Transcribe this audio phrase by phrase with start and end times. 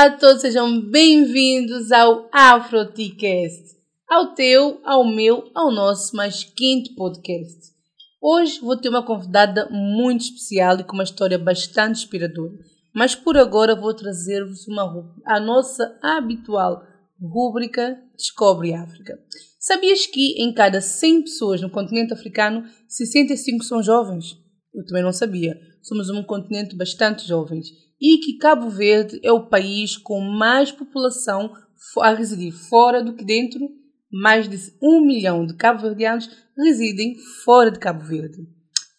[0.00, 3.76] Olá a todos, sejam bem-vindos ao AfroTcast,
[4.08, 7.74] ao teu, ao meu, ao nosso mais quinto podcast.
[8.18, 12.54] Hoje vou ter uma convidada muito especial e com uma história bastante inspiradora,
[12.94, 16.82] mas por agora vou trazer-vos uma a nossa habitual
[17.20, 19.18] rúbrica Descobre África.
[19.58, 24.34] Sabias que em cada 100 pessoas no continente africano, 65 são jovens?
[24.74, 25.60] Eu também não sabia.
[25.82, 31.52] Somos um continente bastante jovens e que Cabo Verde é o país com mais população
[31.98, 33.68] a residir fora do que dentro.
[34.12, 38.38] Mais de um milhão de cabo-verdianos residem fora de Cabo Verde.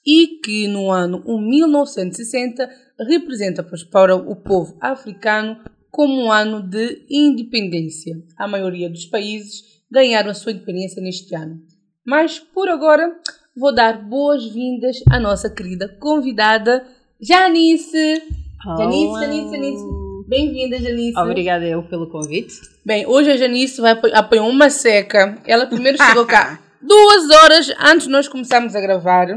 [0.06, 2.70] E que no ano 1960
[3.10, 3.62] representa
[3.92, 5.58] para o povo africano
[5.90, 8.16] como um ano de independência.
[8.38, 11.62] A maioria dos países ganharam a sua independência neste ano.
[12.06, 13.14] Mas por agora
[13.56, 16.88] vou dar boas-vindas à nossa querida convidada
[17.20, 18.24] Janice.
[18.64, 19.84] Janice, Janice, Janice.
[20.28, 21.18] Bem-vinda, Janice.
[21.18, 22.54] Obrigada eu pelo convite.
[22.86, 25.38] Bem, hoje a Janice vai apanhar uma seca.
[25.46, 29.28] Ela primeiro chegou cá duas horas antes de nós começarmos a gravar.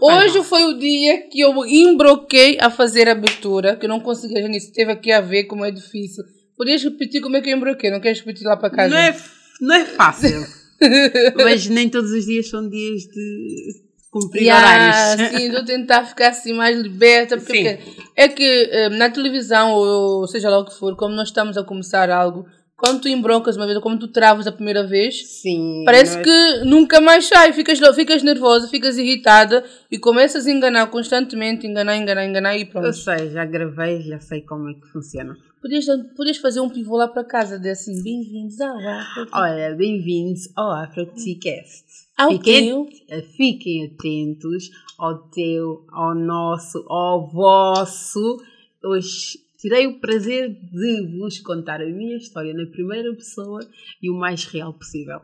[0.00, 4.38] Hoje foi o dia que eu embroquei a fazer a abertura, que eu não consegui,
[4.38, 6.22] a Janice teve aqui a ver como é difícil.
[6.56, 8.94] Podias repetir como é que eu embroquei, não queres repetir lá para casa?
[8.94, 9.16] Não é,
[9.60, 10.46] não é fácil.
[11.36, 13.85] Mas nem todos os dias são dias de
[14.20, 15.30] cumprir yeah, horários.
[15.30, 17.94] Sim, estou a tentar ficar assim mais liberta, porque Sim.
[18.16, 21.62] é que eh, na televisão, ou seja lá o que for, como nós estamos a
[21.64, 25.82] começar algo, quando tu embroncas uma vez, ou como tu travas a primeira vez, Sim.
[25.86, 30.86] parece nós- que nunca mais sai, ficas, ficas nervosa, ficas irritada e começas a enganar
[30.88, 32.92] constantemente, enganar, enganar, enganar e Eu pronto.
[32.92, 35.34] sei, já gravei, já sei como é que funciona.
[35.62, 39.30] Podias, podias fazer um pivô lá para casa, de assim, bem-vindos ao África.
[39.32, 41.85] Olha, bem-vindos ao AfroTcast.
[42.16, 43.22] Ao fiquem, teu.
[43.36, 48.42] fiquem atentos ao teu, ao nosso, ao vosso.
[48.82, 53.60] Hoje tirei o prazer de vos contar a minha história na primeira pessoa
[54.02, 55.20] e o mais real possível.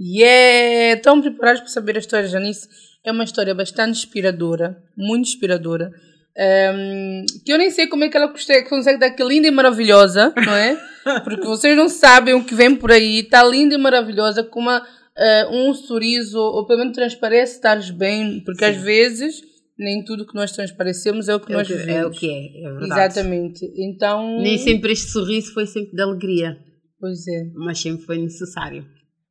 [0.00, 0.96] Yeah!
[0.96, 2.68] Estão preparados para saber a história de Janice?
[3.04, 5.92] É uma história bastante inspiradora, muito inspiradora.
[6.36, 9.50] Ehm, que eu nem sei como é que ela consegue, consegue dar aquela linda e
[9.50, 10.76] maravilhosa, não é?
[11.22, 13.20] Porque vocês não sabem o que vem por aí.
[13.20, 14.82] Está linda e maravilhosa, com uma,
[15.16, 19.40] eh, um sorriso, ou pelo menos transparece estares bem, porque às vezes
[19.78, 22.02] nem tudo que nós transparecemos é o que É nós que, vivemos.
[22.02, 22.92] é o que é, é verdade.
[23.18, 23.72] Exatamente.
[23.76, 24.40] Então.
[24.40, 26.56] Nem sempre este sorriso foi sempre de alegria,
[27.00, 27.44] Pois é.
[27.54, 28.86] mas sempre foi necessário.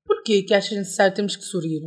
[0.06, 1.82] Porquê que achas necessário termos que sorrir?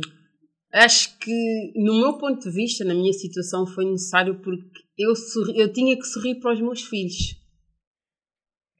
[0.73, 5.57] Acho que, no meu ponto de vista, na minha situação, foi necessário porque eu, sorri,
[5.59, 7.13] eu tinha que sorrir para os meus filhos.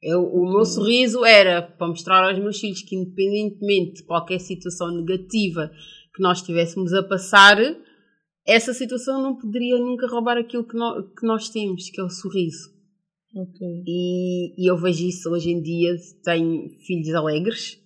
[0.07, 4.91] Eu, o meu sorriso era para mostrar aos meus filhos que, independentemente de qualquer situação
[4.95, 5.71] negativa
[6.15, 7.57] que nós estivéssemos a passar,
[8.45, 12.09] essa situação não poderia nunca roubar aquilo que, nó- que nós temos, que é o
[12.09, 12.69] sorriso.
[13.35, 13.67] Ok.
[13.87, 15.95] E, e eu vejo isso hoje em dia.
[16.23, 17.77] Tenho filhos alegres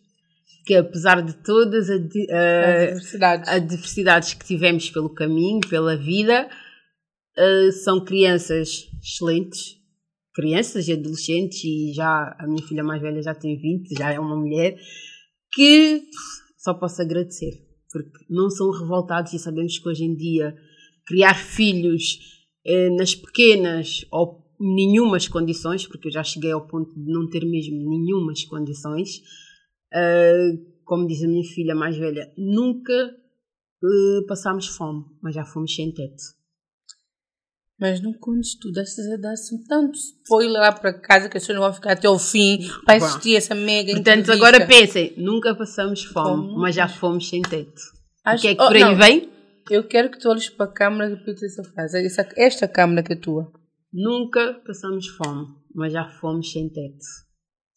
[0.66, 3.50] que, apesar de todas as di- As a- diversidades.
[3.50, 6.50] adversidades que tivemos pelo caminho, pela vida,
[7.38, 9.79] eh, são crianças excelentes,
[10.40, 14.18] crianças e adolescentes, e já a minha filha mais velha já tem 20, já é
[14.18, 14.78] uma mulher,
[15.52, 16.02] que
[16.58, 17.52] só posso agradecer,
[17.92, 20.56] porque não são revoltados e sabemos que hoje em dia
[21.06, 22.20] criar filhos
[22.66, 27.44] eh, nas pequenas ou nenhumas condições, porque eu já cheguei ao ponto de não ter
[27.44, 29.22] mesmo nenhumas condições,
[29.94, 30.54] eh,
[30.86, 35.92] como diz a minha filha mais velha, nunca eh, passámos fome, mas já fomos sem
[35.92, 36.39] teto.
[37.80, 41.44] Mas não contes tudo, estás a dar assim tanto spoiler lá para casa que as
[41.44, 44.34] pessoas não vão ficar até ao fim para assistir essa mega Portanto, entrevista.
[44.34, 46.62] agora pensem, nunca passamos fome, Fome.
[46.62, 47.82] mas já fomos sem teto.
[48.26, 49.30] Acho- O que é que Oh, por aí vem?
[49.72, 52.04] Eu quero que tu olhes para a câmera e repitas essa frase.
[52.06, 53.50] Essa, esta câmera que é tua.
[53.94, 57.06] Nunca passamos fome, mas já fomos sem teto.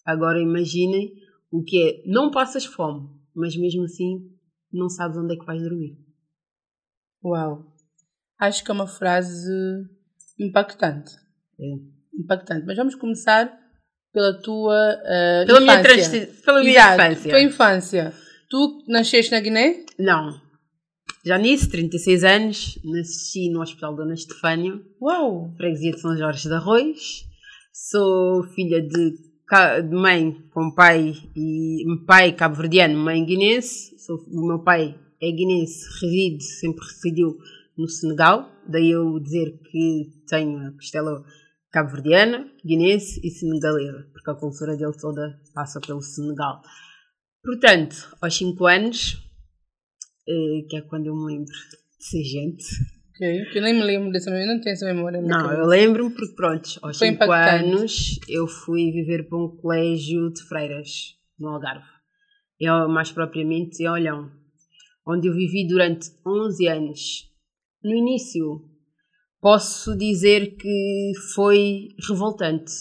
[0.04, 1.12] Agora imaginem
[1.50, 4.28] o que é, não passas fome, mas mesmo assim
[4.72, 5.96] não sabes onde é que vais dormir.
[7.22, 7.68] Uau.
[8.38, 9.52] Acho que é uma frase
[10.38, 11.12] impactante.
[11.60, 12.20] É.
[12.22, 12.66] Impactante.
[12.66, 13.52] Mas vamos começar
[14.12, 16.10] pela tua eh, Pela minha, infância.
[16.10, 17.30] transi- pela minha Exato, infância.
[17.30, 18.12] Tua infância.
[18.50, 19.84] Tu nasceste na Guiné?
[19.98, 20.40] Não.
[21.24, 25.54] Já nisso, 36 anos, nasci no Hospital Dona Estefânia, Uau.
[25.56, 26.98] freguesia de São Jorge de Arroz.
[27.72, 29.14] Sou filha de,
[29.88, 33.96] de mãe com pai e pai cabo-verdiano, mãe guinense.
[34.00, 37.38] Sou, o meu pai é guinense, reside, sempre residiu
[37.76, 38.50] no Senegal.
[38.68, 41.24] Daí eu dizer que tenho a costela
[41.70, 46.60] cabo-verdiana, guinense e senegalesa, porque a cultura dele toda passa pelo Senegal.
[47.42, 49.16] Portanto, aos 5 anos,
[50.28, 51.52] eh, que é quando eu me lembro
[51.98, 52.64] de ser gente,
[53.14, 53.40] Ok.
[53.42, 55.20] Ok, que eu nem me lembro dessa memória, não tenho essa memória.
[55.20, 55.60] Não, cabeça.
[55.60, 57.64] eu lembro-me porque, pronto, aos Foi 5 impactante.
[57.64, 61.84] anos eu fui viver para um colégio de freiras, no Algarve.
[62.58, 64.30] Eu, mais propriamente em Olhão,
[65.06, 67.30] onde eu vivi durante 11 anos.
[67.84, 68.60] No início,
[69.40, 72.72] posso dizer que foi revoltante.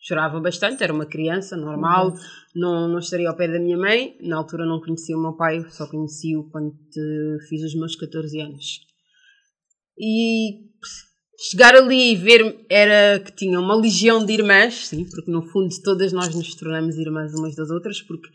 [0.00, 2.14] Chorava bastante, era uma criança, normal, Uhum.
[2.56, 4.16] não, não estaria ao pé da minha mãe.
[4.20, 6.74] Na altura não conhecia o meu pai, só conheci-o quando
[7.48, 8.80] fiz os meus 14 anos.
[9.96, 10.58] E
[11.50, 15.68] chegar ali e ver era que tinha uma legião de irmãs, sim, porque no fundo
[15.84, 18.28] todas nós nos tornamos irmãs umas das outras, porque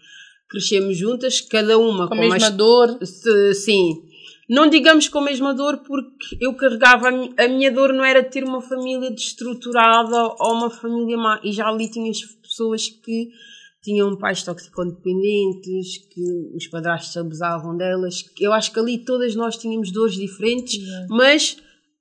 [0.49, 2.97] crescemos juntas, cada uma Com com, a mesma mais dor.
[3.05, 4.06] se- sim.
[4.49, 8.03] Não digamos com a mesma dor, porque eu carregava a, mi- a minha dor não
[8.05, 11.39] era ter uma família destruturada ou uma família má.
[11.43, 13.29] E já ali tinhas pessoas que
[13.83, 16.21] tinham pais toxicodependentes, que
[16.55, 18.23] os padrastos abusavam delas.
[18.39, 21.07] Eu acho que ali todas nós tínhamos dores diferentes, Exato.
[21.09, 21.57] mas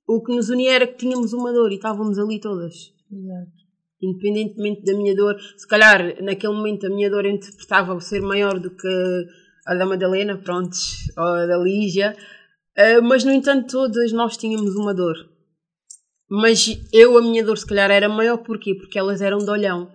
[0.07, 2.75] o que nos unia era que tínhamos uma dor e estávamos ali todas
[3.11, 3.51] Exato.
[4.01, 8.71] independentemente da minha dor, se calhar naquele momento a minha dor interpretava ser maior do
[8.71, 8.89] que
[9.67, 10.77] a da Madalena, pronto,
[11.17, 12.17] ou a da Lígia,
[12.77, 15.17] eh, mas no entanto todas nós tínhamos uma dor.
[16.29, 18.75] Mas eu, a minha dor se calhar era maior porquê?
[18.75, 19.91] Porque elas eram de olhão,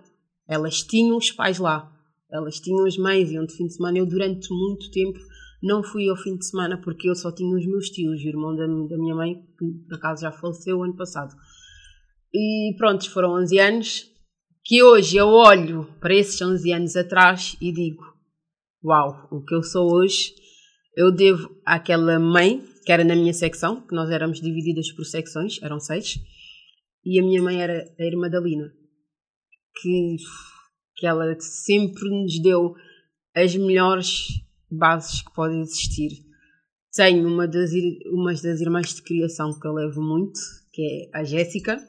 [0.48, 1.92] elas tinham os pais lá,
[2.30, 3.98] elas tinham as mães, iam de fim de semana.
[3.98, 5.18] Eu durante muito tempo
[5.62, 8.56] não fui ao fim de semana porque eu só tinha os meus tios, o irmão
[8.56, 11.34] da, da minha mãe, que por acaso já faleceu ano passado.
[12.32, 14.10] E pronto, foram 11 anos
[14.64, 18.02] que hoje eu olho para esses 11 anos atrás e digo:
[18.82, 20.34] Uau, o que eu sou hoje,
[20.96, 25.58] eu devo àquela mãe que era na minha secção, que nós éramos divididas por secções,
[25.62, 26.18] eram seis,
[27.04, 28.72] e a minha mãe era a irmã da Lina,
[29.80, 30.16] que,
[30.96, 32.74] que ela sempre nos deu
[33.34, 34.26] as melhores
[34.70, 36.10] bases que podem existir.
[36.94, 37.70] Tenho uma das,
[38.12, 40.38] umas das irmãs de criação que eu levo muito,
[40.72, 41.80] que é a Jéssica,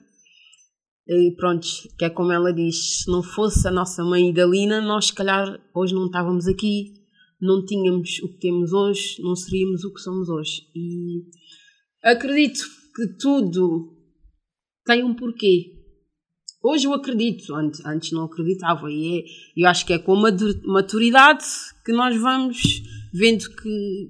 [1.07, 1.67] e pronto,
[1.97, 5.59] que é como ela diz, se não fosse a nossa mãe Idalina, nós se calhar
[5.73, 7.02] hoje não estávamos aqui,
[7.43, 10.61] não tínhamos o que temos hoje, não seríamos o que somos hoje.
[10.73, 11.23] E
[12.01, 12.61] acredito
[12.95, 13.93] que tudo
[14.85, 15.73] tem um porquê.
[16.63, 19.23] Hoje eu acredito, antes, antes não acreditava, e é,
[19.57, 20.31] eu acho que é com a
[20.65, 21.43] maturidade
[21.85, 22.81] que nós vamos
[23.13, 24.09] vendo que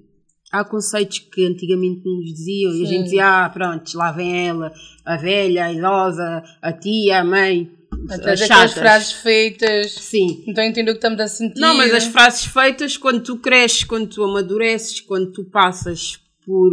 [0.52, 2.86] há conceitos que antigamente nos diziam, e a Sim.
[2.86, 4.72] gente dizia, ah, pronto, lá vem ela,
[5.04, 7.72] a velha, a idosa, a tia, a mãe,
[8.10, 8.74] Até as aquelas chatas.
[8.74, 9.92] frases feitas.
[9.94, 10.44] Sim.
[10.48, 11.60] Então entendo o que estamos a sentir.
[11.60, 16.72] Não, mas as frases feitas, quando tu cresces, quando tu amadureces, quando tu passas por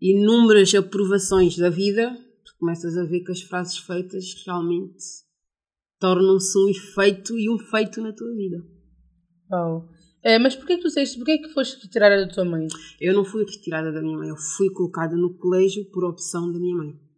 [0.00, 2.10] inúmeras aprovações da vida,
[2.44, 5.04] tu começas a ver que as frases feitas realmente
[5.98, 8.64] tornam-se um efeito e um feito na tua vida.
[9.52, 9.88] Uau.
[10.22, 12.66] É, mas porquê que tu disseste, porquê que foste retirada da tua mãe?
[13.00, 16.58] Eu não fui retirada da minha mãe, eu fui colocada no colégio por opção da
[16.58, 17.09] minha mãe.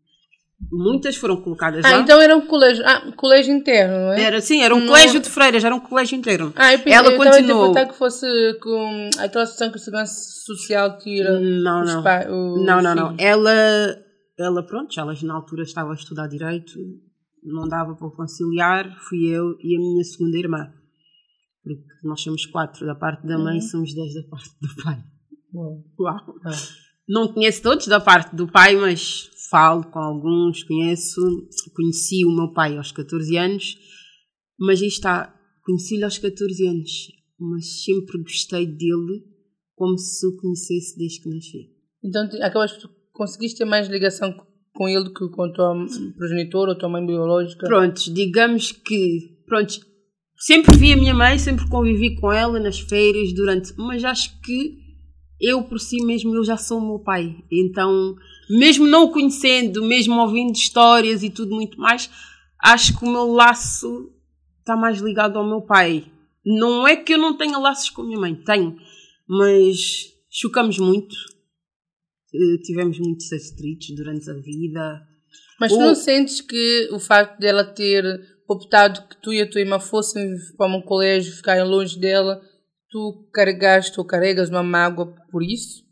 [0.71, 2.01] Muitas foram colocadas Ah, lá.
[2.01, 4.23] então era um colégio, ah, colégio interno, não é?
[4.23, 6.53] Era, sim, era um Não- colégio de freiras, era um colégio inteiro.
[6.57, 7.67] Ah, eu pensei, Ela eu continuou.
[7.71, 8.27] interpretar que fosse
[8.63, 10.15] com aquela situação que a Segurança
[10.47, 12.03] Social tira Não, os não.
[12.03, 12.27] pais.
[12.29, 13.15] Não, não, não.
[13.19, 13.53] Ela,
[14.39, 16.73] ela, pronto, ela na altura estava a estudar Direito,
[17.43, 20.71] não dava para conciliar, fui eu e a minha segunda irmã.
[21.63, 23.61] Porque nós somos quatro da parte da mãe, Uhum.
[23.61, 24.99] somos dez da parte do pai.
[25.55, 25.79] Uau.
[26.01, 26.35] Uau!
[26.47, 26.51] Ah.
[27.09, 31.21] Não conheço todos da parte do pai, mas falo com alguns, conheço.
[31.77, 33.77] Conheci o meu pai aos 14 anos,
[34.59, 39.25] mas aí está, conheci-lhe aos 14 anos, mas sempre gostei dele
[39.77, 41.71] como se o conhecesse desde que nasci.
[42.03, 42.79] Então acabas
[43.13, 44.35] conseguiste ter mais ligação
[44.75, 47.67] com ele do que com a tua progenitor ou tua mãe biológica?
[47.67, 49.81] Prontos, digamos que, prontos,
[50.39, 54.81] sempre vi a minha mãe, sempre convivi com ela nas férias durante, mas acho que
[55.41, 57.37] eu por si mesmo eu já sou o meu pai.
[57.51, 58.15] Então,
[58.49, 62.11] mesmo não o conhecendo, mesmo ouvindo histórias e tudo muito mais,
[62.59, 64.13] acho que o meu laço
[64.61, 66.05] está mais ligado ao meu pai.
[66.45, 68.77] Não é que eu não tenha laços com a minha mãe, tenho,
[69.29, 71.15] mas chocamos muito.
[72.35, 75.07] Eh, Tivemos muitos atritos durante a vida.
[75.61, 78.05] Mas tu não sentes que o facto dela ter
[78.49, 82.43] optado que tu e a tua irmã fossem para um colégio, ficarem longe dela,
[82.91, 85.85] tu carregaste ou carregas uma mágoa por isso?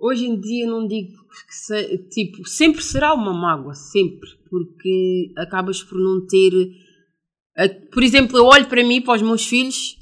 [0.00, 5.82] Hoje em dia não digo que se- tipo, sempre será uma mágoa, sempre, porque acabas
[5.82, 6.52] por não ter.
[7.92, 9.96] Por exemplo, eu olho para mim e para os meus filhos,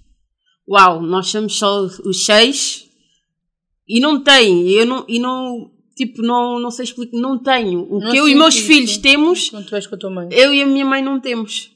[0.69, 2.87] uau, nós somos só os seis
[3.89, 7.83] e não tem, eu não, e não, tipo, não, não sei explicar, não tenho.
[7.91, 10.29] O Não que eu e meus filhos temos, Quando tu és com a tua mãe?
[10.31, 11.73] eu e a minha mãe não temos.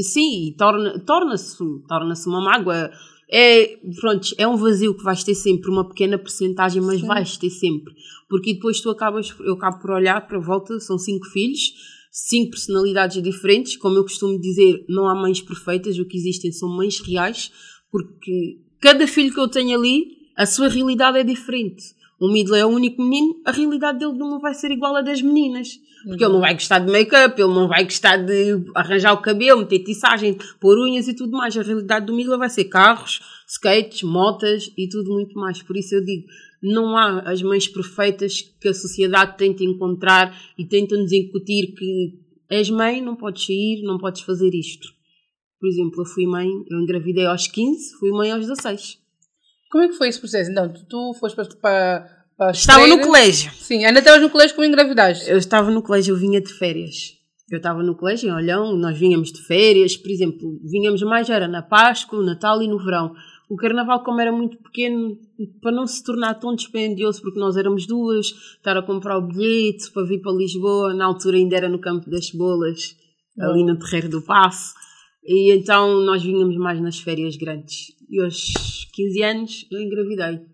[0.00, 2.90] Sim, torna- torna-se torna uma mágoa.
[3.34, 7.06] É, pronto, é um vazio que vais ter sempre, uma pequena porcentagem, mas Sim.
[7.06, 7.94] vais ter sempre.
[8.28, 11.72] Porque depois tu acabas, eu acabo por olhar para a volta, são cinco filhos,
[12.10, 16.68] cinco personalidades diferentes, como eu costumo dizer, não há mães perfeitas, o que existem são
[16.68, 17.50] mães reais,
[17.90, 21.84] porque cada filho que eu tenho ali, a sua realidade é diferente.
[22.20, 25.22] O Midley é o único menino, a realidade dele não vai ser igual à das
[25.22, 25.80] meninas.
[26.04, 29.60] Porque ele não vai gostar de make-up, ele não vai gostar de arranjar o cabelo,
[29.60, 31.56] meter tiçagem, pôr unhas e tudo mais.
[31.56, 35.62] A realidade do Midley vai ser carros, skates, motas e tudo muito mais.
[35.62, 36.26] Por isso eu digo,
[36.62, 42.20] não há as mães perfeitas que a sociedade tenta encontrar e tenta nos incutir que
[42.50, 44.88] és mãe, não podes sair, não podes fazer isto.
[45.58, 48.98] Por exemplo, eu fui mãe, eu engravidei aos 15, fui mãe aos 16.
[49.70, 50.50] Como é que foi esse processo?
[50.50, 53.52] Então, tu, tu foste para, para Estava no colégio.
[53.54, 55.30] Sim, ainda estavas no colégio como engravidaste.
[55.30, 57.12] Eu estava no colégio, eu vinha de férias.
[57.50, 61.46] Eu estava no colégio em Olhão, nós vinhamos de férias, por exemplo, vinhamos mais, era
[61.46, 63.14] na Páscoa, no Natal e no verão.
[63.48, 65.18] O carnaval, como era muito pequeno,
[65.60, 69.90] para não se tornar tão dispendioso, porque nós éramos duas, estar a comprar o bilhete
[69.92, 72.96] para vir para Lisboa, na altura ainda era no Campo das Cebolas,
[73.38, 74.72] ali no Terreiro do Passo.
[75.22, 77.88] E então nós vinhamos mais nas férias grandes.
[78.08, 80.51] E aos 15 anos eu engravidei.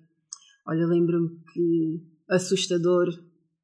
[0.68, 3.08] Olha, lembro-me que assustador,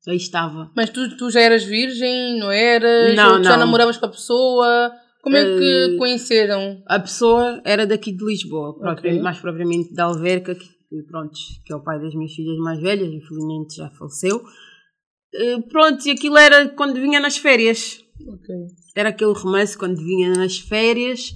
[0.09, 0.71] aí estava.
[0.75, 3.15] Mas tu, tu já eras virgem, não eras?
[3.15, 3.45] Não, não.
[3.45, 4.93] Já namoravas com a pessoa?
[5.23, 6.83] Como é que uh, conheceram?
[6.87, 9.21] A pessoa era daqui de Lisboa, okay.
[9.21, 11.33] mais propriamente de Alverca, que, pronto,
[11.65, 14.37] que é o pai das minhas filhas mais velhas, infelizmente já faleceu.
[14.37, 18.03] Uh, pronto, e aquilo era quando vinha nas férias.
[18.21, 18.67] Okay.
[18.97, 21.33] Era aquele romance quando vinha nas férias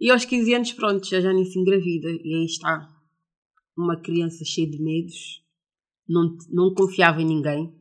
[0.00, 2.08] e aos 15 anos, pronto, já já nem se engravida.
[2.10, 2.88] E aí está
[3.80, 5.42] uma criança cheia de medos,
[6.08, 7.72] não, não confiava em ninguém,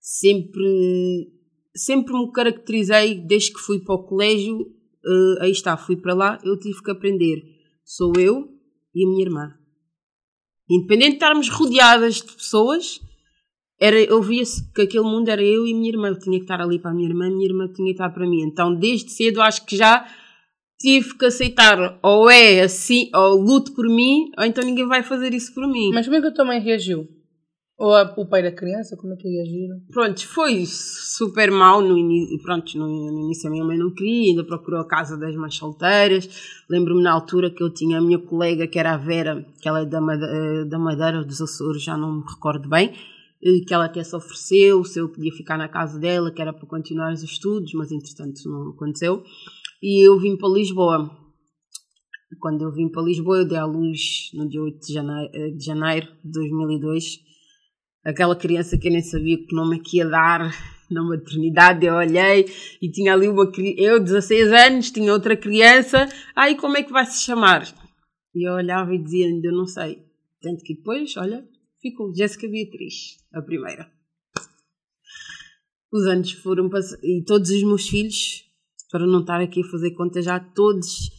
[0.00, 1.32] sempre,
[1.74, 4.60] sempre me caracterizei desde que fui para o colégio.
[5.06, 7.42] Uh, aí está, fui para lá, eu tive que aprender.
[7.84, 8.48] Sou eu
[8.94, 9.54] e a minha irmã.
[10.68, 13.00] Independente de estarmos rodeadas de pessoas,
[13.78, 16.08] era, eu via-se que aquele mundo era eu e minha irmã.
[16.08, 18.26] Eu tinha que estar ali para a minha irmã, minha irmã tinha que estar para
[18.26, 18.42] mim.
[18.42, 20.06] Então, desde cedo, acho que já
[20.78, 25.32] tive que aceitar ou é assim, ou luto por mim, ou então ninguém vai fazer
[25.32, 25.90] isso por mim.
[25.92, 27.08] Mas como é que a tua mãe reagiu?
[27.76, 29.80] Ou a, o pai da criança, como é que reagiram?
[29.90, 32.40] Pronto, foi super mal no início.
[32.40, 35.56] Pronto, no, no, início a minha mãe não queria, ainda procurou a casa das mães
[35.56, 36.28] solteiras.
[36.70, 39.80] Lembro-me na altura que eu tinha a minha colega, que era a Vera, que ela
[39.80, 42.92] é da Madeira, da Madeira dos Açores, já não me recordo bem,
[43.66, 46.66] que ela até se ofereceu se eu podia ficar na casa dela, que era para
[46.66, 49.24] continuar os estudos, mas entretanto não aconteceu
[49.84, 51.14] e eu vim para Lisboa.
[52.40, 55.50] Quando eu vim para Lisboa, eu dei à luz no dia 8 de janeiro eh,
[55.50, 57.20] de, janeiro de 2002.
[58.02, 60.50] Aquela criança que eu nem sabia que nome é que ia dar
[60.90, 62.46] na maternidade, eu olhei
[62.80, 66.08] e tinha ali uma eu, 16 anos, tinha outra criança.
[66.34, 67.62] Aí como é que vai se chamar?
[68.34, 70.02] E eu olhava e dizia, ainda não sei.
[70.40, 71.46] Tanto que depois, olha,
[71.82, 73.92] ficou Jéssica Beatriz, a primeira.
[75.92, 76.70] Os anos foram
[77.02, 78.44] e todos os meus filhos
[78.94, 81.10] para não estar aqui a fazer conta já todos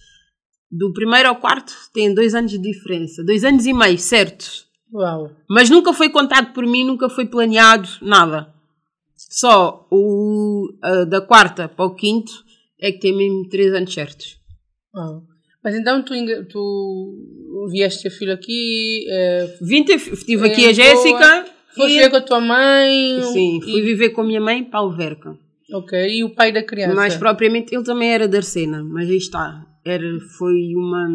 [0.71, 4.65] do primeiro ao quarto têm dois anos de diferença, dois anos e meio, certo?
[4.93, 5.29] Uau.
[5.49, 8.47] Mas nunca foi contado por mim, nunca foi planeado, nada.
[9.17, 12.31] Só o uh, da quarta para o quinto
[12.79, 14.37] é que tem mesmo três anos certos.
[14.95, 15.23] Uau.
[15.61, 16.13] Mas então tu,
[16.49, 19.05] tu vieste ter filho aqui?
[19.09, 21.45] É, Vim ter, tive aqui a Jéssica.
[21.75, 23.21] Foste viver com a tua mãe?
[23.33, 23.81] Sim, fui e...
[23.81, 25.37] viver com a minha mãe para Alverca.
[25.75, 26.95] Ok, e o pai da criança?
[26.95, 29.67] Mais propriamente, ele também era da Arcena, mas aí está.
[29.85, 31.05] Era, foi uma,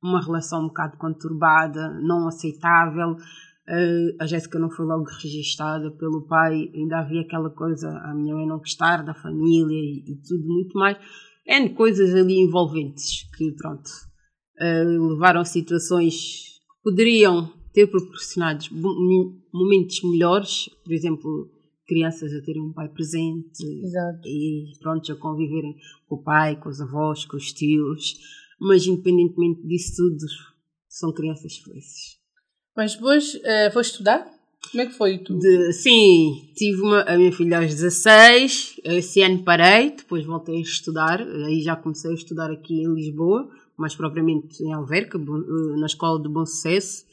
[0.00, 3.16] uma relação um bocado conturbada, não aceitável.
[3.68, 8.36] Uh, a Jéssica não foi logo registada pelo pai, ainda havia aquela coisa, a minha
[8.36, 10.96] mãe não gostar da família e, e tudo muito mais.
[11.44, 13.88] N coisas ali envolventes que, pronto,
[14.60, 18.64] uh, levaram a situações que poderiam ter proporcionado
[19.52, 21.50] momentos melhores, por exemplo,
[21.86, 24.26] crianças a terem um pai presente Exato.
[24.26, 28.14] e pronto, a conviverem com o pai, com os avós, com os tios,
[28.60, 30.26] mas independentemente disso tudo,
[30.88, 32.18] são crianças felizes.
[32.76, 34.30] Mas depois uh, foste estudar?
[34.70, 35.38] Como é que foi tu?
[35.38, 40.60] De, sim, tive uma, a minha filha aos 16, esse ano parei, depois voltei a
[40.60, 45.86] estudar, aí já comecei a estudar aqui em Lisboa, mais propriamente em Alverca, eh, na
[45.86, 47.04] Escola de Bom Sucesso,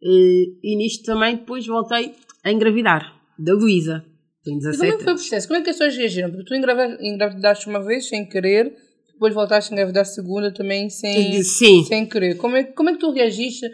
[0.00, 2.14] e, e nisto também depois voltei
[2.44, 3.12] a engravidar,
[3.42, 4.04] da Luísa.
[4.44, 5.48] Tem 17 como é que foi o processo?
[5.48, 6.30] Como é que as pessoas reagiram?
[6.30, 8.74] Porque tu engravidaste uma vez sem querer,
[9.12, 11.84] depois voltaste a engravidar a segunda também sem, Sim.
[11.84, 12.36] sem querer.
[12.36, 13.66] Como é, como é que tu reagiste?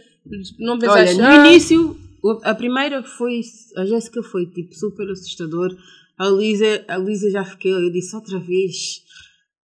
[0.59, 1.97] Não pensaste, Olha, no ah, início,
[2.43, 3.41] a primeira foi,
[3.77, 5.75] a Jéssica foi tipo super assustador.
[6.19, 9.03] A Lisa, a Lisa já fiquei, eu disse outra vez,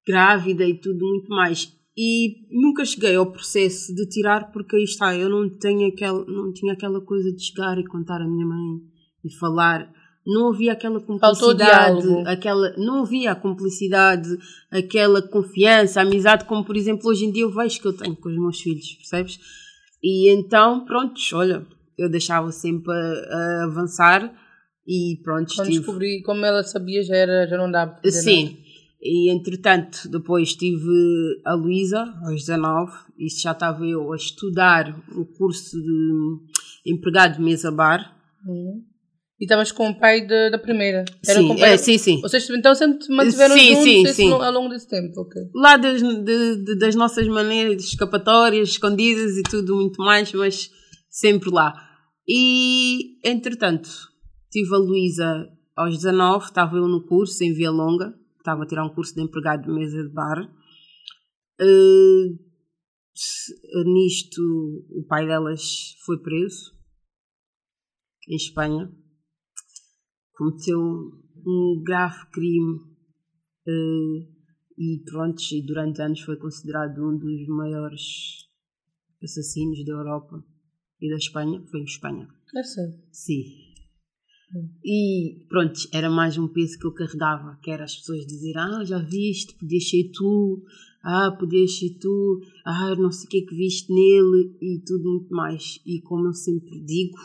[0.06, 1.70] grávida e tudo muito mais.
[1.96, 6.52] e nunca cheguei ao processo de tirar porque aí está, eu não tenho aquela, não
[6.52, 8.93] tinha aquela coisa de chegar e contar à minha mãe
[9.24, 9.90] e falar.
[10.26, 14.28] Não havia aquela cumplicidade, aquela, não havia a cumplicidade,
[14.70, 18.30] aquela confiança, amizade, como por exemplo hoje em dia eu vejo que eu tenho com
[18.30, 19.38] os meus filhos, percebes?
[20.02, 21.66] E então, pronto, olha,
[21.98, 24.32] eu deixava sempre a, a avançar
[24.86, 25.54] e pronto.
[25.54, 25.78] Quando estive...
[25.78, 28.64] descobri, como ela sabia, já, era, já não dava para Sim, nada.
[29.02, 30.90] E entretanto, depois tive
[31.44, 36.38] a Luísa, aos 19, e já estava eu a estudar o curso de
[36.86, 38.16] empregado de mesa bar.
[39.44, 41.04] E estavas com o pai de, da primeira?
[41.28, 42.20] Era sim, é, sim, sim.
[42.22, 44.32] Vocês então sempre mantiveram sim, juntos sim, sim.
[44.32, 45.20] ao longo desse tempo?
[45.20, 45.42] Okay.
[45.54, 50.70] Lá das, de, das nossas maneiras, escapatórias, escondidas e tudo muito mais, mas
[51.10, 51.74] sempre lá.
[52.26, 53.90] E, entretanto,
[54.50, 55.46] tive a Luísa
[55.76, 59.20] aos 19, estava eu no curso em Via Longa, estava a tirar um curso de
[59.20, 60.40] empregado de mesa de bar.
[61.60, 62.38] Uh,
[63.92, 64.40] nisto,
[64.88, 66.72] o pai delas foi preso
[68.26, 68.90] em Espanha.
[70.34, 70.80] Cometeu
[71.46, 74.34] um grave crime uh,
[74.76, 78.48] e pronto, e durante anos foi considerado um dos maiores
[79.22, 80.44] assassinos da Europa
[81.00, 81.62] e da Espanha.
[81.70, 82.28] Foi em Espanha.
[82.56, 83.00] É sim.
[83.12, 83.64] Sim.
[84.84, 88.84] E pronto, era mais um peso que eu carregava, que era as pessoas dizer, ah,
[88.84, 90.62] já viste, podias ser tu,
[91.02, 95.10] ah, podias ser tu, ah, não sei o que é que viste nele e tudo
[95.10, 95.80] muito mais.
[95.84, 97.16] E como eu sempre digo,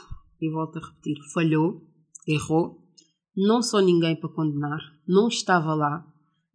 [0.42, 1.88] e volto a repetir, falhou,
[2.28, 2.82] errou,
[3.40, 6.06] não sou ninguém para condenar, não estava lá,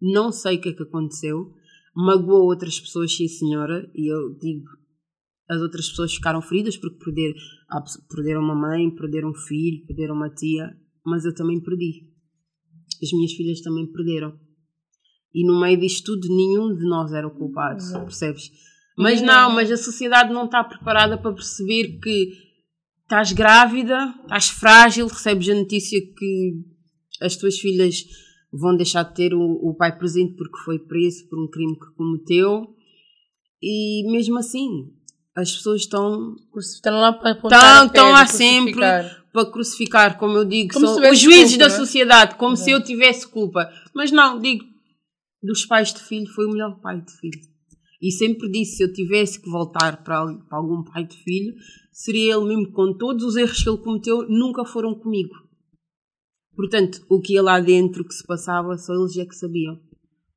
[0.00, 1.50] não sei o que é que aconteceu,
[1.94, 4.66] magoou outras pessoas, sim senhora, e eu digo,
[5.48, 7.34] as outras pessoas ficaram feridas porque perder,
[8.14, 12.10] perderam uma mãe, perderam um filho, perderam uma tia, mas eu também perdi.
[13.02, 14.38] As minhas filhas também perderam.
[15.32, 18.04] E no meio disto tudo, nenhum de nós era o culpado, uhum.
[18.04, 18.50] percebes?
[18.96, 22.32] Mas não, mas a sociedade não está preparada para perceber que
[23.02, 26.73] estás grávida, estás frágil, recebes a notícia que
[27.20, 28.04] as tuas filhas
[28.52, 31.94] vão deixar de ter o, o pai presente porque foi preso por um crime que
[31.96, 32.74] cometeu.
[33.62, 34.92] E mesmo assim,
[35.34, 40.72] as pessoas estão estão lá para apontar estão, lá sempre para crucificar, como eu digo,
[40.72, 41.76] como são os juízes culpa, da né?
[41.76, 43.68] sociedade, como se eu tivesse culpa.
[43.92, 44.64] Mas não, digo,
[45.42, 47.40] dos pais de filho foi o melhor pai de filho.
[48.00, 51.54] E sempre disse, se eu tivesse que voltar para, para algum pai de filho,
[51.90, 55.34] seria ele mesmo com todos os erros que ele cometeu, nunca foram comigo.
[56.56, 59.78] Portanto, o que ia lá dentro que se passava, só eles é que sabiam.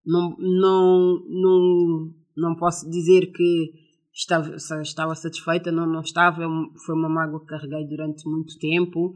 [0.06, 3.72] Não, não, não, não posso dizer que
[4.14, 6.48] estava, estava satisfeita, não, não estava, é
[6.86, 9.14] foi uma mágoa que carreguei durante muito tempo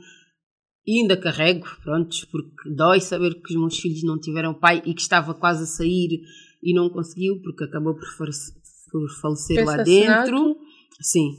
[0.85, 4.93] e ainda carrego, pronto, porque dói saber que os meus filhos não tiveram pai e
[4.93, 6.21] que estava quase a sair
[6.61, 8.07] e não conseguiu porque acabou por,
[8.91, 10.57] por falecer lá dentro.
[10.99, 11.37] Sim,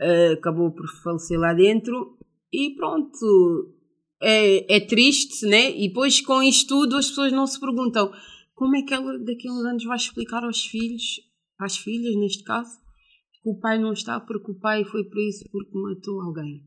[0.00, 2.16] uh, acabou por falecer lá dentro
[2.52, 3.75] e pronto,
[4.20, 5.76] é, é triste, né?
[5.76, 8.12] E depois com isto tudo as pessoas não se perguntam
[8.54, 11.20] como é que ela daqui a uns anos vai explicar aos filhos,
[11.58, 12.78] às filhas neste caso,
[13.42, 16.64] que o pai não está porque o pai foi preso porque matou alguém.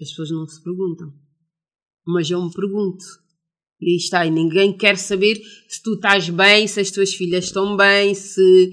[0.00, 1.12] As pessoas não se perguntam.
[2.06, 3.04] Mas eu me pergunto.
[3.80, 5.36] E aí está, e ninguém quer saber
[5.68, 8.70] se tu estás bem, se as tuas filhas estão bem, se,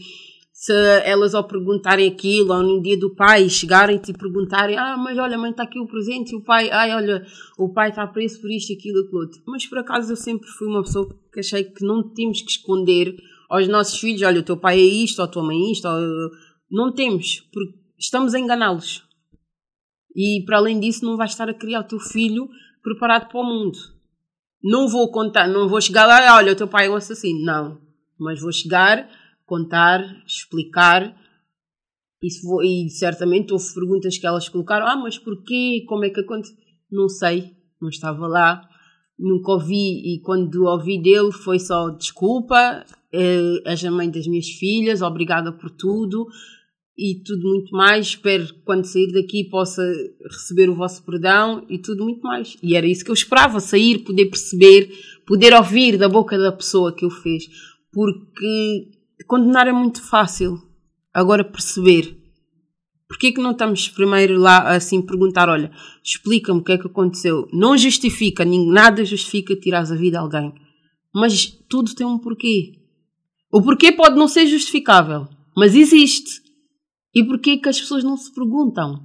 [0.66, 0.74] se
[1.04, 5.38] elas ao perguntarem aquilo, ou no dia do pai, chegarem-te e perguntarem: Ah, mas olha,
[5.38, 7.24] mãe, está aqui o presente, e o pai, ai, olha,
[7.60, 9.44] o pai está preso por isto, aquilo, aquilo outro.
[9.46, 13.16] Mas por acaso eu sempre fui uma pessoa que achei que não temos que esconder
[13.48, 15.88] aos nossos filhos: olha, o teu pai é isto, ou a tua mãe é isto,
[15.88, 16.32] ou
[16.72, 19.04] não temos, porque estamos a enganá-los.
[20.16, 22.50] E para além disso, não vais estar a criar o teu filho
[22.82, 23.78] preparado para o mundo.
[24.64, 27.46] Não vou contar, não vou chegar lá, olha, o teu pai é um assassino.
[27.46, 27.78] Não.
[28.18, 29.08] Mas vou chegar,
[29.46, 31.16] contar, explicar.
[32.22, 35.84] E, e certamente houve perguntas que elas colocaram: ah, mas porquê?
[35.88, 36.56] Como é que aconteceu?
[36.92, 38.62] Não sei, não estava lá,
[39.18, 40.14] nunca ouvi.
[40.14, 45.52] E quando ouvi dele, foi só desculpa, eh, és a mãe das minhas filhas, obrigada
[45.52, 46.28] por tudo
[46.98, 48.08] e tudo muito mais.
[48.08, 49.84] Espero que quando sair daqui possa
[50.24, 52.58] receber o vosso perdão e tudo muito mais.
[52.62, 54.90] E era isso que eu esperava, sair, poder perceber,
[55.26, 57.46] poder ouvir da boca da pessoa que o fez.
[57.92, 58.92] Porque
[59.28, 60.62] condenar é muito fácil.
[61.14, 62.18] Agora perceber.
[63.08, 65.72] Porquê que não estamos primeiro lá assim perguntar, olha,
[66.04, 67.48] explica-me o que é que aconteceu.
[67.54, 70.54] Não justifica, nada justifica tirar a vida a alguém.
[71.14, 72.74] Mas tudo tem um porquê.
[73.52, 76.42] O porquê pode não ser justificável, mas existe.
[77.14, 79.02] E porquê que as pessoas não se perguntam?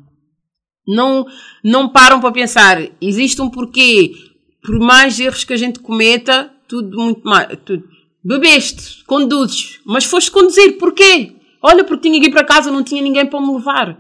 [0.89, 1.25] Não,
[1.63, 4.13] não param para pensar, existe um porquê,
[4.61, 7.89] por mais erros que a gente cometa, tudo muito mais, tudo,
[8.23, 11.33] bebeste, conduzes, mas foste conduzir, porquê?
[11.63, 13.99] Olha, porque tinha que ir para casa, não tinha ninguém para me levar.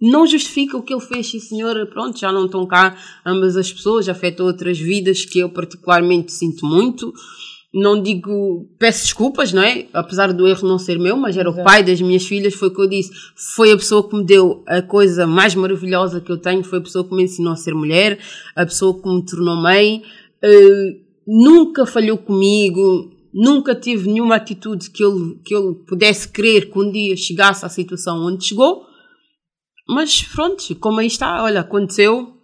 [0.00, 4.08] Não justifica o que ele fez, senhora, pronto, já não estão cá ambas as pessoas,
[4.08, 7.12] afetou outras vidas que eu particularmente sinto muito.
[7.72, 9.86] Não digo, peço desculpas, não é?
[9.94, 11.62] Apesar do erro não ser meu, mas era Exato.
[11.62, 13.10] o pai das minhas filhas, foi o que eu disse.
[13.54, 16.82] Foi a pessoa que me deu a coisa mais maravilhosa que eu tenho, foi a
[16.82, 18.18] pessoa que me ensinou a ser mulher,
[18.54, 20.02] a pessoa que me tornou mãe.
[20.44, 26.78] Uh, nunca falhou comigo, nunca tive nenhuma atitude que ele, que ele pudesse crer que
[26.78, 28.84] um dia chegasse à situação onde chegou.
[29.88, 32.34] Mas pronto, como aí está, olha, aconteceu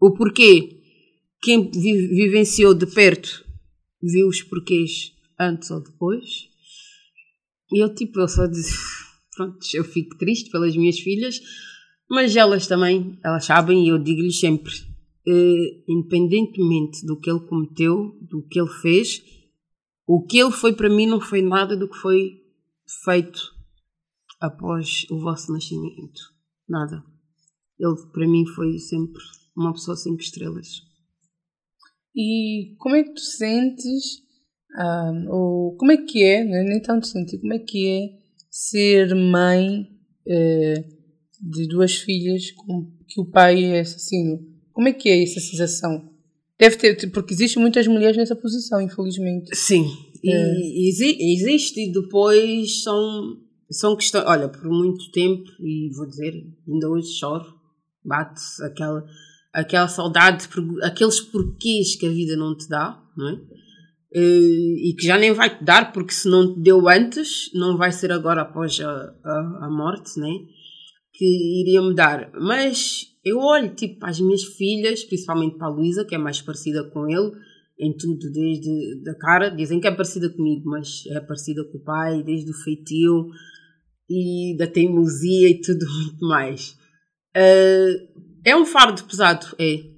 [0.00, 0.80] o porquê.
[1.42, 3.44] Quem vivenciou de perto
[4.02, 6.48] viu os porquês antes ou depois.
[7.72, 8.76] E eu, tipo, eu só disse,
[9.36, 11.40] pronto, eu fico triste pelas minhas filhas,
[12.10, 14.72] mas elas também, elas sabem e eu digo-lhes sempre,
[15.26, 19.22] eh, independentemente do que ele cometeu, do que ele fez,
[20.06, 22.42] o que ele foi para mim não foi nada do que foi
[23.04, 23.40] feito
[24.40, 26.20] após o vosso nascimento.
[26.68, 27.02] Nada.
[27.78, 29.22] Ele para mim foi sempre
[29.56, 30.82] uma pessoa cinco estrelas.
[32.14, 34.22] E como é que tu sentes,
[34.78, 36.62] um, ou como é que é, né?
[36.62, 38.18] nem tanto sentir, como é que é
[38.50, 39.82] ser mãe
[40.26, 44.46] uh, de duas filhas com que o pai é assassino?
[44.72, 46.11] Como é que é essa sensação?
[46.62, 49.52] Deve ter, porque existem muitas mulheres nessa posição, infelizmente.
[49.52, 49.84] Sim,
[50.24, 50.54] é.
[50.60, 53.36] e, existe, e depois são,
[53.68, 54.24] são questões.
[54.28, 56.32] Olha, por muito tempo, e vou dizer,
[56.68, 57.52] ainda hoje choro,
[58.04, 59.04] bate aquela,
[59.52, 60.48] aquela saudade,
[60.84, 63.40] aqueles porquês que a vida não te dá, não é?
[64.14, 67.76] Eh, e que já nem vai te dar, porque se não te deu antes, não
[67.76, 70.30] vai ser agora após a, a, a morte, né?
[71.12, 72.30] Que iria me dar.
[72.34, 76.40] Mas eu olho tipo para as minhas filhas, principalmente para a Luísa, que é mais
[76.40, 77.32] parecida com ele,
[77.78, 81.84] em tudo, desde da cara, dizem que é parecida comigo, mas é parecida com o
[81.84, 83.30] pai, desde o feitio
[84.08, 86.76] e da teimosia e tudo muito mais.
[87.36, 89.90] Uh, é um fardo pesado, é.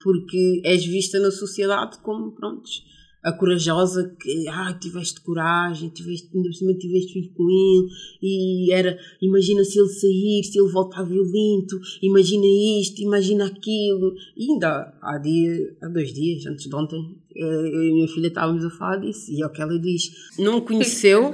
[0.00, 2.82] Porque és vista na sociedade como, prontos,
[3.22, 7.88] a corajosa que, ah, tiveste coragem, tiveste, ainda por cima tiveste filho com ele,
[8.20, 12.44] e era, imagina se ele sair, se ele voltar violento, imagina
[12.80, 14.14] isto, imagina aquilo.
[14.36, 18.08] E ainda há, dia, há dois dias, antes de ontem, eh, eu e a minha
[18.08, 20.10] filha estávamos a falar disso, e é o que ela diz.
[20.38, 21.32] Não conheceu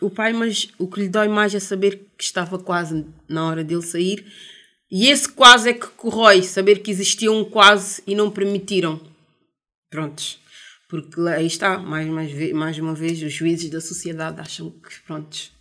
[0.00, 3.64] o pai, mas o que lhe dói mais é saber que estava quase na hora
[3.64, 4.24] dele sair.
[4.90, 9.00] E esse quase é que corrói, saber que existia um quase e não permitiram
[9.94, 10.40] Prontos.
[10.88, 15.52] Porque aí está, mais, mais, mais uma vez, os juízes da sociedade acham que, prontos,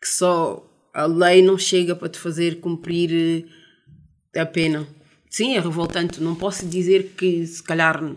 [0.00, 0.64] que só
[0.94, 3.44] a lei não chega para te fazer cumprir
[4.32, 4.86] eh, a pena.
[5.28, 6.20] Sim, é revoltante.
[6.20, 8.14] Não posso dizer que se calhar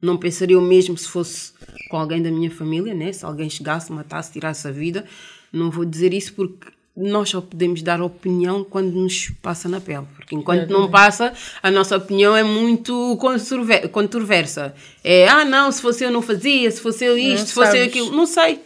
[0.00, 1.54] não pensaria o mesmo se fosse
[1.90, 3.12] com alguém da minha família, né?
[3.12, 5.04] Se alguém chegasse, matasse, tirasse a vida.
[5.52, 6.68] Não vou dizer isso porque
[7.00, 11.32] nós só podemos dar opinião quando nos passa na pele, porque enquanto não passa,
[11.62, 13.18] a nossa opinião é muito
[13.90, 14.74] controversa.
[15.02, 17.66] É, ah, não, se fosse eu não fazia, se fosse eu isto, não se fosse
[17.68, 17.80] sabes.
[17.80, 18.12] eu aquilo.
[18.16, 18.60] Não sei.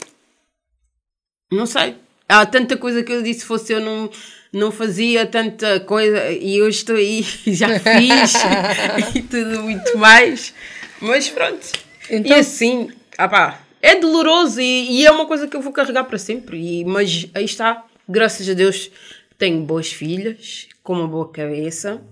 [1.52, 1.94] Não sei.
[2.28, 4.10] Há tanta coisa que eu disse, se fosse eu não,
[4.52, 8.32] não fazia tanta coisa e eu estou aí, já fiz
[9.14, 10.52] e tudo muito mais.
[11.00, 11.66] Mas pronto.
[12.10, 15.72] Então, e assim, ah pá, é doloroso e, e, é uma coisa que eu vou
[15.72, 16.56] carregar para sempre.
[16.58, 18.90] E, mas aí está Graças a Deus
[19.38, 22.02] tenho boas filhas, com uma boa cabeça,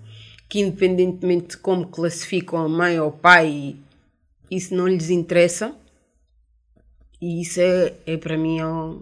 [0.49, 3.75] que independentemente de como classificam a mãe ou o pai,
[4.49, 5.75] isso não lhes interessa.
[7.21, 9.01] E isso é, é para mim é o,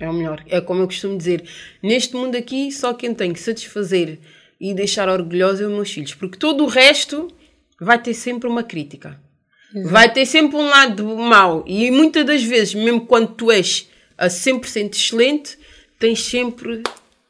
[0.00, 0.42] é o melhor.
[0.48, 1.44] É como eu costumo dizer,
[1.82, 4.18] neste mundo aqui só quem tem que satisfazer
[4.60, 7.28] e deixar orgulhoso é os meus filhos, porque todo o resto
[7.80, 9.20] vai ter sempre uma crítica.
[9.74, 9.92] Exato.
[9.92, 11.62] Vai ter sempre um lado mau.
[11.66, 15.58] E muitas das vezes, mesmo quando tu és a 100% excelente,
[15.98, 16.82] tens sempre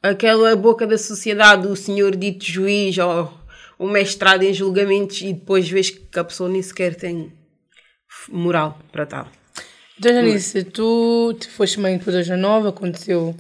[0.03, 3.33] aquela boca da sociedade, o senhor dito juiz ou
[3.79, 7.33] o mestrado em julgamentos e depois vês que a pessoa nem sequer tem
[8.29, 9.29] moral para tal.
[9.99, 13.35] Então, Janice, tu, tu foste mãe depois da nova, aconteceu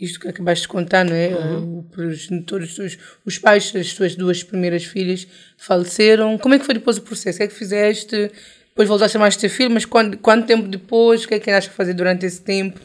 [0.00, 1.28] isto que acabaste de contar, não é?
[1.28, 1.84] Uhum.
[1.98, 5.26] Os, todos os, os pais das tuas duas primeiras filhas
[5.58, 6.38] faleceram.
[6.38, 7.36] Como é que foi depois o processo?
[7.36, 8.30] O que é que fizeste?
[8.70, 11.24] Depois voltaste a mais ter filho, mas quando, quanto tempo depois?
[11.24, 12.80] O que é que andaste a fazer durante esse tempo?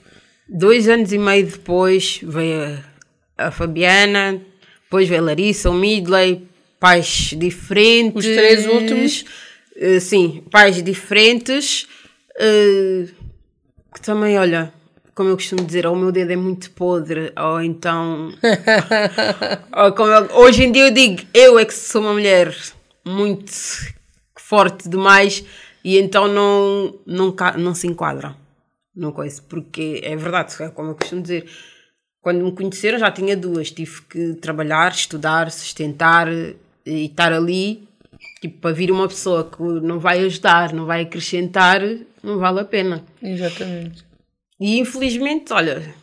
[0.47, 2.83] Dois anos e meio depois veio
[3.37, 4.41] a, Fabiana,
[4.83, 6.47] depois veio a Larissa, o Midley,
[6.79, 8.25] pais diferentes.
[8.25, 9.25] Os três últimos?
[9.75, 11.87] Uh, sim, pais diferentes.
[12.37, 13.07] Uh,
[13.93, 14.71] que também, olha,
[15.15, 18.31] como eu costumo dizer, ou o meu dedo é muito podre, ou então.
[19.97, 22.53] ou eu, hoje em dia eu digo, eu é que sou uma mulher
[23.03, 23.51] muito
[24.35, 25.43] forte demais
[25.83, 28.35] e então não, não, não se enquadra.
[28.95, 31.49] Não coisa, porque é verdade, é como eu costumo dizer.
[32.21, 36.27] Quando me conheceram já tinha duas, tive que trabalhar, estudar, sustentar
[36.85, 37.87] e estar ali.
[38.41, 41.81] Tipo, para vir uma pessoa que não vai ajudar, não vai acrescentar,
[42.23, 43.03] não vale a pena.
[43.21, 44.05] Exatamente.
[44.59, 45.93] E infelizmente, olha,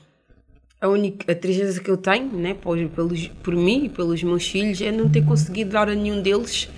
[0.81, 4.46] a única a tristeza que eu tenho, né, por, pelos, por mim e pelos meus
[4.46, 6.68] filhos, é não ter conseguido dar a nenhum deles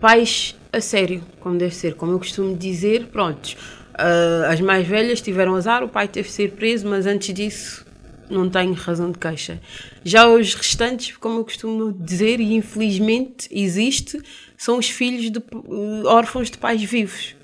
[0.00, 1.94] pais a sério, como deve ser.
[1.94, 3.56] Como eu costumo dizer, prontos,
[3.96, 7.86] ah, as mais velhas tiveram azar, o pai teve de ser preso, mas antes disso
[8.28, 9.60] não tenho razão de queixa.
[10.04, 14.20] Já os restantes, como eu costumo dizer, e infelizmente existe,
[14.56, 17.34] são os filhos de eh, órfãos de pais vivos,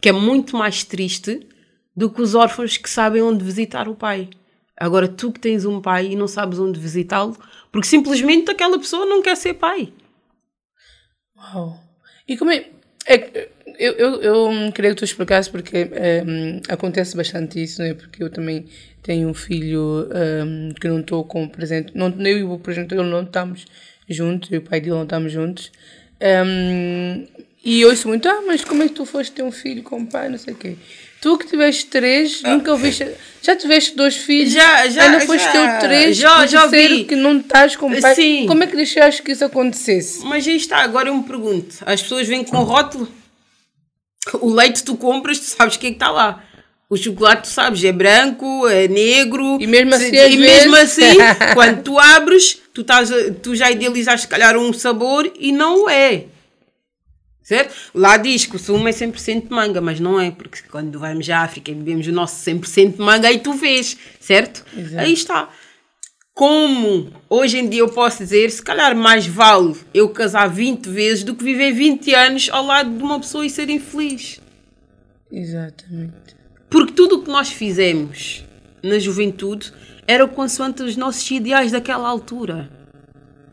[0.00, 1.46] que é muito mais triste
[1.96, 4.28] do que os órfãos que sabem onde visitar o pai.
[4.76, 7.36] Agora, tu que tens um pai e não sabes onde visitá-lo,
[7.72, 9.92] porque simplesmente aquela pessoa não quer ser pai.
[11.36, 11.80] Uau.
[12.28, 12.68] E como é.
[13.06, 15.84] é eu, eu, eu queria que tu explicasse porque
[16.26, 17.94] hum, acontece bastante isso, né?
[17.94, 18.66] Porque eu também
[19.02, 20.08] tenho um filho
[20.44, 21.92] hum, que não estou com presente.
[21.94, 23.64] Não, eu e o presente dele não estamos
[24.08, 25.70] juntos, eu e o pai dele não estamos juntos.
[26.20, 27.26] Hum,
[27.64, 30.06] e ouço muito, ah, mas como é que tu foste ter um filho com um
[30.06, 30.74] pai, não sei o quê.
[31.20, 33.04] Tu que tiveste três, nunca ouviste.
[33.42, 35.52] Já tiveste dois filhos, Já- já- ainda foste já.
[35.52, 37.04] ter três, Já- o já vi.
[37.04, 38.14] que não estás com pai.
[38.14, 38.46] Sim.
[38.46, 40.24] Como é que deixaste que isso acontecesse?
[40.24, 43.08] Mas aí está, agora eu me pergunto: as pessoas vêm com rótulo?
[44.40, 46.44] O leite tu compras, tu sabes o que é que está lá.
[46.90, 49.58] O chocolate, tu sabes, é branco, é negro.
[49.60, 51.18] E mesmo assim, e às mesmo assim,
[51.52, 53.10] quando tu abres, tu, estás
[53.42, 56.24] tu já idealizaste, se calhar, um sabor e não o é.
[57.42, 57.74] Certo?
[57.94, 61.28] Lá diz que o sumo é 100% de manga, mas não é, porque quando vamos
[61.30, 64.64] à África e bebemos o nosso 100% de manga, aí tu vês, certo?
[64.76, 65.02] Exato.
[65.02, 65.48] Aí está.
[66.38, 71.24] Como hoje em dia eu posso dizer, se calhar mais vale eu casar 20 vezes
[71.24, 74.40] do que viver 20 anos ao lado de uma pessoa e ser infeliz.
[75.32, 76.36] Exatamente.
[76.70, 78.44] Porque tudo o que nós fizemos
[78.80, 79.72] na juventude
[80.06, 82.70] era consoante os nossos ideais daquela altura.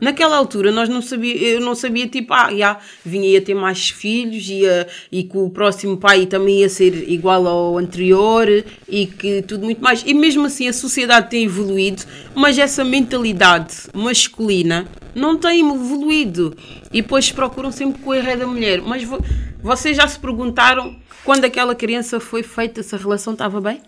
[0.00, 3.88] Naquela altura nós não sabia, eu não sabia tipo, ah, já, vinha ia ter mais
[3.88, 8.46] filhos ia, e que o próximo pai também ia ser igual ao anterior
[8.88, 10.02] e que tudo muito mais.
[10.06, 12.02] E mesmo assim a sociedade tem evoluído,
[12.34, 16.54] mas essa mentalidade masculina não tem evoluído.
[16.92, 18.82] E depois procuram sempre é da mulher.
[18.82, 19.18] Mas vo-
[19.62, 23.80] vocês já se perguntaram quando aquela criança foi feita se a relação estava bem?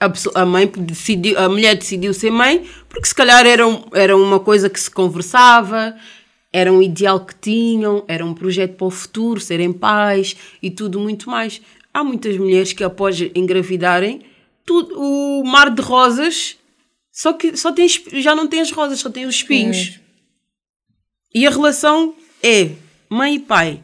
[0.00, 4.38] A, mãe decidiu, a mulher decidiu ser mãe porque se calhar era, um- era uma
[4.38, 5.96] coisa que se conversava,
[6.52, 11.00] era um ideal que tinham, era um projeto para o futuro, serem pais e tudo
[11.00, 11.60] muito mais.
[11.92, 14.22] Há muitas mulheres que após engravidarem,
[14.64, 16.56] tudo, o mar de rosas,
[17.10, 19.98] só que só tem, já não tem as rosas, só tem os espinhos.
[21.34, 22.70] E a relação é
[23.10, 23.82] mãe e pai,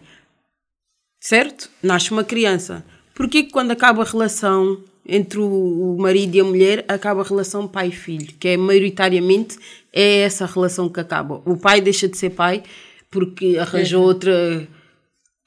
[1.20, 1.68] certo?
[1.83, 2.85] Nasce uma criança.
[3.14, 7.24] Porquê que quando acaba a relação entre o o marido e a mulher, acaba a
[7.24, 8.34] relação pai e filho?
[8.38, 9.58] Que é maioritariamente
[9.92, 11.40] é essa relação que acaba.
[11.44, 12.62] O pai deixa de ser pai
[13.10, 14.66] porque arranjou outra,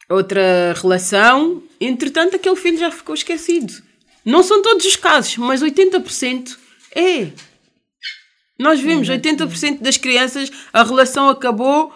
[0.09, 3.73] outra relação, entretanto aquele filho já ficou esquecido.
[4.23, 6.57] Não são todos os casos, mas 80%
[6.95, 7.27] é.
[8.57, 11.93] Nós vemos 80% das crianças, a relação acabou,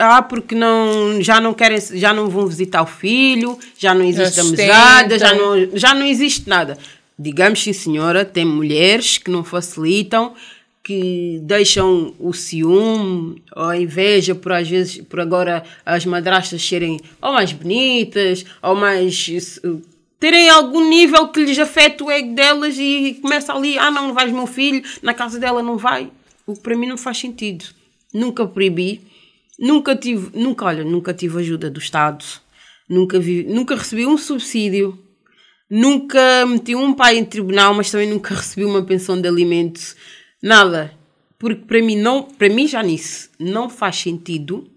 [0.00, 4.40] ah, porque não, já não querem, já não vão visitar o filho, já não existe
[4.40, 6.78] amizade, já não, já não existe nada.
[7.18, 10.32] Digamos sim, senhora, tem mulheres que não facilitam,
[10.82, 16.98] que deixam o ciúme ou a inveja por às vezes, por agora as madrastas serem
[17.20, 19.28] ou mais bonitas, ou mais
[20.18, 24.14] terem algum nível que lhes afeta o ego delas e começa ali, ah não, não
[24.14, 26.10] vais meu filho, na casa dela não vai.
[26.46, 27.66] O que para mim não faz sentido.
[28.12, 29.09] Nunca proibi,
[29.60, 32.24] nunca tive, nunca, olha, nunca tive ajuda do Estado,
[32.88, 34.98] nunca, vi, nunca recebi um subsídio,
[35.68, 39.94] nunca meti um pai em tribunal, mas também nunca recebi uma pensão de alimentos,
[40.42, 40.98] nada.
[41.38, 44.70] Porque para mim, não, para mim já nisso, não faz sentido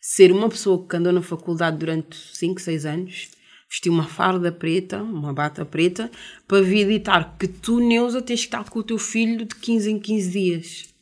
[0.00, 3.28] ser uma pessoa que andou na faculdade durante 5, 6 anos,
[3.68, 6.10] vestiu uma farda preta, uma bata preta,
[6.46, 9.90] para vir ditar que tu, Neuza, tens que estar com o teu filho de 15
[9.90, 10.94] em 15 dias.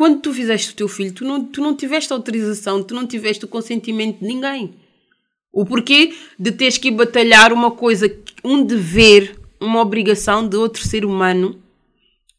[0.00, 3.44] Quando tu fizeste o teu filho, tu não, tu não tiveste autorização, tu não tiveste
[3.44, 4.72] o consentimento de ninguém.
[5.52, 8.10] O porquê de teres que batalhar uma coisa,
[8.42, 11.60] um dever, uma obrigação de outro ser humano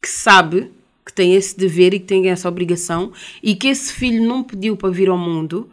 [0.02, 0.72] que sabe
[1.06, 4.76] que tem esse dever e que tem essa obrigação e que esse filho não pediu
[4.76, 5.70] para vir ao mundo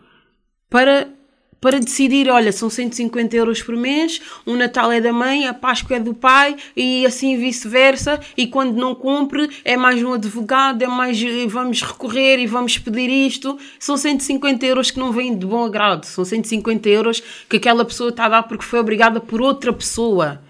[0.69, 1.11] para
[1.61, 5.97] para decidir, olha, são 150 euros por mês, o Natal é da mãe, a Páscoa
[5.97, 8.19] é do pai e assim vice-versa.
[8.37, 13.09] E quando não cumpre, é mais um advogado, é mais vamos recorrer e vamos pedir
[13.09, 13.57] isto.
[13.77, 18.09] São 150 euros que não vêm de bom agrado, são 150 euros que aquela pessoa
[18.09, 20.41] está a dar porque foi obrigada por outra pessoa.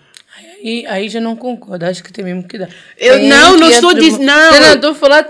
[0.62, 2.70] Aí, aí já não concordo, acho que tem mesmo que dar.
[2.98, 4.52] Eu Tem não, não que estou dizendo- não.
[4.62, 5.28] Não, estou a falar.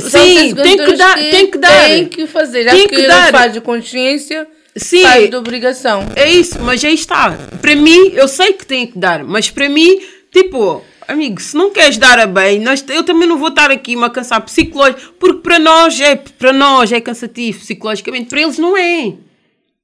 [0.00, 1.84] Sim, tem que dar- tem que dar.
[1.86, 3.32] Tem que fazer, já Tem que, que não dar.
[3.32, 5.02] faz de consciência, Sim.
[5.02, 6.06] faz de obrigação.
[6.14, 7.30] É isso, mas aí está.
[7.60, 10.00] Para mim, eu sei que tem que dar, mas para mim,
[10.32, 13.96] tipo, amigo, se não queres dar a bem, nós, eu também não vou estar aqui
[14.02, 18.76] a cansar psicológico, porque para nós é, para nós é cansativo psicologicamente, para eles não
[18.76, 19.14] é.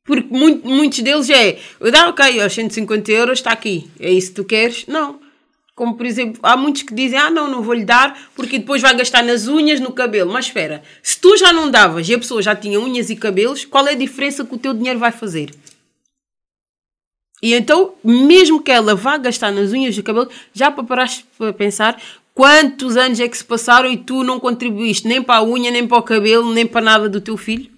[0.05, 4.29] Porque muito- muitos deles é, eu dá ok, aos 150 euros está aqui, é isso
[4.29, 4.85] que tu queres?
[4.87, 5.19] Não.
[5.75, 8.97] Como por exemplo, há muitos que dizem, ah não, não vou-lhe dar porque depois vai
[8.97, 10.33] gastar nas unhas, no cabelo.
[10.33, 13.65] Mas espera, se tu já não davas e a pessoa já tinha unhas e cabelos,
[13.65, 15.51] qual é a diferença que o teu dinheiro vai fazer?
[17.43, 21.53] E então, mesmo que ela vá gastar nas unhas e cabelo, já para paraste para
[21.53, 22.01] pensar
[22.33, 25.87] quantos anos é que se passaram e tu não contribuíste nem para a unha, nem
[25.87, 27.74] para o cabelo, nem para nada do teu filho?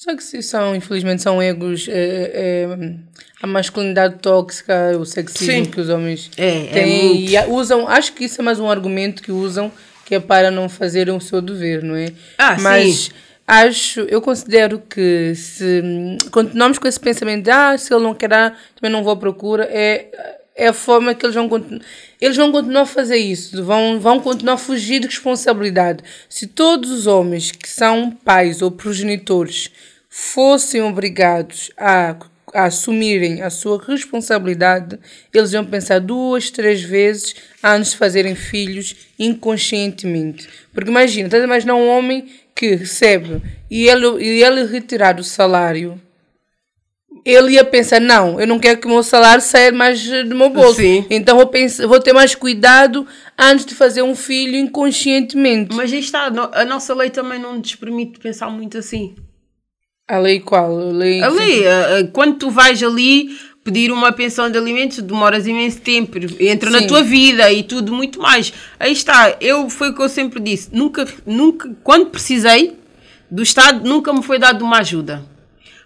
[0.00, 1.86] Só que são, infelizmente, são egos.
[1.86, 2.68] É, é,
[3.42, 5.70] a masculinidade tóxica, o sexismo Sim.
[5.70, 7.26] que os homens É, é têm.
[7.28, 9.70] e usam, acho que isso é mais um argumento que usam
[10.06, 12.12] que é para não fazerem o seu dever, não é?
[12.38, 13.10] Ah, Mas sim.
[13.46, 15.82] acho, eu considero que se
[16.30, 19.16] continuamos com esse pensamento de ah, se ele não quer dar, também não vou à
[19.16, 20.06] procura, é,
[20.56, 21.82] é a forma que eles vão continuar.
[22.18, 26.02] Eles vão continuar a fazer isso, vão, vão continuar a fugir de responsabilidade.
[26.28, 29.70] Se todos os homens que são pais ou progenitores
[30.10, 32.16] fossem obrigados a,
[32.52, 34.98] a assumirem a sua responsabilidade,
[35.32, 40.48] eles iam pensar duas, três vezes antes de fazerem filhos inconscientemente.
[40.74, 45.24] Porque imagina, estás a imaginar um homem que recebe e ele, e ele retirar o
[45.24, 46.00] salário,
[47.24, 50.50] ele ia pensar, não, eu não quero que o meu salário saia mais do meu
[50.50, 50.80] bolso.
[50.80, 51.06] Sim.
[51.08, 53.06] Então vou, pensar, vou ter mais cuidado
[53.38, 55.74] antes de fazer um filho inconscientemente.
[55.76, 59.14] Mas aí está, a nossa lei também não nos permite pensar muito assim.
[60.10, 60.76] A lei qual?
[60.76, 65.46] A lei Ali, eh, eh, quando tu vais ali pedir uma pensão de alimentos, demoras
[65.46, 66.88] imenso tempo, entra na Sim.
[66.88, 68.52] tua vida e tudo muito mais.
[68.80, 72.76] Aí está, eu foi o que eu sempre disse, nunca, nunca, quando precisei
[73.30, 75.24] do Estado, nunca me foi dado uma ajuda.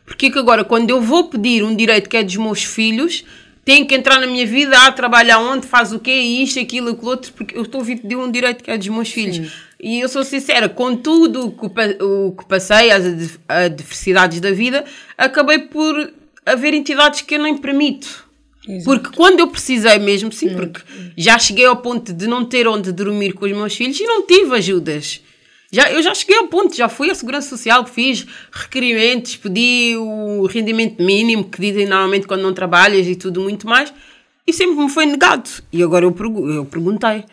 [0.06, 3.24] Porque que agora, quando eu vou pedir um direito que é dos meus filhos,
[3.62, 7.10] tem que entrar na minha vida, ah, trabalha onde, faz o quê, isto, aquilo, aquilo
[7.10, 9.52] outro, porque eu estou a pedir um direito que é dos meus filhos.
[9.80, 14.50] E eu sou sincera, com tudo o que, o que passei, as ad- adversidades da
[14.50, 14.84] vida,
[15.18, 16.12] acabei por
[16.46, 18.24] haver entidades que eu nem permito.
[18.66, 18.84] Exato.
[18.84, 20.80] Porque quando eu precisei mesmo, sim, porque
[21.18, 24.26] já cheguei ao ponto de não ter onde dormir com os meus filhos e não
[24.26, 25.20] tive ajudas.
[25.70, 30.46] Já, eu já cheguei ao ponto, já fui à Segurança Social, fiz requerimentos, pedi o
[30.46, 33.92] rendimento mínimo que dizem normalmente quando não trabalhas e tudo muito mais,
[34.46, 35.50] e sempre me foi negado.
[35.72, 37.24] E agora eu, pergu- eu perguntei,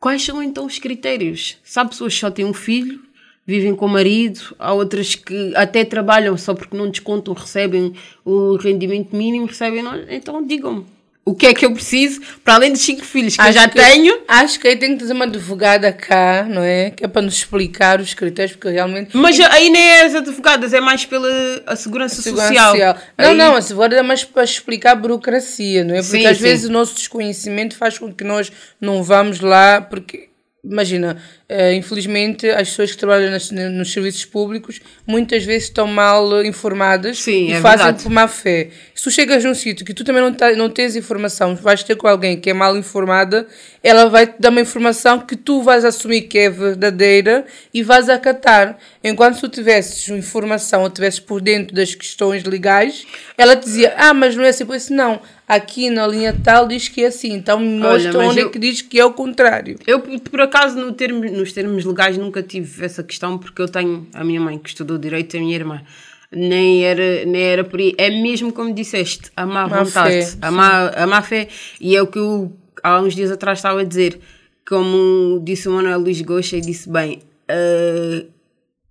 [0.00, 1.58] quais são então os critérios?
[1.62, 3.00] Se há pessoas que só têm um filho,
[3.46, 8.56] vivem com o marido, há outras que até trabalham só porque não descontam, recebem o
[8.56, 10.97] rendimento mínimo, recebem, então digam-me.
[11.28, 14.18] O que é que eu preciso, para além dos cinco filhos que eu já tenho,
[14.26, 16.90] Acho que aí tem que trazer uma advogada cá, não é?
[16.90, 19.16] Que é para nos explicar os critérios, porque realmente.
[19.16, 21.28] Mas aí nem é as advogadas, é mais pela
[21.66, 22.70] a segurança, Segurança social.
[22.70, 22.96] social.
[23.18, 26.02] Não, Aí- não, a advogada é mais para explicar a burocracia, não é?
[26.02, 26.42] Porque Sim, às sim.
[26.42, 30.28] vezes o nosso desconhecimento faz com que nós não vamos lá, porque.
[30.64, 31.16] Imagina,
[31.48, 36.46] eh, infelizmente as pessoas que trabalham nas- nos serviços públicos muitas vezes estão mal eh,
[36.46, 38.02] informadas Sim, e é fazem verdade.
[38.02, 38.68] por má fé.
[38.94, 41.96] Se tu chegas num sítio que tu também não, tá, não tens informação, vais ter
[41.96, 43.46] com alguém que é mal informada,
[43.82, 48.08] ela vai te dar uma informação que tu vais assumir que é verdadeira e vais
[48.08, 48.76] acatar.
[49.02, 53.06] Enquanto se tu tivesses informação ou estivesses por dentro das questões legais,
[53.38, 56.88] ela te dizia, ah, mas não é assim, pois não, aqui na linha tal diz
[56.88, 59.78] que é assim, então me mostra onde eu- é que diz que é o contrário.
[59.86, 64.06] Eu, por acaso, no termo- nos termos legais, nunca tive essa questão, porque eu tenho
[64.12, 65.82] a minha mãe que estudou Direito e a minha irmã.
[66.30, 67.94] Nem era, nem era por aí.
[67.96, 71.48] É mesmo como disseste, a má Má vontade, fé, a, má, a má fé.
[71.80, 74.20] E é o que eu há uns dias atrás estava a dizer.
[74.68, 78.26] Como disse o Manuel Luís Goxa e disse bem, eh,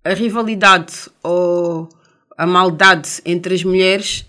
[0.04, 0.92] a rivalidade
[1.22, 1.88] ou
[2.36, 4.26] a maldade entre as mulheres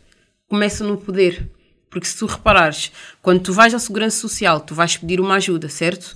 [0.48, 1.50] começa no poder.
[1.90, 2.92] Porque se tu reparares,
[3.22, 6.16] quando tu vais à Segurança Social, tu vais pedir uma ajuda, certo?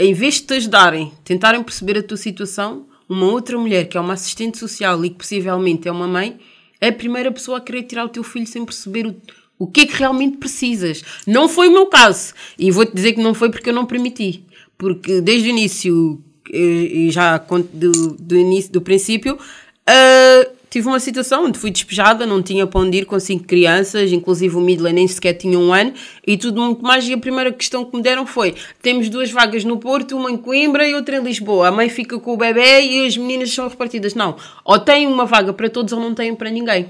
[0.00, 4.00] Em vez de te ajudarem, tentarem perceber a tua situação, uma outra mulher, que é
[4.00, 6.38] uma assistente social e que possivelmente é uma mãe,
[6.80, 9.14] é a primeira pessoa a querer tirar o teu filho sem perceber o,
[9.58, 11.04] o que é que realmente precisas.
[11.26, 12.32] Não foi o meu caso.
[12.58, 14.42] E vou-te dizer que não foi porque eu não permiti.
[14.78, 19.38] Porque desde o início, eh, e já do, do início, do princípio,
[19.86, 24.12] ah, tive uma situação onde fui despejada, não tinha para onde ir com cinco crianças,
[24.12, 25.92] inclusive o Midland nem sequer tinha um ano,
[26.24, 27.06] e tudo muito mais.
[27.08, 30.36] E a primeira questão que me deram foi: temos duas vagas no Porto, uma em
[30.36, 31.68] Coimbra e outra em Lisboa.
[31.68, 34.14] A mãe fica com o bebê e as meninas são repartidas.
[34.14, 36.88] Não, ou têm uma vaga para todos ou não têm para ninguém.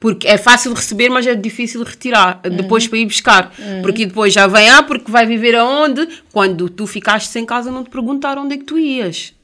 [0.00, 2.56] Porque é fácil de receber, mas é difícil de retirar, uhum.
[2.56, 3.52] depois para ir buscar.
[3.58, 3.82] Uhum.
[3.82, 6.08] Porque depois já vem, ah, porque vai viver aonde?
[6.32, 9.35] Quando tu ficaste sem casa, não te perguntaram onde é que tu ias.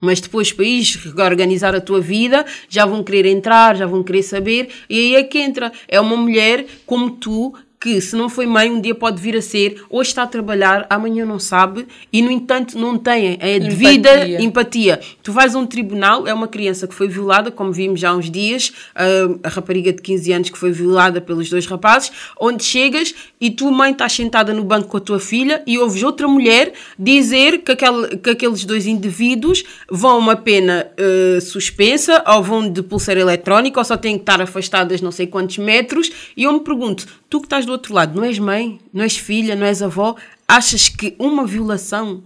[0.00, 4.68] Mas depois, ir organizar a tua vida, já vão querer entrar, já vão querer saber,
[4.90, 5.72] e aí é que entra.
[5.88, 9.42] É uma mulher como tu que, se não foi mãe, um dia pode vir a
[9.42, 14.28] ser, hoje está a trabalhar, amanhã não sabe e, no entanto, não tem a devida
[14.28, 14.42] empatia.
[14.42, 15.00] empatia.
[15.22, 18.16] Tu vais a um tribunal, é uma criança que foi violada, como vimos já há
[18.16, 22.10] uns dias, a, a rapariga de 15 anos que foi violada pelos dois rapazes,
[22.40, 26.02] onde chegas e tu, mãe, estás sentada no banco com a tua filha e ouves
[26.02, 32.22] outra mulher dizer que, aquele, que aqueles dois indivíduos vão a uma pena uh, suspensa
[32.26, 36.10] ou vão de pulseira eletrónica ou só têm que estar afastadas não sei quantos metros
[36.36, 39.16] e eu me pergunto, tu que estás do outro lado, não és mãe, não és
[39.16, 40.16] filha, não és avó,
[40.46, 42.22] achas que uma violação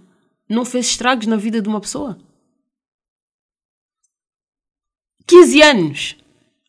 [0.49, 2.19] não fez estragos na vida de uma pessoa?
[5.27, 6.17] 15 anos.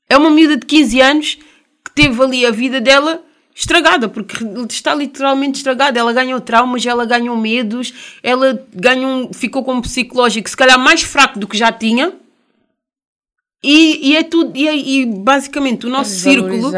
[0.08, 1.36] É uma miúda de 15 anos
[1.84, 3.24] que teve ali a vida dela
[3.56, 4.36] estragada, porque
[4.70, 6.00] está literalmente estragada.
[6.00, 11.02] Ela ganhou traumas, ela ganhou medos, ela ganhou, ficou com um psicológico se calhar mais
[11.02, 12.14] fraco do que já tinha
[13.64, 16.72] e, e é tudo, e, é, e basicamente o nosso círculo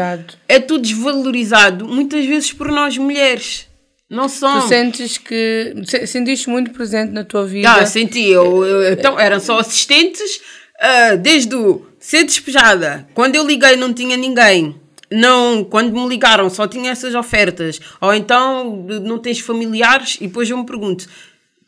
[0.46, 3.66] é tudo desvalorizado, muitas vezes por nós mulheres.
[4.08, 4.60] Não são.
[4.60, 5.74] Tu sentes que.
[6.06, 7.72] Sentiste muito presente na tua vida?
[7.72, 8.28] Ah, senti.
[8.28, 10.36] Eu, eu então, eram só assistentes,
[10.76, 13.08] uh, desde o ser despejada.
[13.14, 14.78] Quando eu liguei, não tinha ninguém.
[15.10, 17.80] Não, quando me ligaram, só tinha essas ofertas.
[18.00, 21.08] Ou então não tens familiares, e depois eu me pergunto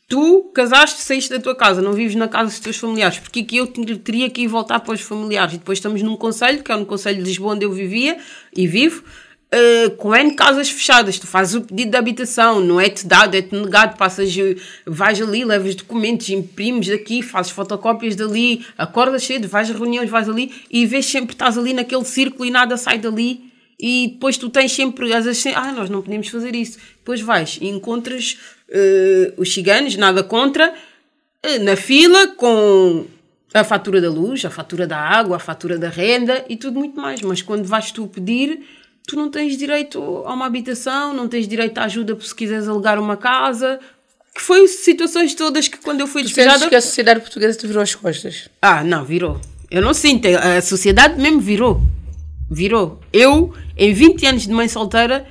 [0.09, 3.57] tu casaste, saíste da tua casa, não vives na casa dos teus familiares, porque que
[3.57, 5.55] eu teria que ir voltar para os familiares?
[5.55, 8.17] E depois estamos num conselho, que é no conselho de Lisboa onde eu vivia
[8.55, 9.03] e vivo,
[9.53, 13.55] uh, com N casas fechadas, tu fazes o pedido de habitação, não é-te dado, é-te
[13.55, 14.33] negado, passas,
[14.87, 20.29] vais ali, levas documentos, imprimes daqui, fazes fotocópias dali, acordas cedo, vais a reuniões, vais
[20.29, 23.47] ali e vês sempre estás ali naquele círculo e nada sai dali
[23.79, 26.79] e depois tu tens sempre, às vezes, ah, nós não podemos fazer isso.
[26.97, 28.39] Depois vais e encontras
[28.69, 33.07] uh, os ciganos, nada contra, uh, na fila com
[33.55, 37.01] a fatura da luz, a fatura da água, a fatura da renda e tudo muito
[37.01, 37.23] mais.
[37.23, 38.61] Mas quando vais tu pedir,
[39.07, 42.99] tu não tens direito a uma habitação, não tens direito à ajuda se quiseres alugar
[42.99, 43.79] uma casa.
[44.35, 46.69] Que foi situações todas que quando eu fui tu despejada...
[46.69, 48.51] que a sociedade portuguesa te virou as costas?
[48.61, 49.41] Ah, não, virou.
[49.71, 51.81] Eu não sinto, a sociedade mesmo virou.
[52.51, 53.01] Virou.
[53.11, 55.27] Eu, em 20 anos de mãe solteira,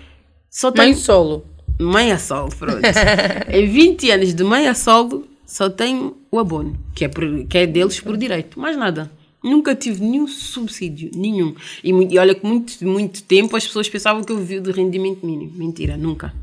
[0.49, 0.87] só tenho...
[0.87, 2.79] Mãe solo mãe a solo, pronto.
[3.49, 7.57] em 20 anos de mãe a solo, só tenho o abono, que é, por, que
[7.57, 9.11] é deles por direito, mais nada.
[9.43, 11.55] Nunca tive nenhum subsídio, nenhum.
[11.83, 15.23] E, e olha que muito, muito tempo as pessoas pensavam que eu vivia de rendimento
[15.23, 15.51] mínimo.
[15.55, 16.33] Mentira, nunca.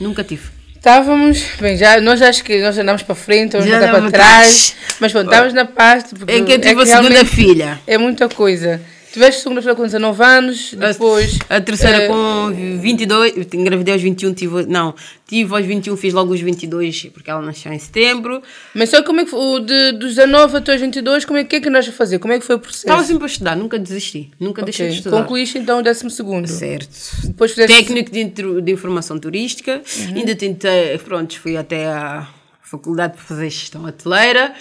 [0.00, 0.48] Nunca tive.
[0.74, 5.12] Estávamos, bem, já, nós acho que nós andamos para frente, vamos andar para trás, mas
[5.12, 6.16] bom, estávamos na pasta.
[6.16, 7.80] Porque é que eu tive é a segunda filha.
[7.86, 8.80] É muita coisa.
[9.12, 11.38] Tiveste segunda-feira com 19 anos, depois.
[11.48, 14.66] A, a terceira uh, com 22, engravidei aos 21, tive.
[14.66, 14.94] Não,
[15.26, 18.42] tive aos 21, fiz logo os 22, porque ela nasceu em setembro.
[18.74, 19.40] Mas só como é que foi?
[19.40, 22.18] O de, dos 19 até os 22, como é que é que nós a fazer?
[22.18, 22.86] Como é que foi o processo?
[22.86, 24.64] Estava sempre a estudar, nunca desisti, nunca okay.
[24.64, 25.22] deixei de estudar.
[25.22, 26.46] Concluíste então o 12 segundo.
[26.46, 26.88] Certo.
[27.24, 27.74] Depois fizeste...
[27.74, 28.24] Técnico de,
[28.60, 30.16] de informação turística, uhum.
[30.16, 32.28] ainda tentei, pronto, fui até à
[32.62, 34.52] faculdade para fazer gestão hoteleira.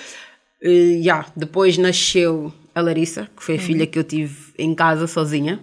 [0.64, 3.63] Uh, yeah, depois nasceu a Larissa, que foi a uhum.
[3.63, 5.59] filha que eu tive em casa sozinha.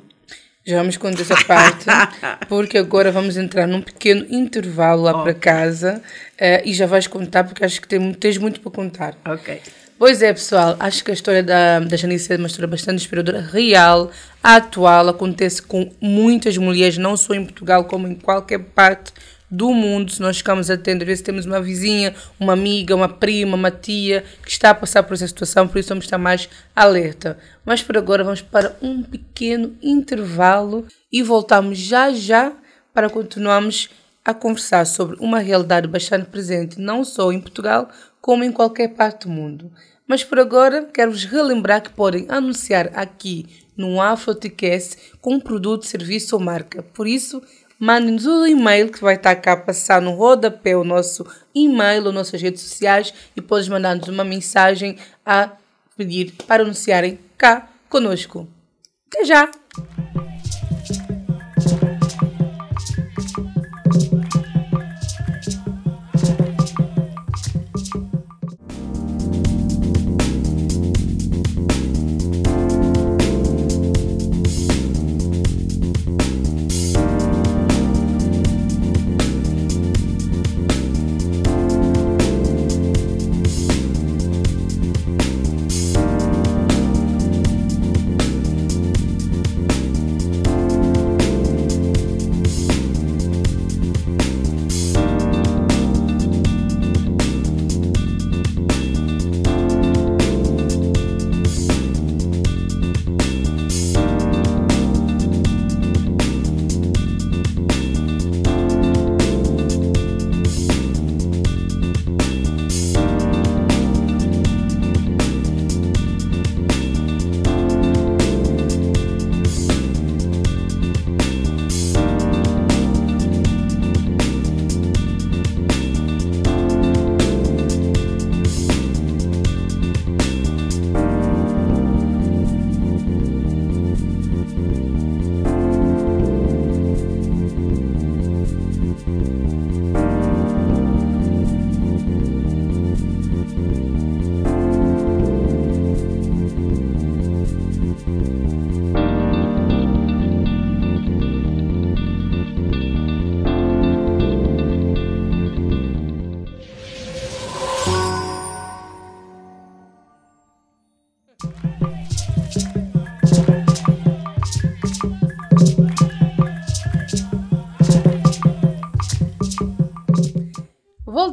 [0.66, 1.84] Já vamos contar essa parte,
[2.48, 5.22] porque agora vamos entrar num pequeno intervalo lá oh.
[5.22, 6.02] para casa
[6.34, 9.16] uh, e já vais contar, porque acho que tem, tens muito para contar.
[9.26, 9.60] Ok.
[9.96, 13.40] Pois é, pessoal, acho que a história da, da Janice é uma história bastante inspiradora,
[13.40, 14.10] real,
[14.42, 19.12] atual, acontece com muitas mulheres, não só em Portugal, como em qualquer parte
[19.55, 23.57] do mundo, se nós ficamos atentos, às vezes temos uma vizinha, uma amiga, uma prima,
[23.57, 27.38] uma tia que está a passar por essa situação, por isso vamos estar mais alerta.
[27.64, 32.52] Mas por agora vamos para um pequeno intervalo e voltamos já já
[32.92, 33.88] para continuarmos
[34.24, 37.88] a conversar sobre uma realidade bastante presente não só em Portugal,
[38.20, 39.70] como em qualquer parte do mundo.
[40.07, 43.46] Mas por agora quero-vos relembrar que podem anunciar aqui
[43.76, 46.82] no AfroTcast com um produto, serviço ou marca.
[46.82, 47.42] Por isso,
[47.79, 52.12] mande-nos o e-mail que vai estar cá a passar no rodapé o nosso e-mail ou
[52.12, 55.51] nossas redes sociais e podes mandar-nos uma mensagem a
[55.97, 58.49] pedir para anunciarem cá conosco.
[59.09, 59.51] Até já!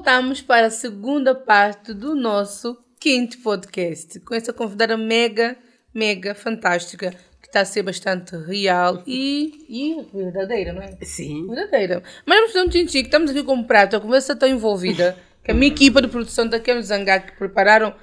[0.01, 5.55] Voltamos para a segunda parte do nosso quinto podcast, com essa convidada mega,
[5.93, 10.97] mega fantástica, que está a ser bastante real e, e verdadeira, não é?
[11.03, 11.45] Sim.
[11.45, 12.01] Verdadeira.
[12.25, 15.15] Mas vamos fazer um tchim que estamos aqui com um prato, a conversa está envolvida,
[15.43, 17.93] que a minha equipa de produção da Kem Zangá que prepararam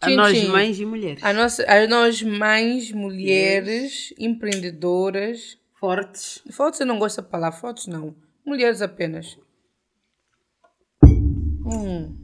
[0.00, 0.48] A nós tchim-tchim.
[0.50, 1.22] mães e mulheres.
[1.22, 6.42] A, nossa, a nós mães, mulheres, empreendedoras, Fortes.
[6.50, 8.12] fotos eu não gosto da palavra, fotos não,
[8.44, 9.38] mulheres apenas.
[11.64, 12.16] Hum.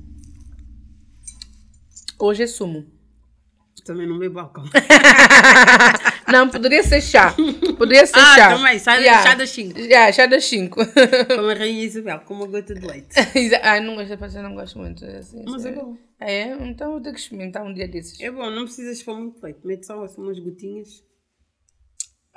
[2.18, 2.86] Hoje é sumo.
[3.84, 4.64] Também não bebo álcool.
[6.30, 7.34] Não, poderia ser chá.
[7.76, 8.57] Poderia ser Ah, chá.
[8.57, 9.22] também, chá- Yeah.
[9.26, 9.76] chá das cinco.
[9.78, 10.76] Yeah, chá das 5.
[11.26, 13.09] Como a Rainha Isabel, com uma gota de leite.
[13.62, 15.05] Ai, não gosto, eu não gosto muito.
[15.05, 15.97] é Assim, Mas é bom.
[16.20, 18.20] É, então vou ter que experimentar um dia desses.
[18.20, 19.59] É bom, não precisas pôr muito leite.
[19.64, 21.03] Mete só assim, umas gotinhas.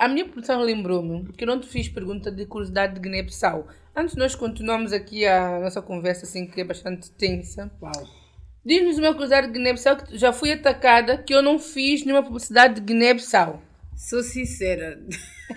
[0.04, 3.66] A minha produção lembrou-me que eu não te fiz pergunta de curiosidade de Guiné-Bissau.
[3.96, 7.72] Antes de nós continuarmos aqui a nossa conversa, assim, que é bastante tensa.
[7.80, 8.06] Uau.
[8.62, 12.74] Diz-nos uma curiosidade de Guiné-Bissau que já fui atacada que eu não fiz nenhuma publicidade
[12.74, 13.62] de Guiné-Bissau.
[13.96, 15.02] Sou sincera.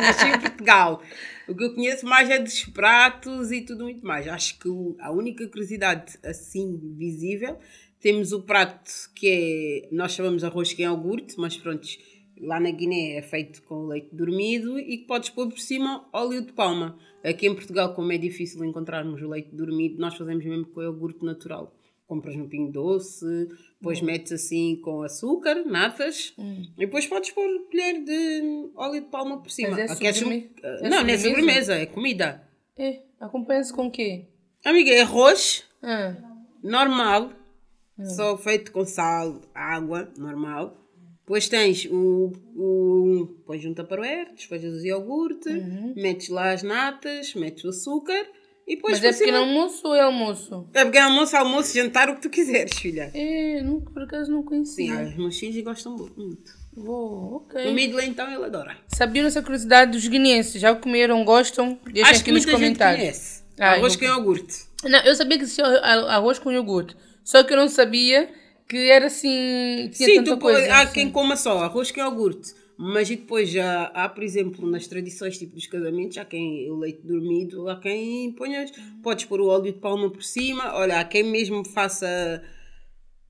[0.00, 1.02] Nasci em Portugal.
[1.46, 4.26] O que eu conheço mais é dos pratos e tudo muito mais.
[4.26, 4.68] Acho que
[4.98, 7.58] a única curiosidade assim visível,
[8.00, 11.86] temos o prato que é, nós chamamos arroz com iogurte, mas pronto,
[12.40, 16.42] lá na Guiné é feito com leite dormido e que podes pôr por cima óleo
[16.42, 16.98] de palma.
[17.22, 21.24] Aqui em Portugal, como é difícil encontrarmos o leite dormido, nós fazemos mesmo com iogurte
[21.24, 21.74] natural.
[22.06, 23.48] Compras no Pingo Doce,
[23.80, 29.40] depois metes assim com açúcar, natas, e depois podes pôr colher de óleo de palma
[29.40, 29.70] por cima.
[29.70, 31.28] Mas é sobreme- Ah, é não, não é sobremesa?
[31.28, 32.48] sobremesa, é comida.
[32.76, 34.26] É, acompanha-se com o quê?
[34.62, 36.14] Amiga, é arroz Ah,
[36.62, 37.30] normal,
[37.98, 38.04] Hum.
[38.04, 40.76] só feito com sal, água, normal.
[41.24, 42.32] Depois tens o.
[42.54, 45.48] o depois junta para o er, depois o iogurte,
[45.96, 48.26] metes lá as natas, metes o açúcar
[48.66, 49.04] e depois Uhum.
[49.04, 50.68] mas é cima- pequeno almoço ou é almoço?
[50.74, 53.10] É pequeno almoço, almoço, jantar, o que tu quiseres, filha.
[53.14, 54.98] É, nunca, por acaso não Sim, conhecia.
[54.98, 56.52] ah, os meus filhos gostam muito.
[56.76, 57.72] Vou, O ok.
[57.72, 58.76] Midley, então, ele adora.
[58.88, 60.60] Sabiam essa curiosidade dos guineenses?
[60.60, 61.78] Já o comeram, gostam?
[61.84, 63.00] Deixem Acho aqui nos muita gente comentários.
[63.00, 63.44] conhece.
[63.60, 64.64] Ah, Arroz com iogurte.
[64.82, 66.96] Não, eu sabia que existia a- arroz com iogurte.
[67.22, 68.28] Só que eu não sabia
[68.68, 69.90] que era assim.
[69.92, 70.72] Tinha Sim, tu, coisa.
[70.72, 70.94] há assim.
[70.94, 72.54] quem coma só arroz com iogurte.
[72.76, 76.76] Mas e depois já há, por exemplo, nas tradições tipo dos casamentos, há quem o
[76.76, 78.66] leite dormido, há quem ponha,
[79.02, 82.42] podes pôr o óleo de palma por cima, olha, há quem mesmo faça,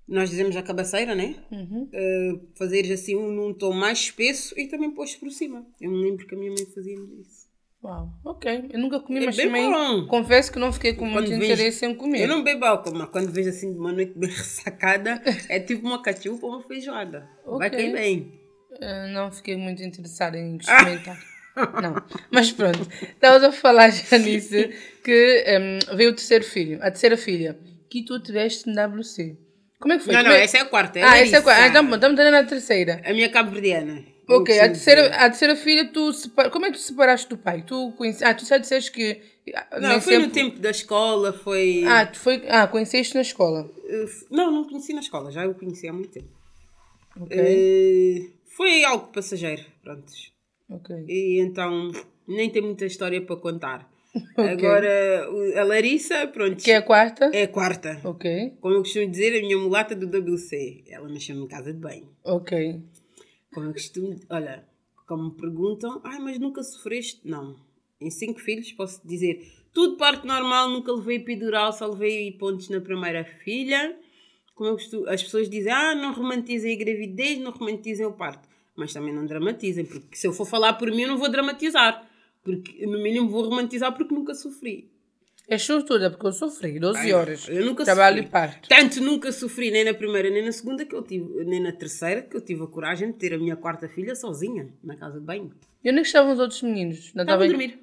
[0.09, 1.37] nós dizemos a cabaceira, né?
[1.51, 1.91] Uhum.
[1.93, 5.66] Uh, fazeres assim um, num tom mais espesso e também pôs por cima.
[5.78, 7.43] Eu me lembro que a minha mãe fazia isso.
[7.85, 8.70] Uau, ok.
[8.72, 10.07] Eu nunca comi, É mas também bom.
[10.07, 12.22] confesso que não fiquei com muito Quando vejo- interesse em comer.
[12.22, 15.20] Eu não bebo álcool, mas quando vejo assim de uma noite bem ressacada,
[15.51, 17.28] é tipo uma cachupa ou uma feijoada.
[17.47, 17.70] Vai Ok.
[17.78, 18.41] cair bem.
[18.80, 21.18] Ah, não fiquei muito interessada em experimentar.
[21.82, 21.95] não.
[22.30, 22.89] Mas pronto.
[23.03, 24.55] Estavas a falar já nisso
[25.05, 27.59] que hum, veio o terceiro filho, a terceira filha,
[27.91, 29.37] que tu tiveste no WC.
[29.78, 30.14] Como é que foi?
[30.14, 30.99] Não, Como não, é- essa é a quarta.
[30.99, 31.61] É Ah, essa é a quarta.
[31.61, 31.80] Ah, Larissa.
[31.82, 33.03] então, estamos andando na terceira.
[33.05, 34.03] A minha cabo-verdiana.
[34.28, 36.50] Ok, a terceira, a terceira filha, tu separa...
[36.50, 37.62] como é que tu separaste do pai?
[37.62, 38.24] Tu conhece...
[38.24, 39.20] Ah, tu já disseste que.
[39.54, 41.84] ah, Não, foi no sempre- tempo da escola, foi...
[41.86, 42.42] Ah, tu foi...
[42.48, 43.70] ah, conheceste na escola.
[43.86, 46.28] Eh, Não, não conheci na escola, já o conheci há muito tempo.
[47.20, 47.36] Ok.
[47.38, 50.12] Eh, Foi algo passageiro, pronto.
[50.70, 51.04] Ok.
[51.08, 51.90] E então,
[52.26, 53.90] nem tem muita história para contar.
[54.38, 57.30] Agora, o- a Larissa, pronto, Que é a quarta?
[57.32, 58.00] é a quarta.
[58.04, 58.54] Ok.
[58.60, 60.84] Como eu costumo dizer, a minha mulata do WC.
[60.88, 62.08] Ela nasceu em casa de banho.
[62.24, 62.80] Ok.
[63.55, 64.18] Como eu costumo...
[64.28, 64.66] Olha,
[65.07, 67.20] como me perguntam, ai, mas nunca sofreste?
[67.24, 67.57] Não.
[68.00, 72.80] Em cinco filhos, posso dizer, tudo parte normal, nunca levei epidural, só levei pontos na
[72.80, 73.96] primeira filha.
[74.55, 78.48] Como eu costumo, as pessoas dizem, ah, não romantizem a gravidez, não romantizem o parto.
[78.76, 82.11] Mas também não dramatizem, porque se eu for falar por mim, eu não vou dramatizar.
[82.42, 84.90] Porque, no mínimo, vou romantizar porque nunca sofri.
[85.47, 87.49] É sortuda, porque eu sofri 12 Ai, horas.
[87.49, 88.28] Eu nunca Trabalho sofri.
[88.28, 88.68] e parto.
[88.68, 92.22] Tanto nunca sofri, nem na primeira, nem na segunda, que eu tive, nem na terceira,
[92.22, 95.26] que eu tive a coragem de ter a minha quarta filha sozinha, na casa de
[95.26, 95.55] banho.
[95.84, 97.12] E onde é que estavam os outros meninos?
[97.14, 97.78] Não Estava a estavam- dormir.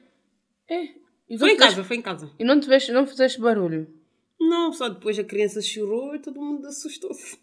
[0.67, 1.01] É.
[1.29, 2.31] E, Foi em casa, foi em casa.
[2.39, 3.87] e não, tiveste, não fizeste barulho?
[4.39, 7.37] Não, só depois a criança chorou e todo mundo assustou-se.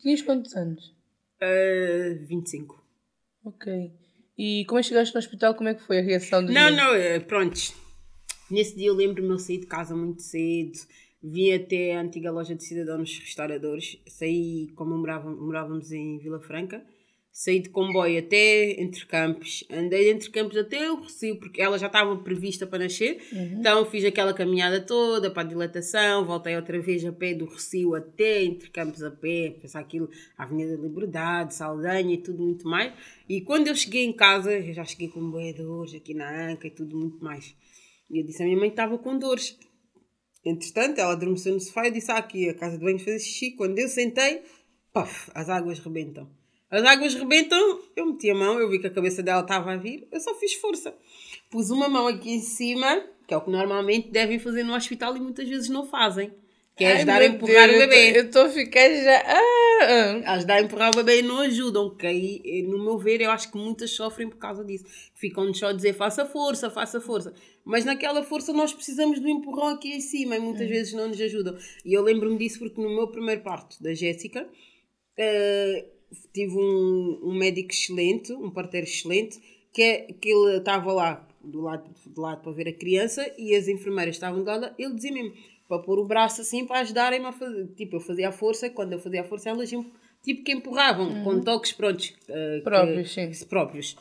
[0.00, 0.94] Tinhas quantos anos?
[1.40, 2.84] Uh, 25.
[3.44, 3.92] Ok.
[4.36, 6.64] E como é que chegaste no hospital, como é que foi a reação dos Não,
[6.64, 6.84] meninos?
[6.84, 7.72] não, eh, prontos.
[8.50, 10.78] Nesse dia eu lembro-me, eu saí de casa muito cedo,
[11.22, 16.82] vim até a antiga loja de cidadãos restauradores, saí, como morava, morávamos em Vila Franca,
[17.30, 21.78] saí de comboio até Entre Campos, andei de Entre Campos até o Recio, porque ela
[21.78, 26.80] já estava prevista para nascer, então fiz aquela caminhada toda para a dilatação, voltei outra
[26.80, 31.54] vez a pé do Recio até Entre Campos a pé, pensar aquilo, Avenida da Liberdade,
[31.54, 32.94] Saldanha e tudo muito mais,
[33.28, 36.66] e quando eu cheguei em casa, eu já cheguei com boia dores aqui na anca
[36.66, 37.54] e tudo muito mais.
[38.10, 39.58] E eu disse à minha mãe que estava com dores.
[40.44, 43.52] Entretanto, ela adormeceu no sofá e disse: Ah, aqui a casa de banho fazer xixi.
[43.52, 44.42] Quando eu sentei,
[44.92, 46.28] paf, as águas rebentam.
[46.70, 49.76] As águas rebentam, eu meti a mão, eu vi que a cabeça dela estava a
[49.76, 50.94] vir, eu só fiz força.
[51.50, 55.16] Pus uma mão aqui em cima, que é o que normalmente devem fazer no hospital
[55.16, 56.30] e muitas vezes não fazem.
[56.76, 58.18] Que é Ai, ajudar a meu empurrar Deus, o bebê.
[58.18, 59.22] Eu estou a ficar já.
[59.26, 60.32] Ah, ah.
[60.34, 63.50] Ajudar a empurrar o bebê e não ajudam, que aí, no meu ver, eu acho
[63.50, 64.84] que muitas sofrem por causa disso.
[65.14, 67.34] Ficam só a dizer faça força, faça força.
[67.64, 71.20] Mas naquela força nós precisamos do empurrão aqui em cima e muitas vezes não nos
[71.20, 71.56] ajudam.
[71.84, 74.48] E eu lembro-me disso porque no meu primeiro parto da Jéssica,
[75.16, 75.86] eh,
[76.32, 79.38] tive um, um médico excelente, um parteiro excelente,
[79.72, 83.54] que, é, que ele estava lá do lado, do lado para ver a criança e
[83.54, 85.34] as enfermeiras estavam de lado, ele dizia mesmo
[85.68, 87.66] para pôr o braço assim para ajudarem-me a fazer.
[87.76, 91.40] Tipo, eu fazia a força, quando eu fazia a força, elas tipo que empurravam, com
[91.40, 92.08] toques prontos.
[92.10, 93.30] que- Próprios, sim.
[93.48, 93.96] próprios.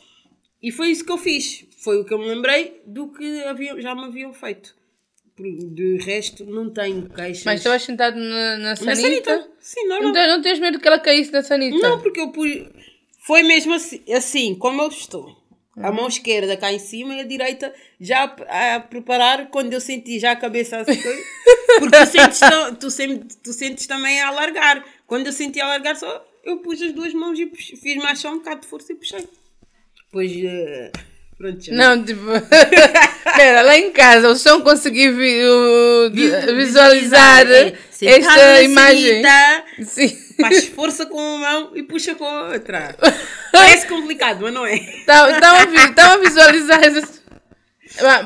[0.63, 1.65] E foi isso que eu fiz.
[1.83, 4.75] Foi o que eu me lembrei do que haviam, já me haviam feito.
[5.39, 7.43] De resto, não tenho queixas.
[7.43, 9.01] Mas estavas sentado na, na Na sanita?
[9.01, 9.51] sanita?
[9.59, 10.07] Sim, normal.
[10.07, 11.77] Não, te- não tens medo que ela caísse na sanita?
[11.77, 12.49] Não, porque eu pus.
[13.19, 15.37] Foi mesmo assim, assim como eu estou.
[15.81, 17.71] A mão esquerda cá em cima e a direita
[18.01, 20.99] já a, a preparar quando eu senti já a cabeça assim.
[21.79, 22.39] porque tu sentes,
[22.79, 24.83] tu, sem- tu sentes também a alargar.
[25.05, 28.17] Quando eu senti a alargar, só eu pus as duas mãos e pux- fiz mais
[28.19, 29.27] só um bocado de força e puxei.
[30.11, 30.31] Pois.
[30.31, 30.91] eh,
[31.37, 31.73] pronto, já.
[31.73, 32.21] Não, tipo.
[33.27, 39.21] Espera, lá em casa, o som consegui vi- o- Vi- visualizar é, esta imagem.
[39.83, 40.07] Sim.
[40.41, 42.95] Faz força com uma mão e puxa com a outra.
[43.59, 44.75] Parece complicado, mas não é.
[44.75, 47.21] Estava Tá, a, vi- tava a visualizar isso.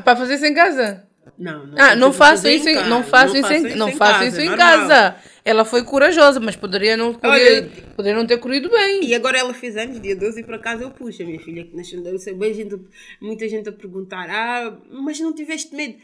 [0.03, 1.03] Para fazer isso em casa?
[1.37, 4.41] Não, não, Ah, não faço isso em, casa, não faço isso em, não faço isso
[4.41, 5.15] em casa.
[5.43, 9.03] Ela foi corajosa, mas poderia não, correr, Olha, poderia não ter corrido bem.
[9.03, 11.63] E agora ela fez anos, dia 12, e por acaso eu puxo a minha filha
[11.65, 12.03] que nasceu.
[12.05, 12.79] Eu sei bem gente,
[13.19, 15.95] muita gente a perguntar: Ah, mas não tiveste medo?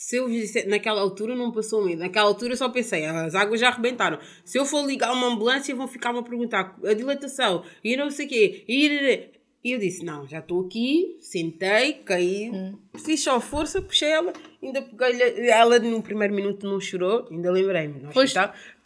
[0.00, 1.98] Se eu disse, naquela altura não passou medo.
[1.98, 4.20] Naquela altura eu só pensei, as águas já arrebentaram.
[4.44, 8.26] Se eu for ligar uma ambulância, vão ficar-me a perguntar a dilatação e não sei
[8.26, 8.64] o quê.
[8.68, 9.28] E
[9.64, 12.48] e eu disse, não, já estou aqui, sentei, caí,
[13.04, 14.32] fiz só força, puxei ela,
[14.62, 18.32] ainda peguei-lhe, ela no primeiro minuto não chorou, ainda lembrei-me, Pois.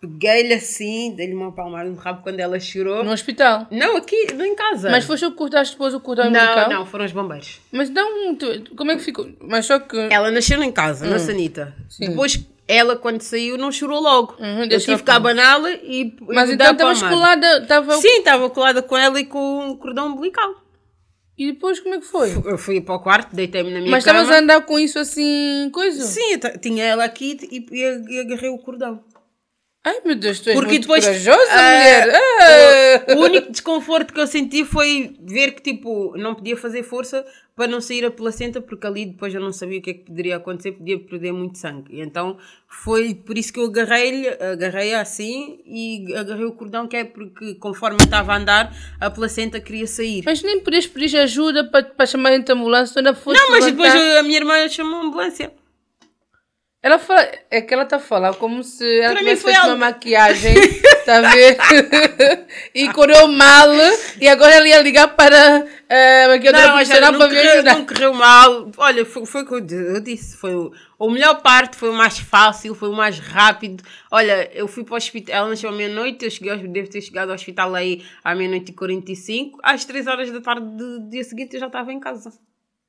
[0.02, 3.04] Peguei-lhe assim, dei-lhe uma palmada no rabo quando ela chorou.
[3.04, 3.68] No hospital.
[3.70, 4.90] Não, aqui, não em casa.
[4.90, 6.68] Mas foste o que cortaste depois o cordão Não, umbilical?
[6.68, 7.60] não, foram os bombeiros.
[7.70, 9.28] Mas não, tu- como é que ficou?
[9.40, 9.96] Mas só que...
[10.10, 11.72] Ela nasceu em casa, na Sanita.
[11.78, 11.84] Hum.
[11.88, 12.08] Sim.
[12.10, 14.34] Depois, ela, quando saiu, não chorou logo.
[14.40, 16.16] Uhum, eu tive que abaná-la e.
[16.28, 17.94] Mas e então estavas colada, estava...
[17.98, 20.56] Sim, estava colada com ela e com o cordão umbilical.
[21.38, 22.30] E depois como é que foi?
[22.44, 24.18] Eu fui para o quarto, deitei-me na minha Mas cama.
[24.20, 26.02] estavas a andar com isso assim, coisa?
[26.04, 29.00] Sim, tinha ela aqui e, e agarrei o cordão.
[29.84, 32.08] Ai meu Deus, tu és Porque muito depois, corajosa, ah, mulher.
[32.14, 33.14] Ah!
[33.16, 37.24] O único desconforto que eu senti foi ver que, tipo, não podia fazer força
[37.56, 40.04] para não sair a placenta, porque ali depois eu não sabia o que é que
[40.04, 41.96] poderia acontecer, podia perder muito sangue.
[41.96, 46.96] E então foi por isso que eu agarrei-lhe, agarrei assim e agarrei o cordão, que
[46.96, 50.22] é porque conforme eu estava a andar, a placenta queria sair.
[50.24, 53.92] Mas nem podias pedir ajuda para, para chamar a ambulância, ainda foste não, mas depois
[53.92, 54.18] levantar.
[54.18, 55.52] a minha irmã chamou a ambulância.
[56.84, 59.76] Ela fala, é que ela está a falar como se ela mim tivesse feito uma
[59.76, 61.56] maquiagem, está a ver?
[62.74, 63.68] e correu mal,
[64.20, 67.74] e agora ela ia ligar para a maquiadora Não, profissional não, para me ajudar.
[67.76, 68.70] não correu mal.
[68.76, 70.36] Olha, foi, foi o que eu di- eu disse.
[70.36, 73.84] Foi o, a melhor parte, foi o mais fácil, foi o mais rápido.
[74.10, 77.28] Olha, eu fui para o hospital, ela nasceu à meia-noite, eu cheguei, devo ter chegado
[77.28, 79.60] ao hospital aí à meia-noite e 45.
[79.62, 82.32] Às 3 horas da tarde do dia seguinte eu já estava em casa.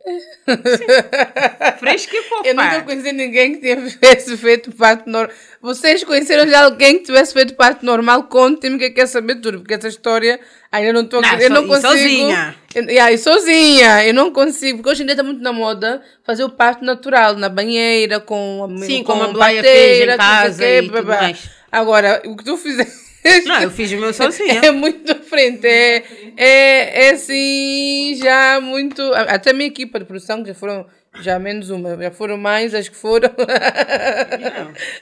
[0.46, 1.78] Sim.
[1.80, 2.48] Fresca e fofa.
[2.48, 5.34] Eu nunca conheci ninguém que tivesse feito parto normal.
[5.62, 8.24] Vocês conheceram já alguém que tivesse feito parto normal?
[8.24, 10.40] Contem-me que quer saber tudo, porque essa história
[10.72, 11.88] ainda não estou Não, Eu não e consigo.
[11.88, 12.56] sozinha?
[12.76, 16.02] Eu, yeah, e sozinha, eu não consigo, porque hoje em dia está muito na moda
[16.24, 20.18] fazer o parto natural, na banheira, com a Sim, com como a Blaia fez em
[20.18, 21.22] casa quê, e babá.
[21.22, 21.50] mais.
[21.72, 23.03] Agora, o que tu fizeste.
[23.46, 24.62] Não, eu fiz o meu sozinha.
[24.64, 26.04] É muito diferente, é,
[26.36, 29.02] é, é assim, já muito.
[29.14, 30.86] Até a minha equipa de produção, que já foram,
[31.22, 33.30] já menos uma, já foram mais as que foram.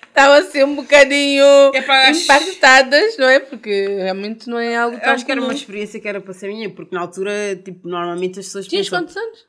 [0.08, 1.44] Estavam assim um bocadinho
[1.74, 3.40] É impactadas, não é?
[3.40, 6.34] Porque realmente não é algo Eu tão acho que era uma experiência que era para
[6.34, 9.00] ser minha, porque na altura, tipo, normalmente as pessoas Tinhas pensam...
[9.00, 9.46] quantos anos?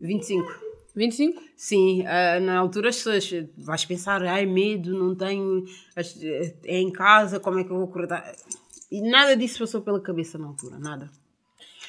[0.00, 0.63] 25.
[0.94, 1.42] 25?
[1.56, 5.64] Sim, ah, na altura as pessoas vais pensar, ai medo, não tenho,
[5.96, 6.16] as-
[6.64, 8.32] é em casa, como é que eu vou acordar?
[8.90, 11.10] E nada disso passou pela cabeça na altura, nada.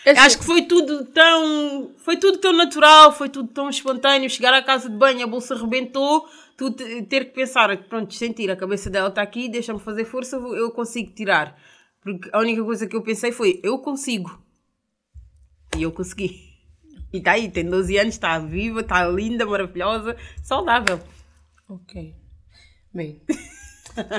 [0.05, 4.29] É assim, Acho que foi tudo tão, foi tudo tão natural, foi tudo tão espontâneo.
[4.29, 8.49] Chegar à casa de banho, a bolsa arrebentou, tu te- ter que pensar, pronto, sentir,
[8.51, 11.59] a cabeça dela está aqui, deixa-me fazer força, eu consigo tirar.
[12.01, 14.39] Porque a única coisa que eu pensei foi, eu consigo.
[15.77, 16.54] E eu consegui.
[17.15, 20.99] E está aí, tem 12 anos, está viva, está linda, maravilhosa, saudável.
[21.69, 22.13] Ok.
[22.93, 23.21] Bem,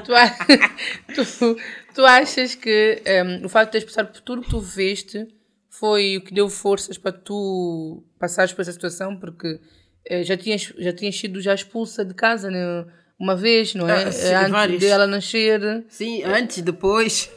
[0.04, 0.12] tu,
[1.38, 1.56] tu-
[1.94, 5.26] tu achas que ehm, o facto de teres passado por tudo que tu viveste
[5.70, 9.16] foi o que deu forças para tu passares por essa situação?
[9.16, 9.60] Porque
[10.04, 12.86] eh, já, tinhas, já tinhas sido já expulsa de casa né?
[13.18, 14.04] uma vez, não é?
[14.04, 15.84] Ah, sim, Antes de ela nascer.
[15.88, 17.30] Sim, antes, depois.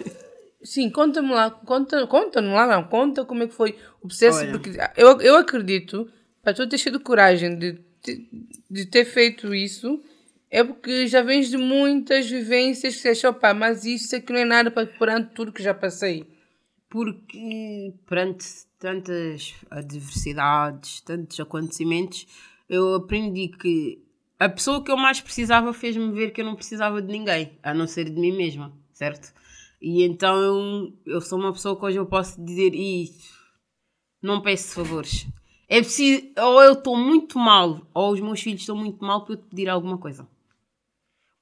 [0.70, 4.52] Sim, conta-me lá, conta, conta-me lá, não, conta como é que foi o processo, Olha.
[4.52, 6.08] porque eu, eu acredito,
[6.44, 8.30] para tu ter tido coragem de, de,
[8.70, 10.00] de ter feito isso,
[10.48, 14.46] é porque já vens de muitas vivências que você opa, mas isso aqui não é
[14.46, 16.28] nada para perante tudo que já passei.
[16.88, 18.46] Porque perante
[18.78, 22.28] tantas adversidades, tantos acontecimentos,
[22.70, 24.04] eu aprendi que
[24.38, 27.74] a pessoa que eu mais precisava fez-me ver que eu não precisava de ninguém, a
[27.74, 29.34] não ser de mim mesma, certo?
[29.82, 33.10] E então eu, sou uma pessoa que hoje eu posso dizer, e
[34.22, 35.28] não peço favores.
[35.68, 39.36] É preciso, ou eu estou muito mal, ou os meus filhos estão muito mal para
[39.36, 40.28] eu te pedir alguma coisa.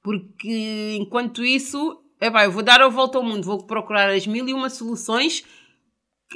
[0.02, 4.48] Porque enquanto isso, é eu vou dar a volta ao mundo, vou procurar as mil
[4.48, 5.44] e uma soluções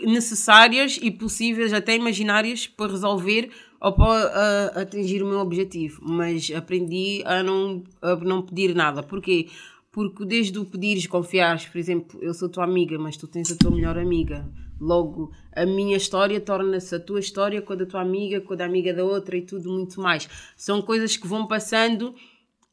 [0.00, 3.50] necessárias e possíveis, até imaginárias, para resolver
[3.80, 6.00] ou para ah, atingir o meu objetivo.
[6.03, 9.03] Mas aprendi a não, a não pedir nada.
[9.03, 9.48] Porquê?
[9.93, 13.57] Porque desde o pedires, confiares, por exemplo, eu sou tua amiga, mas tu tens a
[13.57, 14.51] tua melhor amiga.
[14.80, 18.57] Logo, a minha história torna-se a tua história com a da tua amiga, com a
[18.57, 20.28] da amiga da outra e tudo muito mais.
[20.57, 22.14] São coisas que vão passando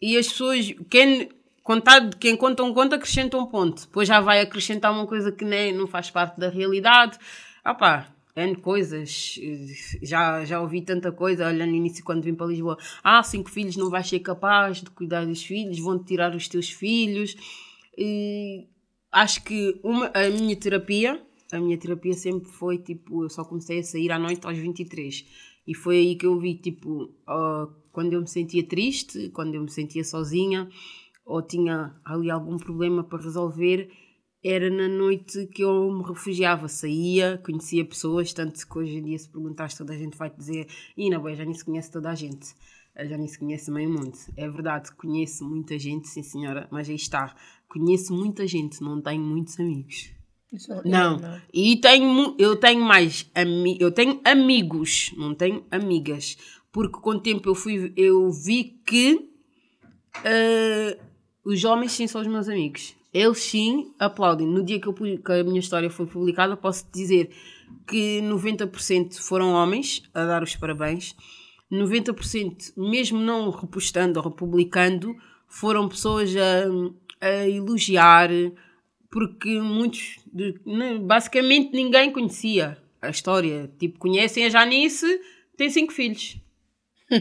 [0.01, 1.29] e as pessoas, quem,
[1.61, 3.81] contado, quem conta um conto, acrescenta um ponto.
[3.81, 7.19] Depois já vai acrescentar uma coisa que nem, não faz parte da realidade.
[7.63, 8.07] Ah pá,
[8.39, 9.39] N coisas.
[10.01, 11.47] Já, já ouvi tanta coisa.
[11.47, 14.89] Olha, no início, quando vim para Lisboa, ah, cinco filhos não vais ser capaz de
[14.89, 17.35] cuidar dos filhos, vão-te tirar os teus filhos.
[17.97, 18.67] E
[19.11, 21.21] acho que uma, a minha terapia,
[21.51, 25.25] a minha terapia sempre foi tipo, eu só comecei a sair à noite aos 23.
[25.67, 29.61] E foi aí que eu vi, tipo, ah, quando eu me sentia triste, quando eu
[29.61, 30.69] me sentia sozinha,
[31.25, 33.91] ou tinha ali algum problema para resolver,
[34.43, 39.19] era na noite que eu me refugiava, saía, conhecia pessoas, tanto que hoje em dia
[39.19, 41.91] se perguntares toda a gente vai te dizer e na boia já nem se conhece
[41.91, 42.55] toda a gente,
[42.95, 44.17] já nem se conhece meio mundo.
[44.37, 47.35] É verdade, conheço muita gente, sim senhora, mas aí está,
[47.67, 50.11] conheço muita gente, não tenho muitos amigos.
[50.51, 51.19] Isso Não,
[51.53, 56.37] e tenho, eu tenho mais, ami eu tenho amigos, não tenho amigas,
[56.71, 59.29] porque com o tempo eu, fui, eu vi que
[60.15, 60.97] ah,
[61.43, 62.95] os homens sim são os meus amigos.
[63.13, 64.45] Eles sim aplaudem.
[64.47, 67.29] No dia que, eu, que a minha história foi publicada, posso dizer
[67.87, 71.15] que 90% foram homens a dar os parabéns.
[71.71, 75.15] 90%, mesmo não repostando ou republicando,
[75.47, 78.29] foram pessoas a, a elogiar,
[79.11, 80.17] porque muitos,
[80.65, 83.69] ne- basicamente ninguém conhecia a história.
[83.79, 85.19] Tipo, conhecem a Janice,
[85.57, 86.37] tem cinco filhos.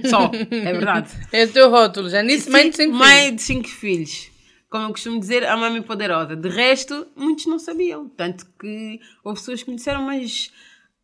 [0.09, 1.11] Só, é verdade.
[1.33, 3.07] É o teu rótulo, nisso, mãe de cinco filhos.
[3.09, 4.31] Mãe de cinco filhos.
[4.71, 6.37] Como eu costumo dizer, a mãe poderosa.
[6.37, 8.09] De resto, muitos não sabiam.
[8.09, 10.53] Tanto que houve pessoas que me disseram, mas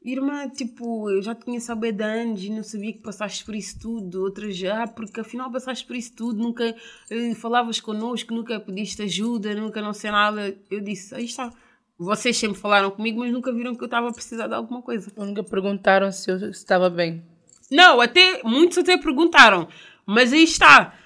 [0.05, 3.55] irmã, tipo, eu já te conheço há bem anos e não sabia que passaste por
[3.55, 4.23] isso tudo.
[4.23, 6.77] Outras já, porque afinal passaste por isso tudo, nunca
[7.11, 10.55] eh, falavas connosco, nunca pediste ajuda, nunca não sei nada.
[10.71, 11.51] Eu disse, aí está.
[11.99, 15.11] Vocês sempre falaram comigo, mas nunca viram que eu estava a precisar de alguma coisa.
[15.17, 17.25] Nunca perguntaram se eu estava bem.
[17.71, 19.69] Não, até muitos até perguntaram,
[20.05, 20.99] mas aí está.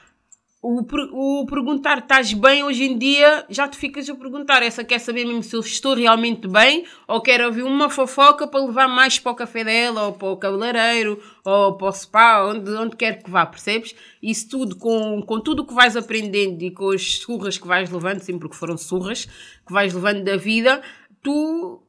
[0.70, 4.62] O, o perguntar estás bem hoje em dia, já te ficas a perguntar.
[4.62, 8.60] Essa quer saber mesmo se eu estou realmente bem ou quer ouvir uma fofoca para
[8.60, 12.70] levar mais para o café dela ou para o cabeleireiro ou para o spa, onde,
[12.72, 13.94] onde quer que vá, percebes?
[14.22, 18.20] Isso tudo com, com tudo que vais aprendendo e com as surras que vais levando,
[18.20, 19.24] sempre porque foram surras
[19.66, 20.82] que vais levando da vida,
[21.22, 21.82] tu,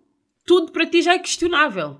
[0.45, 1.99] tudo para ti já é questionável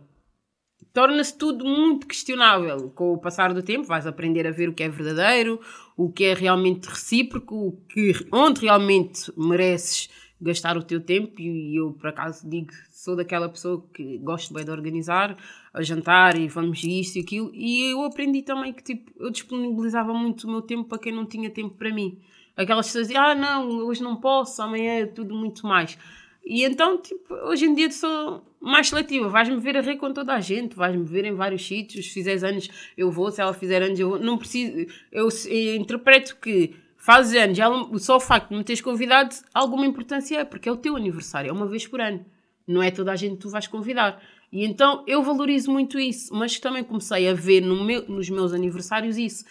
[0.93, 2.89] torna-se tudo muito questionável.
[2.91, 5.59] Com o passar do tempo, vais aprender a ver o que é verdadeiro,
[5.95, 10.09] o que é realmente recíproco, o que, onde realmente mereces
[10.41, 11.39] gastar o teu tempo.
[11.39, 15.37] E eu, por acaso, digo, sou daquela pessoa que gosto bem de organizar,
[15.73, 17.51] a jantar e vamos isto e aquilo.
[17.53, 21.25] E eu aprendi também que, tipo, eu disponibilizava muito o meu tempo para quem não
[21.25, 22.19] tinha tempo para mim.
[22.55, 25.97] Aquelas pessoas diziam, ah, não, hoje não posso, amanhã é tudo muito mais.
[26.45, 29.29] E então, tipo, hoje em dia sou mais seletiva.
[29.29, 32.07] Vais-me ver a rir com toda a gente, vais-me ver em vários sítios.
[32.07, 33.31] Se fizeres anos, eu vou.
[33.31, 34.19] Se ela fizer anos, eu vou.
[34.19, 34.87] Não preciso.
[35.11, 37.57] Eu, eu interpreto que fazes anos,
[38.03, 41.49] só o facto de me teres convidado, alguma importância é, porque é o teu aniversário,
[41.49, 42.23] é uma vez por ano.
[42.67, 44.21] Não é toda a gente que tu vais convidar.
[44.51, 48.53] E então eu valorizo muito isso, mas também comecei a ver no meu, nos meus
[48.53, 49.45] aniversários isso,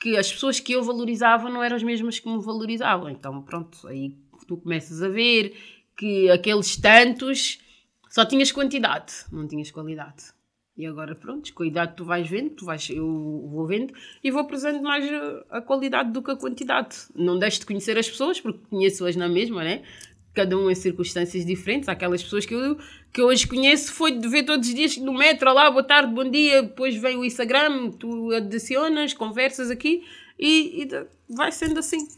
[0.00, 3.10] que as pessoas que eu valorizava não eram as mesmas que me valorizavam.
[3.10, 4.16] Então, pronto, aí
[4.46, 5.54] tu começas a ver
[5.96, 7.58] que aqueles tantos
[8.10, 10.32] só tinhas quantidade, não tinhas qualidade.
[10.76, 13.06] E agora, pronto, com a idade tu vais vendo, tu vais, eu
[13.50, 13.92] vou vendo
[14.24, 15.04] e vou prezando mais
[15.50, 16.96] a, qualidade do que a quantidade.
[17.14, 19.82] Não deixo de conhecer as pessoas, porque conheço-as na mesma, né?
[20.32, 21.90] Cada um em circunstâncias diferentes.
[21.90, 22.78] Aquelas pessoas que eu,
[23.12, 26.12] que eu hoje conheço foi de ver todos os dias no metro, lá, boa tarde,
[26.12, 30.02] bom dia, depois vem o Instagram, tu adicionas, conversas aqui
[30.38, 30.88] e, e
[31.28, 32.08] vai sendo assim.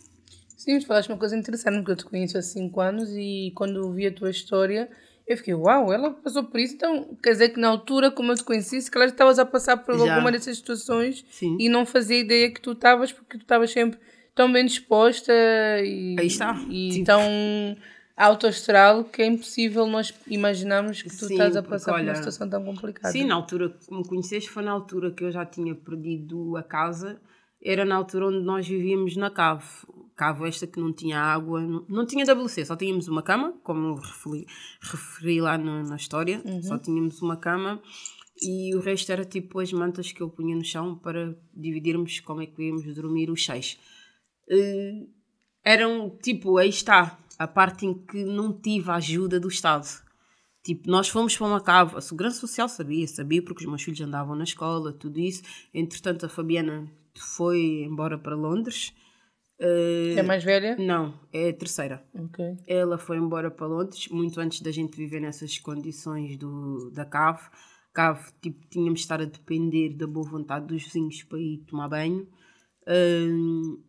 [0.64, 3.92] Sim, mas falaste uma coisa interessante, porque eu te conheço há 5 anos e quando
[3.92, 4.88] vi a tua história
[5.26, 8.36] eu fiquei, uau, ela passou por isso, então quer dizer que na altura, como eu
[8.36, 10.14] te conheci, se calhar estavas a passar por Já.
[10.14, 11.56] alguma dessas situações Sim.
[11.60, 13.98] e não fazia ideia que tu estavas, porque tu estavas sempre
[14.34, 15.32] tão bem disposta
[15.82, 16.58] e, Aí está.
[16.70, 17.06] e tipo.
[17.06, 17.20] tão
[18.16, 22.14] autoastral que é impossível nós imaginarmos que tu sim, estás a passar porque, por uma
[22.14, 23.12] situação tão complicada.
[23.12, 26.62] Sim, na altura que me conheceste foi na altura que eu já tinha perdido a
[26.62, 27.20] casa,
[27.62, 29.64] era na altura onde nós vivíamos na cave
[30.16, 33.94] cavo esta que não tinha água, não, não tinha WC, só tínhamos uma cama, como
[33.96, 34.46] referi,
[34.80, 36.62] referi lá no, na história, uhum.
[36.62, 37.82] só tínhamos uma cama
[38.40, 42.42] e o resto era tipo as mantas que eu punha no chão para dividirmos como
[42.42, 43.78] é que íamos dormir os seis.
[44.48, 45.08] Uh,
[45.64, 49.86] eram tipo, aí está, a parte em que não tive a ajuda do Estado.
[50.62, 54.00] Tipo, nós fomos para uma cave, a Segurança Social sabia, sabia porque os meus filhos
[54.00, 55.42] andavam na escola, tudo isso.
[55.72, 58.94] Entretanto, a Fabiana foi embora para Londres
[59.60, 60.76] Uh, é mais velha?
[60.76, 62.04] Não, é a terceira.
[62.12, 62.56] Okay.
[62.66, 67.42] Ela foi embora para Londres muito antes da gente viver nessas condições do, da cave.
[67.92, 71.88] Cave, tipo, tínhamos de estar a depender da boa vontade dos vizinhos para ir tomar
[71.88, 72.26] banho.
[72.82, 73.80] Uh,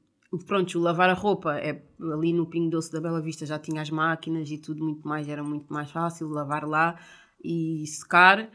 [0.45, 3.81] pronto, o lavar a roupa é ali no Pingo Doce da Bela Vista já tinha
[3.81, 6.99] as máquinas e tudo muito mais, era muito mais fácil lavar lá
[7.43, 8.49] e secar.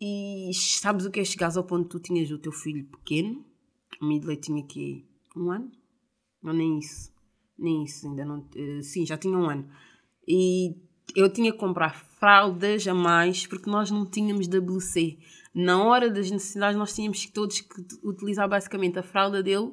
[0.00, 3.44] E sabes o que é chegares ao ponto que tu tinhas o teu filho pequeno,
[4.00, 5.70] o Midley tinha aqui um ano,
[6.44, 7.10] não, nem isso.
[7.58, 8.40] Nem isso, ainda não.
[8.54, 9.66] Uh, sim, já tinha um ano.
[10.28, 10.76] E
[11.16, 15.18] eu tinha que comprar fraldas a mais porque nós não tínhamos WC.
[15.54, 19.72] Na hora das necessidades, nós tínhamos todos que utilizar basicamente a fralda dele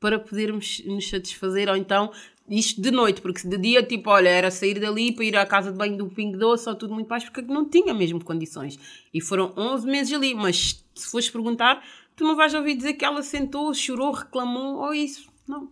[0.00, 2.10] para podermos nos satisfazer, ou então
[2.48, 5.70] isto de noite, porque de dia, tipo, olha, era sair dali para ir à casa
[5.70, 8.78] de banho do Pingo Doce ou tudo muito mais, porque não tinha mesmo condições.
[9.14, 11.82] E foram 11 meses ali, mas se fores perguntar,
[12.16, 15.30] tu não vais ouvir dizer que ela sentou, chorou, reclamou ou isso.
[15.46, 15.70] Não.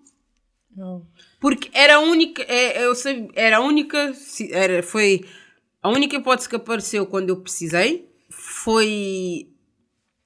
[1.41, 4.13] Porque era a única, é, eu sei, era a única,
[4.51, 5.25] era, foi
[5.83, 9.49] a única hipótese que apareceu quando eu precisei, foi,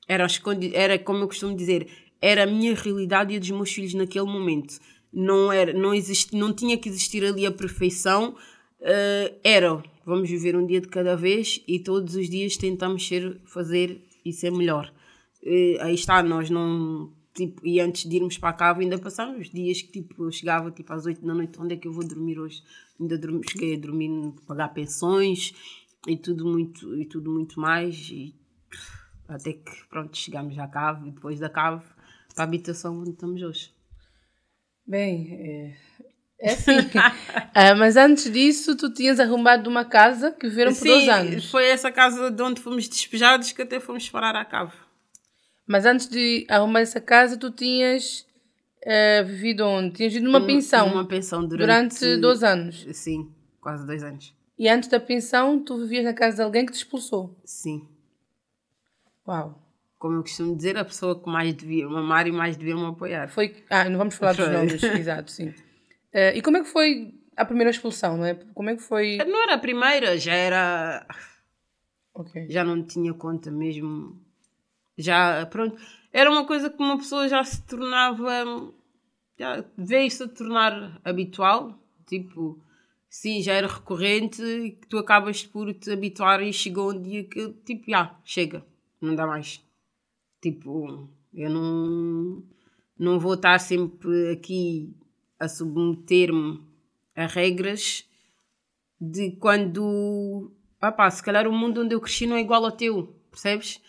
[0.07, 0.27] era,
[0.73, 1.89] era como eu costumo dizer,
[2.21, 4.79] era a minha realidade e a dos meus filhos naquele momento.
[5.13, 8.35] Não, era, não, existe, não tinha que existir ali a perfeição,
[8.81, 13.41] uh, era, vamos viver um dia de cada vez e todos os dias tentamos ser,
[13.45, 14.93] fazer e ser melhor.
[15.43, 19.39] Uh, aí está, nós não tipo, e antes de irmos para a cava ainda passaram
[19.39, 21.93] os dias que tipo, eu chegava tipo, às 8 da noite, onde é que eu
[21.93, 22.63] vou dormir hoje?
[22.99, 25.53] Ainda dormi, cheguei a dormir, pagar pensões
[26.07, 28.09] e tudo muito, e tudo muito mais.
[28.11, 28.35] E,
[29.27, 31.85] até que pronto, chegámos à cave e depois da cave
[32.35, 33.73] para a habitação onde estamos hoje.
[34.87, 35.77] Bem, é,
[36.41, 36.73] é assim.
[37.55, 41.51] ah, mas antes disso, tu tinhas arrumado uma casa que viveram por Sim, dois anos.
[41.51, 44.84] Foi essa casa de onde fomos despejados que até fomos parar à cave.
[45.67, 48.27] Mas antes de arrumar essa casa, tu tinhas
[48.85, 49.95] uh, vivido onde?
[49.95, 50.93] Tinhas vivido numa um, pensão.
[50.93, 52.01] Uma pensão durante...
[52.01, 52.87] Durante dois anos.
[52.93, 54.35] Sim, quase dois anos.
[54.59, 57.37] E antes da pensão, tu vivias na casa de alguém que te expulsou?
[57.45, 57.89] Sim.
[59.27, 59.61] Uau.
[59.99, 62.85] Como eu costumo dizer, a pessoa que mais devia me amar e mais devia me
[62.85, 63.29] apoiar.
[63.29, 63.65] Foi...
[63.71, 65.49] Ah, não vamos falar dos nomes, exato, sim.
[65.49, 68.35] Uh, e como é que foi a primeira expulsão, não é?
[68.35, 69.17] Como é que foi...
[69.17, 71.07] Não era a primeira, já era...
[72.13, 72.49] Okay.
[72.49, 74.24] Já não tinha conta mesmo
[74.97, 75.81] já, pronto.
[76.13, 78.73] Era uma coisa que uma pessoa já se tornava.
[79.39, 81.79] Já veio-se a tornar habitual.
[82.07, 82.63] Tipo,
[83.09, 84.43] sim, já era recorrente
[84.81, 88.65] que tu acabas por te habituar e chegou um dia que, tipo, já, chega,
[89.01, 89.61] não dá mais.
[90.41, 92.45] Tipo, eu não,
[92.99, 94.95] não vou estar sempre aqui
[95.39, 96.61] a submeter-me
[97.17, 98.05] a regras
[99.01, 100.53] de quando.
[100.81, 103.81] Ah pá, se calhar o mundo onde eu cresci não é igual ao teu, percebes?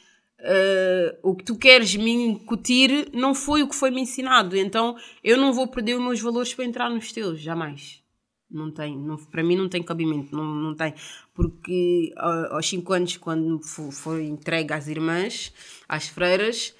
[0.45, 4.55] Uh, o que tu queres me incutir não foi o que foi me ensinado.
[4.55, 8.01] Então eu não vou perder os meus valores para entrar nos teus, jamais.
[8.49, 10.93] Não tem, não, para mim não tem cabimento, não, não tem.
[11.33, 12.13] Porque
[12.51, 13.59] aos 5 anos, quando
[13.91, 15.51] foi entregue às irmãs,
[15.89, 16.73] às freiras,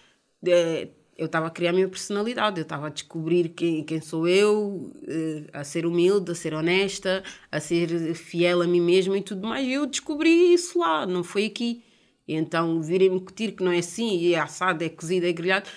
[0.44, 0.88] uh,
[1.18, 4.94] eu estava a criar a minha personalidade, eu estava a descobrir quem, quem sou eu,
[4.94, 9.48] uh, a ser humilde, a ser honesta, a ser fiel a mim mesma e tudo
[9.48, 9.68] mais.
[9.68, 11.84] E eu descobri isso lá, não foi aqui.
[12.28, 15.70] E então virem-me incutir que não é assim, e é assado, é cozido, é grelhado,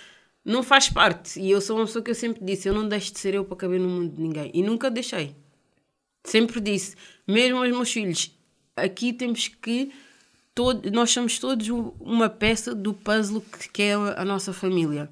[0.45, 1.39] não faz parte.
[1.41, 3.45] E eu sou uma pessoa que eu sempre disse: eu não deixo de ser eu
[3.45, 4.51] para caber no mundo de ninguém.
[4.55, 5.35] E nunca deixei.
[6.25, 6.97] Sempre disse,
[7.27, 8.31] mesmo aos meus filhos,
[8.77, 9.91] aqui temos que
[10.55, 15.11] todo, nós somos todos um- uma peça do puzzle que, que é a nossa família.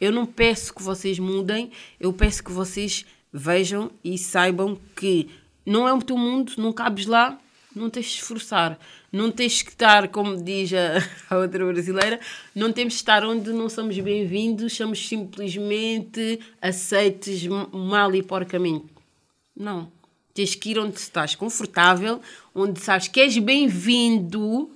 [0.00, 5.28] Eu não peço que vocês mudem, eu peço que vocês vejam e saibam que
[5.64, 7.38] não é o teu mundo, não cabes lá,
[7.76, 8.78] não tens de esforçar.
[9.12, 10.98] Não tens que estar, como diz a,
[11.34, 12.20] a outra brasileira,
[12.54, 18.86] não temos de estar onde não somos bem-vindos, somos simplesmente aceites mal e porcamente.
[19.56, 19.90] Não.
[20.32, 22.20] Tens que ir onde estás confortável,
[22.54, 24.70] onde sabes que és bem-vindo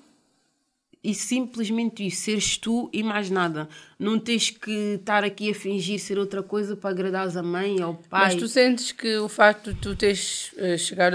[1.04, 3.68] e simplesmente isso, seres tu e mais nada.
[3.98, 7.88] Não tens que estar aqui a fingir ser outra coisa para agradares a mãe ou
[7.88, 8.24] ao pai.
[8.24, 11.14] Mas tu sentes que o facto de tu teres eh, chegado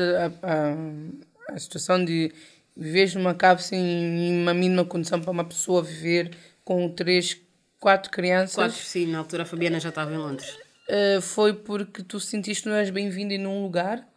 [1.49, 2.31] à situação de
[2.79, 7.39] viveres numa cave sem uma mínima condição para uma pessoa viver com três,
[7.79, 10.57] quatro crianças, que sim, na altura a Fabiana já estava em Londres.
[10.87, 14.07] eh, foi porque tu sentiste que não eras bem-vindo em nenhum lugar?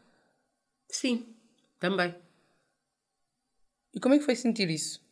[0.88, 1.26] Sim,
[1.80, 2.14] também.
[3.94, 5.02] E como é que foi sentir isso?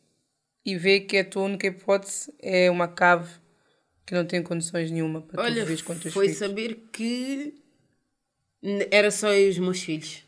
[0.65, 3.31] E ver que a tua única hipótese é uma cave
[4.05, 6.39] que não tem condições nenhuma para tu Olha, viveres com os teus foi filhos.
[6.39, 7.55] saber que
[8.91, 10.23] era só eu e os meus filhos.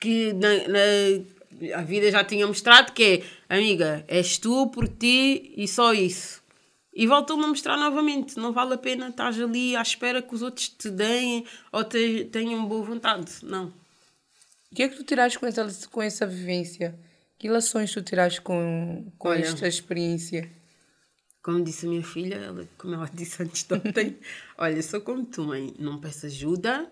[0.00, 1.24] Que na, na-
[1.74, 6.42] a vida já tinha mostrado que é, amiga, és tu por ti e só isso.
[6.94, 8.36] E voltou-me a mostrar novamente.
[8.36, 12.24] Não vale a pena estar ali à espera que os outros te deem ou te,
[12.26, 13.32] tenham boa vontade.
[13.42, 13.72] Não.
[14.70, 16.98] O que é que tu tiraste com essa, com essa vivência?
[17.38, 19.40] Que relações tu tiraste com, com Olha.
[19.40, 20.50] esta experiência?
[21.42, 24.16] Como disse a minha filha, ela, como ela disse antes de ontem,
[24.56, 26.88] olha, sou como tu, mãe, não peço ajuda,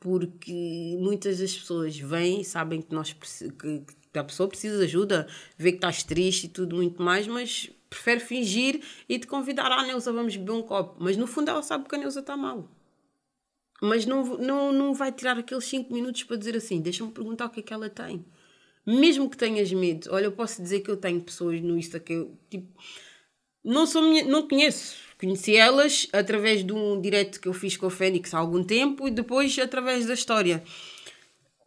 [0.00, 5.28] porque muitas das pessoas vêm sabem que, nós, que, que a pessoa precisa de ajuda,
[5.56, 9.84] vê que estás triste e tudo muito mais, mas prefere fingir e te convidar, ah,
[9.84, 10.96] Neuza, vamos beber um copo.
[10.98, 12.68] Mas no fundo ela sabe que a Neuza está mal.
[13.82, 17.50] Mas não, não, não vai tirar aqueles 5 minutos para dizer assim, deixa-me perguntar o
[17.50, 18.24] que é que ela tem.
[18.86, 22.12] Mesmo que tenhas medo, olha, eu posso dizer que eu tenho pessoas no Insta que
[22.14, 22.68] eu, tipo,
[23.62, 24.96] não, sou minha, não conheço.
[25.20, 29.06] Conheci elas através de um direct que eu fiz com a Fênix há algum tempo
[29.06, 30.64] e depois através da história.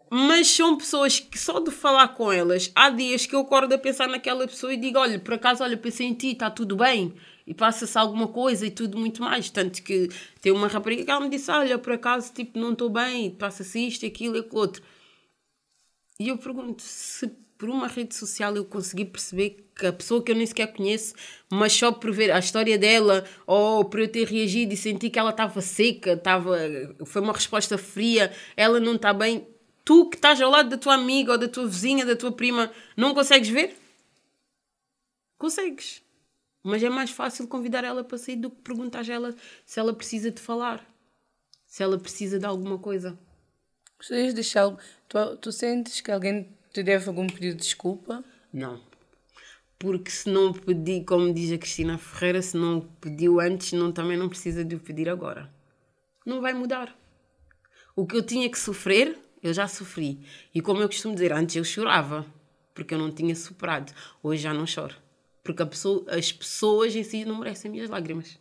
[0.09, 3.77] Mas são pessoas que só de falar com elas, há dias que eu acordo a
[3.77, 7.13] pensar naquela pessoa e digo: olha, por acaso, olha, pensei em ti, está tudo bem?
[7.45, 9.51] E passa-se alguma coisa e tudo muito mais.
[9.51, 10.09] Tanto que
[10.41, 13.87] tem uma rapariga que ela me disse: olha, por acaso, tipo, não estou bem, passa-se
[13.87, 14.81] isto, aquilo e aquilo outro.
[16.19, 17.27] E eu pergunto se
[17.63, 21.15] por uma rede social eu consegui perceber que a pessoa que eu nem sequer conheço,
[21.49, 25.17] mas só por ver a história dela ou por eu ter reagido e sentir que
[25.17, 26.57] ela estava seca, estava,
[27.05, 29.47] foi uma resposta fria, ela não está bem.
[29.85, 32.69] Tu que estás ao lado da tua amiga ou da tua vizinha, da tua prima,
[32.97, 33.77] não consegues ver?
[35.37, 36.03] Consegues.
[36.61, 39.33] Mas é mais fácil convidar ela para sair do que perguntar a ela
[39.65, 40.85] se ela precisa de falar,
[41.65, 43.17] se ela precisa de alguma coisa.
[43.97, 44.69] Gostarias de deixar.
[45.07, 48.23] Tu, tu sentes que alguém te deve algum pedido de desculpa?
[48.51, 48.81] Não.
[49.77, 54.17] Porque se não pedi, como diz a Cristina Ferreira, se não pediu antes, não, também
[54.17, 55.53] não precisa de o pedir agora.
[56.25, 56.97] Não vai mudar.
[57.95, 60.25] O que eu tinha que sofrer, eu já sofri.
[60.53, 62.25] E como eu costumo dizer, antes eu chorava,
[62.73, 63.93] porque eu não tinha superado.
[64.23, 64.95] Hoje já não choro.
[65.43, 68.39] Porque pessoa, as pessoas em si não merecem minhas lágrimas.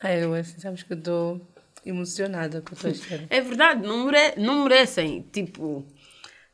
[0.00, 1.40] Ai, eu assim, sabes que eu estou
[1.84, 3.26] emocionada com a tua história.
[3.30, 5.22] É verdade, não, mere não merecem.
[5.32, 5.86] Tipo,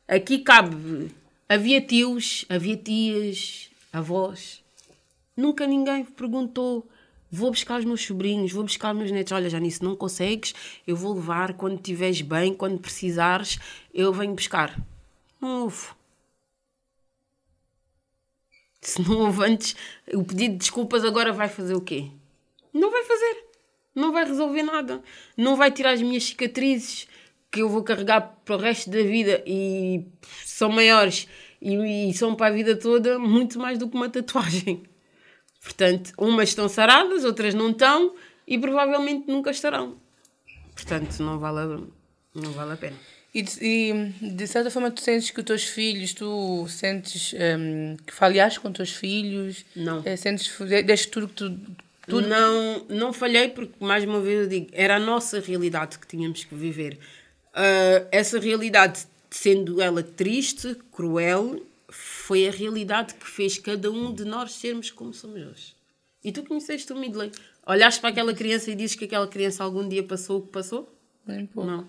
[0.07, 1.11] aqui cabe.
[1.47, 4.63] Havia tios, havia tias, avós.
[5.35, 6.87] Nunca ninguém perguntou.
[7.31, 9.31] Vou buscar os meus sobrinhos, vou buscar os meus netos.
[9.31, 10.53] Olha, já nisso não consegues,
[10.85, 13.57] eu vou levar quando estiveres bem, quando precisares,
[13.93, 14.79] eu venho buscar.
[15.41, 15.87] Não houve.
[18.79, 19.75] Se não houve antes,
[20.13, 22.11] o pedido de desculpas agora vai fazer o quê?
[22.71, 23.45] Não vai fazer.
[23.95, 25.01] Não vai resolver nada.
[25.35, 27.07] Não vai tirar as minhas cicatrizes
[27.53, 30.03] que eu vou carregar para o resto da vida e
[30.43, 31.27] são maiores
[31.61, 34.81] e, e são para a vida toda muito mais do que uma tatuagem.
[35.61, 38.15] Portanto, umas estão saradas, outras não estão
[38.47, 39.97] e provavelmente nunca estarão.
[40.75, 41.79] Portanto, não vale a,
[42.41, 42.97] não vale a pena.
[43.33, 47.95] E, de- e, de certa forma tu sentes que os teus filhos, tu sentes hum,
[48.05, 49.63] que falhaste com os teus filhos?
[49.75, 50.01] Não.
[50.05, 50.51] Eh, sentes
[50.85, 51.59] deste tudo que tu.
[52.05, 52.27] Tudo.
[52.27, 56.43] Não, não falhei porque, mais uma vez eu digo, era a nossa realidade que tínhamos
[56.43, 56.99] que viver.
[57.53, 64.25] Ah, essa realidade, sendo ela triste, cruel, foi a realidade que fez cada um de
[64.25, 65.75] nós sermos como somos hoje.
[66.23, 67.31] E tu conheceste o Midley.
[67.65, 70.91] Olhaste para aquela criança e dizes que aquela criança algum dia passou o que passou?
[71.25, 71.69] Nem pouco.
[71.69, 71.87] Não.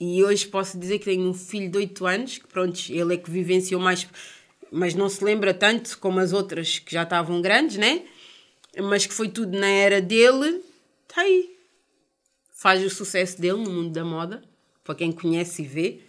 [0.00, 3.16] E hoje posso dizer que tenho um filho de 8 anos, que pronto, ele é
[3.16, 4.08] que vivenciou mais,
[4.72, 8.04] mas não se lembra tanto como as outras que já estavam grandes, né?
[8.76, 10.60] Mas que foi tudo na era dele,
[11.08, 11.56] está aí.
[12.52, 14.42] Faz o sucesso dele no mundo da moda,
[14.84, 16.00] para quem conhece e vê.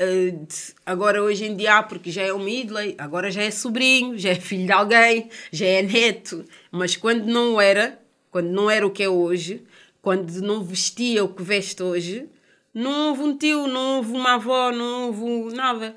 [0.00, 0.46] Uh,
[0.86, 4.34] agora hoje em dia, porque já é um Midley, agora já é sobrinho, já é
[4.36, 6.44] filho de alguém, já é neto.
[6.70, 7.98] Mas quando não era,
[8.30, 9.62] quando não era o que é hoje,
[10.00, 12.28] quando não vestia o que veste hoje,
[12.72, 15.94] não houve um tio, não houve uma avó, não houve nada.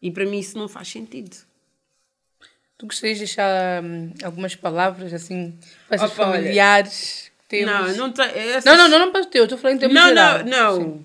[0.00, 1.36] E para mim isso não faz sentido.
[2.76, 5.56] Tu gostarias de deixar hum, algumas palavras assim
[5.88, 7.30] para os familiares?
[7.52, 8.64] Não, não, essas...
[8.64, 10.38] não, não, não, não para o teu, estou falando em termos Não, geral.
[10.38, 11.04] não, não.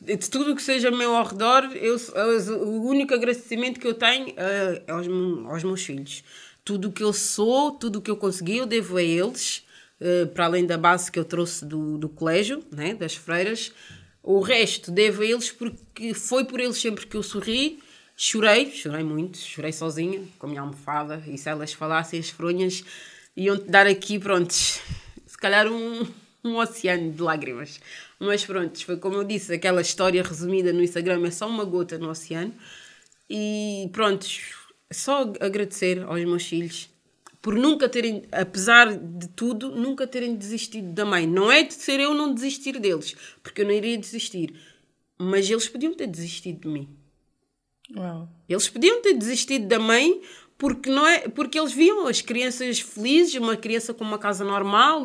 [0.00, 4.34] De tudo que seja meu ao redor, eu, eu, o único agradecimento que eu tenho
[4.36, 5.06] é aos,
[5.50, 6.22] aos meus filhos.
[6.64, 9.64] Tudo o que eu sou, tudo o que eu consegui, eu devo a eles,
[10.00, 13.72] uh, para além da base que eu trouxe do, do colégio, né, das freiras.
[14.22, 17.80] O resto devo a eles porque foi por eles sempre que eu sorri.
[18.16, 22.82] Chorei, chorei muito, chorei sozinha, com a minha almofada, e se elas falassem as fronhas,
[23.36, 24.80] iam-te dar aqui, prontos,
[25.26, 26.06] se calhar um,
[26.42, 27.78] um oceano de lágrimas.
[28.18, 31.98] Mas pronto, foi como eu disse, aquela história resumida no Instagram é só uma gota
[31.98, 32.54] no oceano.
[33.28, 34.26] E pronto,
[34.90, 36.88] só agradecer aos meus filhos
[37.46, 41.28] por nunca terem, apesar de tudo, nunca terem desistido da mãe.
[41.28, 44.52] Não é de ser eu não desistir deles, porque eu não iria desistir.
[45.16, 46.88] Mas eles podiam ter desistido de mim.
[47.96, 48.28] Uau.
[48.48, 50.20] Eles podiam ter desistido da mãe
[50.58, 55.02] porque não é porque eles viam as crianças felizes, uma criança com uma casa normal,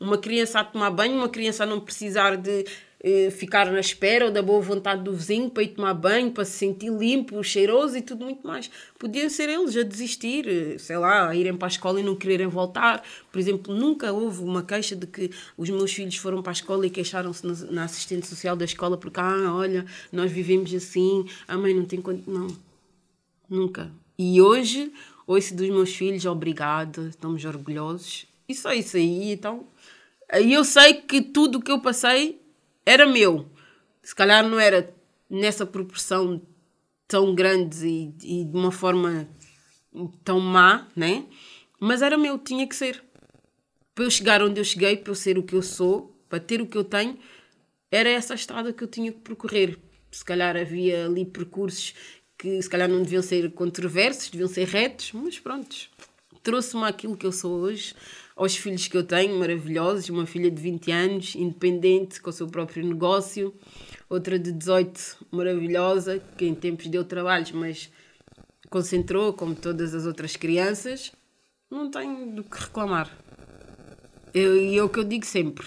[0.00, 2.64] uma criança a tomar banho, uma criança a não precisar de
[3.06, 6.44] eh, ficar na espera ou da boa vontade do vizinho para ir tomar banho, para
[6.46, 8.70] se sentir limpo, cheiroso e tudo muito mais.
[8.98, 12.16] Podiam ser eles a desistir, eh, sei lá, a irem para a escola e não
[12.16, 13.04] quererem voltar.
[13.30, 16.86] Por exemplo, nunca houve uma queixa de que os meus filhos foram para a escola
[16.86, 21.74] e queixaram-se na, assistente social da escola porque, ah, olha, nós vivemos assim, a mãe
[21.74, 22.02] não tem.
[22.26, 22.46] Não,
[23.50, 24.92] nunca e hoje
[25.26, 28.26] ouço dos meus filhos, obrigada, estamos orgulhosos.
[28.48, 29.66] E só isso aí, então.
[30.30, 32.40] Aí eu sei que tudo o que eu passei
[32.84, 33.48] era meu.
[34.02, 34.94] Se calhar não era
[35.28, 36.42] nessa proporção
[37.08, 39.28] tão grande e, e de uma forma
[40.22, 41.24] tão má, né?
[41.80, 43.02] Mas era meu, tinha que ser.
[43.94, 46.60] Para eu chegar onde eu cheguei, para eu ser o que eu sou, para ter
[46.60, 47.18] o que eu tenho,
[47.90, 49.78] era essa estrada que eu tinha que percorrer.
[50.10, 51.94] Se calhar havia ali percursos
[52.44, 55.74] que se calhar não deviam ser controversos, deviam ser retos, mas pronto,
[56.42, 57.94] trouxe-me aquilo que eu sou hoje,
[58.36, 62.46] aos filhos que eu tenho, maravilhosos, uma filha de 20 anos, independente, com o seu
[62.46, 63.54] próprio negócio,
[64.10, 67.90] outra de 18, maravilhosa, que em tempos deu trabalhos, mas
[68.68, 71.12] concentrou, como todas as outras crianças,
[71.70, 73.10] não tenho do que reclamar.
[74.34, 75.66] E é o que eu digo sempre.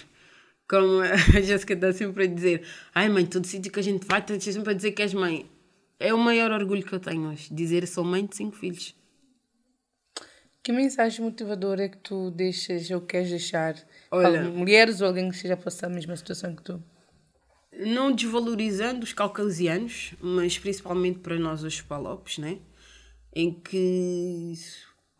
[0.68, 2.62] Como a Jéssica está sempre a dizer,
[2.94, 5.57] ai mãe, todo sítio que a gente vai, estás sempre a dizer que és mãe
[5.98, 8.94] é o maior orgulho que eu tenho hoje, dizer sou mãe de cinco filhos.
[10.62, 13.74] Que mensagem motivadora é que tu deixas ou queres deixar
[14.10, 16.82] Olha, mulheres ou alguém que esteja a passar a mesma situação que tu?
[17.72, 22.58] Não desvalorizando os caucasianos, mas principalmente para nós os palopes, né?
[23.34, 24.52] em que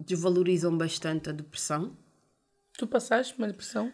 [0.05, 1.97] desvalorizam bastante a depressão.
[2.77, 3.93] Tu passaste uma depressão?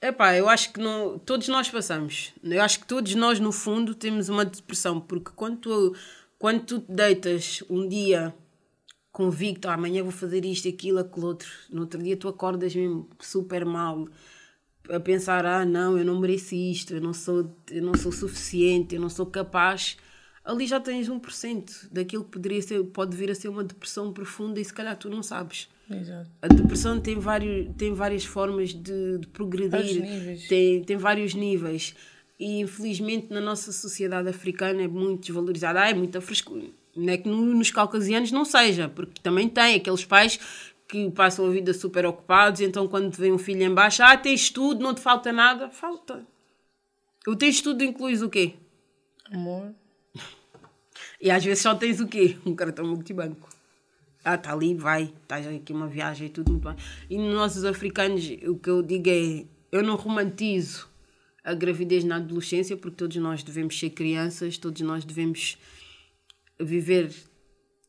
[0.00, 2.32] Epá, eu acho que não, todos nós passamos.
[2.42, 5.96] Eu acho que todos nós, no fundo, temos uma depressão, porque quando tu,
[6.38, 8.34] quando tu te deitas um dia
[9.10, 13.08] convicto, ah, amanhã vou fazer isto, aquilo, aquilo outro, no outro dia tu acordas mesmo
[13.20, 14.06] super mal,
[14.88, 18.94] a pensar, ah, não, eu não mereço isto, eu não sou, eu não sou suficiente,
[18.94, 19.96] eu não sou capaz,
[20.44, 24.60] ali já tens 1% daquilo que poderia ser, pode vir a ser uma depressão profunda
[24.60, 25.68] e se calhar tu não sabes.
[25.90, 26.30] Exato.
[26.40, 31.94] A depressão tem, vários, tem várias formas de, de progredir, tem, tem vários níveis.
[32.38, 35.82] E infelizmente na nossa sociedade africana é muito desvalorizada.
[35.82, 36.64] Ah, é muita frescura.
[36.96, 40.38] Não é que nos caucasianos não seja, porque também tem aqueles pais
[40.86, 44.50] que passam a vida super ocupados, então quando vem um filho em baixo, ah, tens
[44.50, 45.68] tudo, não te falta nada.
[45.68, 46.26] Falta.
[47.26, 48.54] O tens tudo incluís o quê?
[49.32, 49.74] Amor.
[51.20, 52.36] E às vezes só tens o quê?
[52.46, 53.48] Um cartão multibanco
[54.28, 56.76] ah, está ali, vai, estás aqui uma viagem e tudo muito bem.
[57.08, 60.88] E nós, os africanos, o que eu digo é: eu não romantizo
[61.48, 65.56] a gravidez na adolescência, porque todos nós devemos ser crianças, todos nós devemos
[66.60, 67.14] viver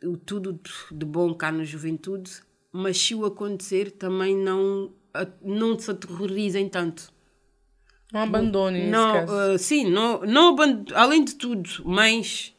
[0.03, 0.59] o tudo
[0.91, 2.31] de bom cá na juventude,
[2.71, 4.93] mas se o acontecer, também não,
[5.41, 7.11] não se aterrorizem tanto.
[8.13, 10.55] Não abandonem não, uh, Sim, não, não
[10.95, 12.55] além de tudo, mães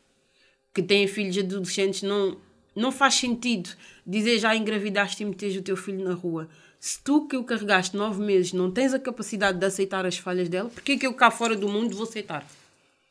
[0.73, 2.39] que têm filhos adolescentes não
[2.75, 3.71] não faz sentido
[4.07, 6.49] dizer já engravidaste e metes o teu filho na rua.
[6.81, 10.49] Se tu que o carregaste nove meses não tens a capacidade de aceitar as falhas
[10.49, 12.45] dela, porquê que eu cá fora do mundo vou aceitar?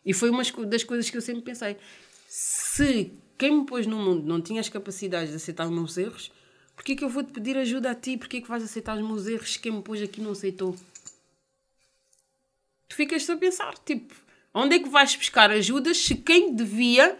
[0.04, 1.78] E foi uma das coisas que eu sempre pensei.
[2.28, 6.32] Se quem me pôs no mundo não tinha as capacidades de aceitar os meus erros,
[6.76, 8.18] porquê que eu vou-te pedir ajuda a ti?
[8.18, 10.76] Porquê que vais aceitar os meus erros quem me pôs aqui não aceitou?
[12.88, 14.16] Tu ficas a pensar, tipo,
[14.54, 17.18] Onde é que vais buscar ajuda se quem devia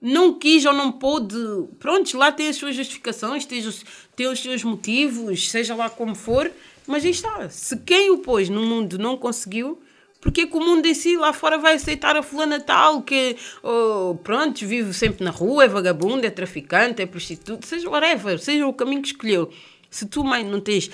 [0.00, 1.36] não quis ou não pôde?
[1.78, 6.14] Pronto, lá tem as suas justificações, tem os, tem os seus motivos, seja lá como
[6.14, 6.50] for,
[6.86, 7.48] mas aí está.
[7.48, 9.80] Se quem o pôs no mundo não conseguiu,
[10.20, 14.16] porque que o mundo em si lá fora vai aceitar a fulana tal que, oh,
[14.22, 18.72] pronto, vive sempre na rua, é vagabundo, é traficante, é prostituto, seja whatever, seja o
[18.72, 19.50] caminho que escolheu.
[19.90, 20.90] Se tu, mãe, não tens.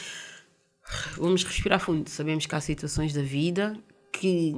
[1.17, 2.09] Vamos respirar fundo.
[2.11, 3.77] Sabemos que há situações da vida
[4.13, 4.57] que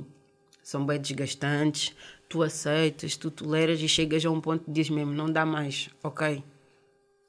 [0.63, 1.95] são bem desgastantes,
[2.29, 5.89] tu aceitas, tu toleras e chegas a um ponto de dizes mesmo, não dá mais,
[6.03, 6.43] ok.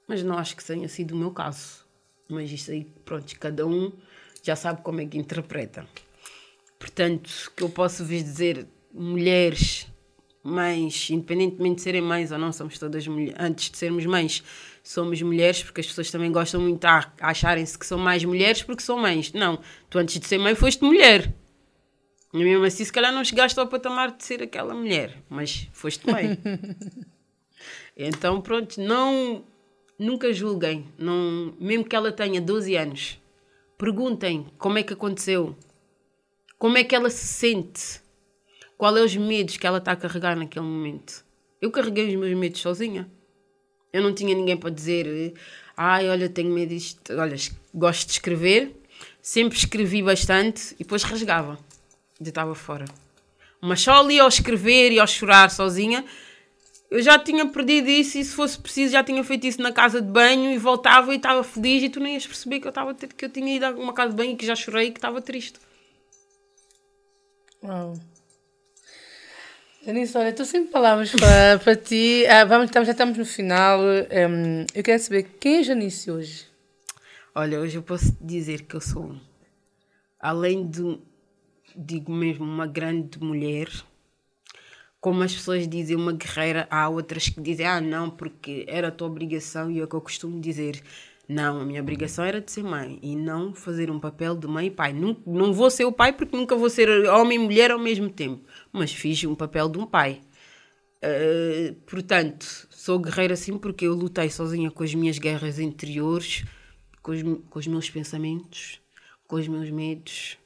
[0.07, 1.85] Mas não acho que tenha sido o meu caso.
[2.27, 3.91] Mas isso aí, pronto, cada um
[4.41, 5.88] já sabe como é que interpreta.
[6.80, 9.88] Portanto, que eu posso vos dizer, mulheres,
[10.43, 14.43] mães, independentemente de serem mães ou não, somos todas mulheres, antes de sermos mães,
[14.84, 18.84] somos mulheres, porque as pessoas também gostam muito a acharem-se que são mais mulheres porque
[18.84, 19.34] são mães.
[19.34, 19.59] Não,
[19.89, 21.34] tu antes de ser mãe foste mulher.
[22.36, 26.06] E mesmo assim, se calhar não chegaste ao patamar de ser aquela mulher, mas foste
[26.06, 26.38] mãe.
[27.95, 29.45] então, pronto, não.
[29.98, 33.18] Nunca julguem, não, mesmo que ela tenha 12 anos,
[33.78, 35.56] perguntem como é que aconteceu,
[36.60, 38.02] como é que ela se sente,
[38.78, 41.24] qual é os medos que ela está a carregar naquele momento.
[41.62, 43.10] Eu carreguei os meus medos sozinha.
[43.94, 45.34] Eu não tinha ninguém para dizer,
[45.78, 47.38] ai, olha, tenho medo disto, olha,
[47.74, 48.76] gosto de escrever,
[49.22, 51.57] sempre escrevi bastante e depois rasgava
[52.21, 52.85] já estava fora.
[53.61, 56.05] Mas só ali ao escrever e ao chorar sozinha,
[56.89, 60.01] eu já tinha perdido isso e se fosse preciso já tinha feito isso na casa
[60.01, 62.93] de banho e voltava e estava feliz e tu nem ias perceber que eu, estava,
[62.93, 64.97] que eu tinha ido a uma casa de banho e que já chorei e que
[64.97, 65.59] estava triste.
[67.63, 67.99] Uau.
[69.85, 72.25] Janice, olha, estou sem palavras para, para ti.
[72.27, 73.79] Ah, vamos, já estamos no final.
[73.81, 76.47] Um, eu quero saber quem é Janice hoje?
[77.35, 79.15] Olha, hoje eu posso dizer que eu sou,
[80.19, 80.97] além de
[81.76, 83.69] digo mesmo, uma grande mulher.
[84.99, 88.91] Como as pessoas dizem, uma guerreira, há outras que dizem, ah, não, porque era a
[88.91, 90.81] tua obrigação, e é o que eu costumo dizer.
[91.27, 94.68] Não, a minha obrigação era de ser mãe e não fazer um papel de mãe
[94.68, 94.93] e pai.
[94.93, 98.10] Não, não vou ser o pai porque nunca vou ser homem e mulher ao mesmo
[98.10, 100.22] tempo, mas fiz um papel de um pai.
[101.03, 106.45] Uh, portanto, sou guerreira sim porque eu lutei sozinha com as minhas guerras interiores,
[107.02, 108.80] com os, com os meus pensamentos,
[109.27, 110.38] com os meus medos,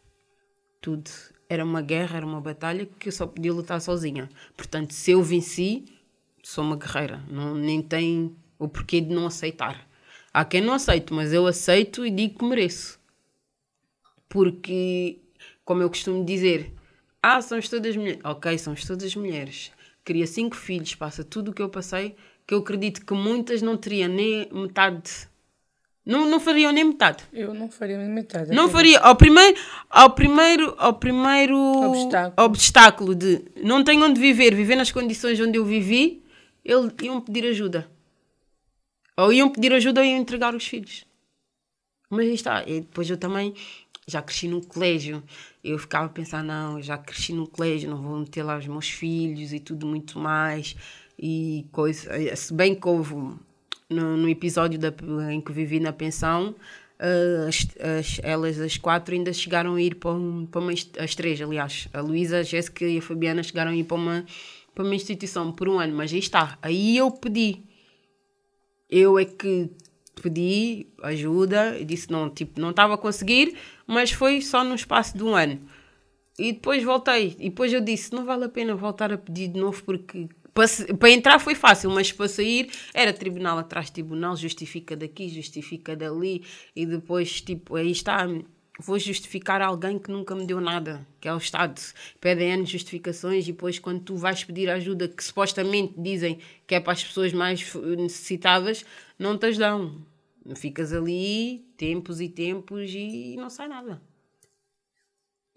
[0.81, 1.09] tudo.
[1.47, 4.29] Era uma guerra, era uma batalha que eu só podia lutar sozinha.
[4.55, 5.85] Portanto, se eu venci,
[6.43, 7.23] sou uma guerreira.
[7.29, 9.87] Não, nem tem o porquê de não aceitar.
[10.33, 12.99] Há quem não aceite, mas eu aceito e digo que mereço.
[14.27, 15.19] Porque,
[15.65, 16.71] como eu costumo dizer,
[17.21, 18.21] ah, somos todas mulheres.
[18.23, 19.71] Ok, somos todas mulheres.
[20.05, 22.15] Queria cinco filhos, passa tudo o que eu passei,
[22.45, 25.28] que eu acredito que muitas não teriam nem metade
[26.05, 27.23] não, não fariam nem metade.
[27.31, 28.51] Eu não faria nem metade.
[28.51, 28.99] Não faria.
[28.99, 29.59] Ao primeiro,
[29.89, 32.33] ao primeiro, ao primeiro obstáculo.
[32.47, 36.23] obstáculo de não tenho onde viver, viver nas condições onde eu vivi,
[36.63, 37.89] eles iam pedir ajuda.
[39.17, 41.05] Ou iam pedir ajuda ou iam entregar os filhos.
[42.09, 42.63] Mas aí está.
[42.65, 43.53] E depois eu também
[44.07, 45.23] já cresci no colégio.
[45.63, 48.89] Eu ficava a pensar, não, já cresci no colégio, não vou meter lá os meus
[48.89, 50.75] filhos e tudo muito mais.
[51.19, 52.35] E coisa.
[52.35, 53.13] Se bem que houve
[53.89, 54.93] no, no episódio da,
[55.31, 56.55] em que vivi na pensão,
[56.99, 60.71] uh, as, as, elas, as quatro, ainda chegaram a ir para, um, para uma.
[60.71, 61.87] As três, aliás.
[61.93, 64.25] A Luísa, a Jéssica e a Fabiana chegaram a ir para uma,
[64.75, 66.57] para uma instituição por um ano, mas aí está.
[66.61, 67.63] Aí eu pedi.
[68.89, 69.69] Eu é que
[70.21, 73.55] pedi ajuda e disse não, tipo, não estava a conseguir,
[73.87, 75.59] mas foi só no espaço de um ano.
[76.37, 77.35] E depois voltei.
[77.39, 80.67] E depois eu disse: não vale a pena voltar a pedir de novo porque para,
[80.97, 85.95] para entrar foi fácil, mas para sair era tribunal atrás de tribunal, justifica daqui, justifica
[85.95, 86.43] dali,
[86.75, 88.27] e depois, tipo, aí está,
[88.79, 91.79] vou justificar alguém que nunca me deu nada, que é o Estado.
[92.21, 96.79] Pedem anos justificações e depois, quando tu vais pedir ajuda que supostamente dizem que é
[96.79, 98.85] para as pessoas mais necessitadas,
[99.17, 100.05] não te dão.
[100.55, 104.01] Ficas ali tempos e tempos e não sai nada.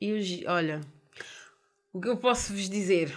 [0.01, 0.81] E olha,
[1.93, 3.17] o que eu posso vos dizer?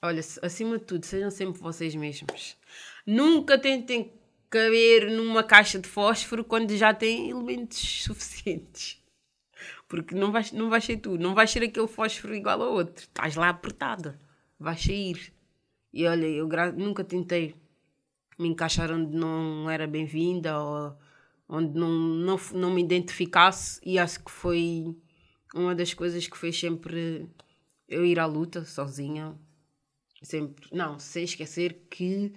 [0.00, 2.56] Olha, acima de tudo, sejam sempre vocês mesmos.
[3.06, 4.12] Nunca tentem
[4.48, 9.02] caber numa caixa de fósforo quando já tem elementos suficientes.
[9.88, 13.04] Porque não vais, não vais ser tu, não vais ser aquele fósforo igual ao outro.
[13.04, 14.18] Estás lá apertada,
[14.58, 15.32] vais sair.
[15.92, 17.54] E olha, eu nunca tentei
[18.38, 20.96] me encaixar onde não era bem-vinda ou
[21.48, 24.94] onde não, não, não me identificasse, e acho que foi
[25.54, 27.26] uma das coisas que fez sempre
[27.88, 29.34] eu ir à luta sozinha,
[30.22, 32.32] Sempre, não, sem esquecer que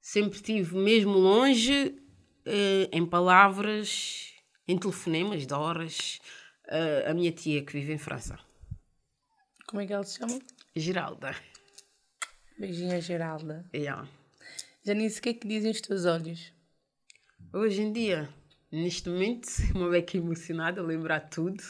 [0.00, 1.96] sempre tive mesmo longe,
[2.44, 4.32] eh, em palavras,
[4.66, 6.18] em telefonemas de horas,
[6.66, 8.38] eh, a minha tia que vive em França.
[9.66, 10.38] Como é que ela se chama?
[10.74, 11.36] Geralda.
[12.58, 13.68] Beijinho a Geralda.
[13.74, 14.08] Yeah.
[14.84, 16.52] Janice, o que é que dizem os teus olhos?
[17.52, 18.28] Hoje em dia,
[18.72, 21.62] neste momento, uma beca emocionada, lembrar tudo.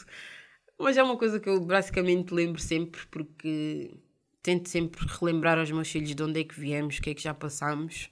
[0.79, 3.91] Mas é uma coisa que eu basicamente lembro sempre, porque
[4.49, 7.21] tento sempre relembrar aos meus filhos de onde é que viemos, o que é que
[7.21, 8.09] já passamos,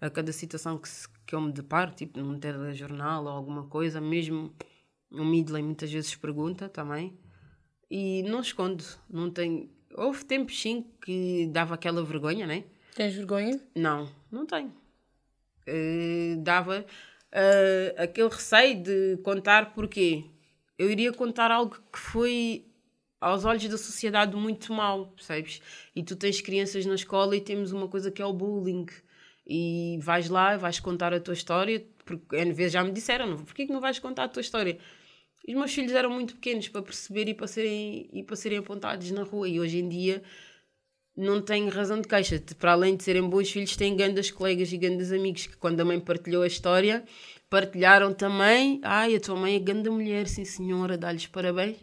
[0.00, 4.00] a cada situação que, se, que eu me deparo, tipo num telejornal ou alguma coisa,
[4.00, 4.54] mesmo
[5.10, 7.18] o Midley muitas vezes pergunta também,
[7.90, 9.68] e não escondo, não tenho.
[9.94, 12.62] Houve tempos sim que dava aquela vergonha, né?
[12.94, 13.60] Tens vergonha?
[13.74, 14.72] Não, não tenho.
[15.66, 20.24] Uh, dava uh, aquele receio de contar porque
[20.78, 22.71] eu iria contar algo que foi
[23.22, 25.62] aos olhos da sociedade muito mal, percebes?
[25.94, 28.86] E tu tens crianças na escola e temos uma coisa que é o bullying.
[29.46, 33.66] E vais lá, vais contar a tua história, porque N vezes já me disseram, porquê
[33.66, 34.78] que não vais contar a tua história?
[35.46, 39.10] Os meus filhos eram muito pequenos para perceber e para serem, e para serem apontados
[39.10, 39.48] na rua.
[39.48, 40.22] E hoje em dia
[41.16, 42.42] não tenho razão de queixa.
[42.58, 45.84] Para além de serem bons filhos, têm grandes colegas e grandes amigos que, quando a
[45.84, 47.04] mãe partilhou a história,
[47.50, 48.80] partilharam também.
[48.82, 51.76] Ai, a tua mãe é grande mulher, sim senhora, dá-lhes parabéns.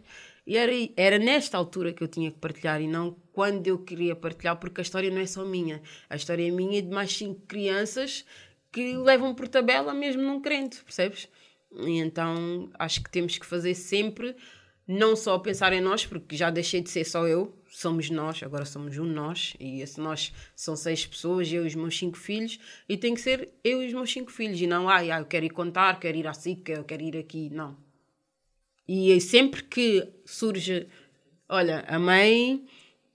[0.50, 4.16] E era, era nesta altura que eu tinha que partilhar e não quando eu queria
[4.16, 5.80] partilhar, porque a história não é só minha.
[6.08, 8.24] A história é minha e de mais cinco crianças
[8.72, 11.28] que levam por tabela mesmo não crente, percebes?
[11.72, 14.34] E então acho que temos que fazer sempre,
[14.88, 18.64] não só pensar em nós, porque já deixei de ser só eu, somos nós, agora
[18.64, 22.58] somos um nós, e esse nós são seis pessoas, eu e os meus cinco filhos,
[22.88, 25.46] e tem que ser eu e os meus cinco filhos, e não, ah, eu quero
[25.46, 27.88] ir contar, quero ir à SIC, eu quero ir aqui, não.
[28.92, 30.88] E sempre que surge,
[31.48, 32.66] olha, a mãe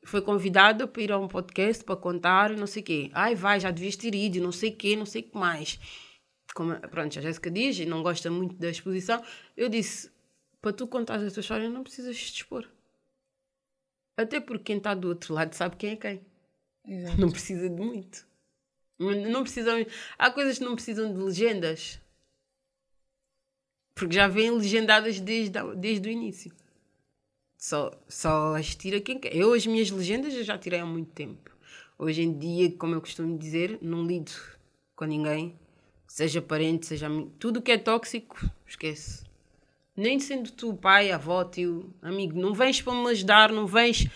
[0.04, 3.10] foi convidada para ir a um podcast para contar, não sei o quê.
[3.14, 5.80] Ai, vai, já devias ter ido, não sei o quê, não sei o que mais
[6.56, 9.22] como, pronto, a Jéssica diz e não gosta muito da exposição,
[9.58, 10.10] eu disse,
[10.62, 12.68] para tu contar a tua história não precisas te expor.
[14.18, 16.26] Até porque quem está do outro lado sabe quem é quem.
[16.88, 17.20] Exato.
[17.20, 18.26] Não precisa de muito.
[18.98, 19.86] Não precisam,
[20.18, 22.00] há coisas que não precisam de legendas.
[23.96, 26.52] Porque já vêm legendadas desde, desde o início.
[27.58, 29.36] Só, só as tira quem quer.
[29.36, 31.50] Eu, as minhas legendas, eu já tirei há muito tempo.
[31.98, 34.32] Hoje em dia, como eu costumo dizer, não lido
[34.96, 35.58] com ninguém
[36.16, 39.26] seja parente, seja amigo, tudo que é tóxico, esquece.
[39.98, 44.08] Nem sendo tu pai, avó, tio, amigo, não vens para me ajudar, não vens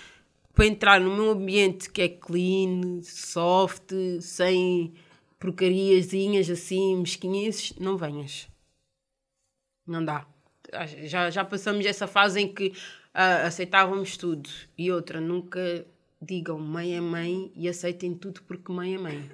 [0.53, 3.91] para entrar no meu ambiente que é clean, soft,
[4.21, 4.93] sem
[5.37, 8.47] porcariazinhas assim, mesquinhas, não venhas.
[9.89, 10.27] Não dá.
[11.05, 14.47] Já, já passamos essa fase em que uh, aceitávamos tudo.
[14.77, 15.85] E outra, nunca
[16.21, 19.31] digam mãe é mãe e aceitem tudo porque mãe é mãe.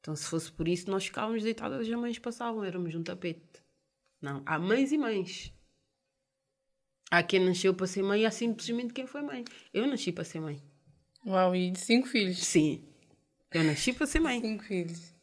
[0.00, 3.62] Então, se fosse por isso, nós ficávamos deitadas e as mães passavam, éramos um tapete.
[4.22, 5.52] Não, há mães e mães.
[7.10, 9.44] Há quem nasceu para ser mãe e há simplesmente quem foi mãe.
[9.74, 10.62] Eu nasci para ser mãe.
[11.26, 12.38] Uau, e de cinco filhos?
[12.38, 12.84] Sim.
[13.52, 14.40] Eu nasci para ser mãe.
[14.40, 15.15] Cinco filhos.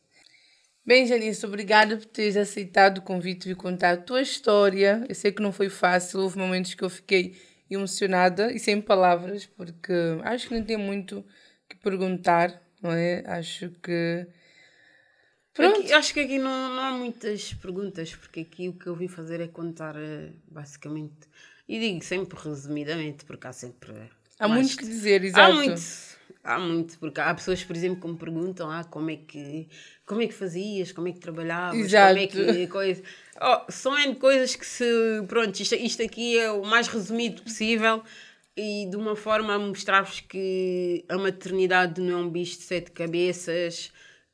[0.86, 5.06] Bem, Janice, obrigada por teres aceitado o convite de contar a tua história.
[5.08, 7.36] Eu sei que não foi fácil, houve momentos que eu fiquei
[7.70, 9.94] emocionada e sem palavras, porque
[10.24, 11.26] acho que não tem muito
[11.70, 13.24] que perguntar, não é?
[13.26, 14.28] Acho que
[15.54, 15.82] Pronto.
[15.82, 19.08] Aqui, acho que aqui não, não há muitas perguntas, porque aqui o que eu vim
[19.08, 21.30] fazer é contar eh, basicamente.
[21.68, 23.94] E digo sempre resumidamente, porque há sempre.
[24.40, 25.52] Há muito que dizer, exato.
[25.52, 25.82] Há muito,
[26.44, 29.68] há muito, porque há pessoas, por exemplo, que me perguntam ah, como, é que,
[30.06, 32.14] como é que fazias, como é que trabalhavas, exato.
[32.14, 32.68] como é que.
[32.74, 33.02] Coisa.
[33.42, 34.86] Oh, são N coisas que se.
[35.28, 38.04] Pronto, isto, isto aqui é o mais resumido possível
[38.56, 42.92] e de uma forma a mostrar-vos que a maternidade não é um bicho de sete
[42.92, 43.92] cabeças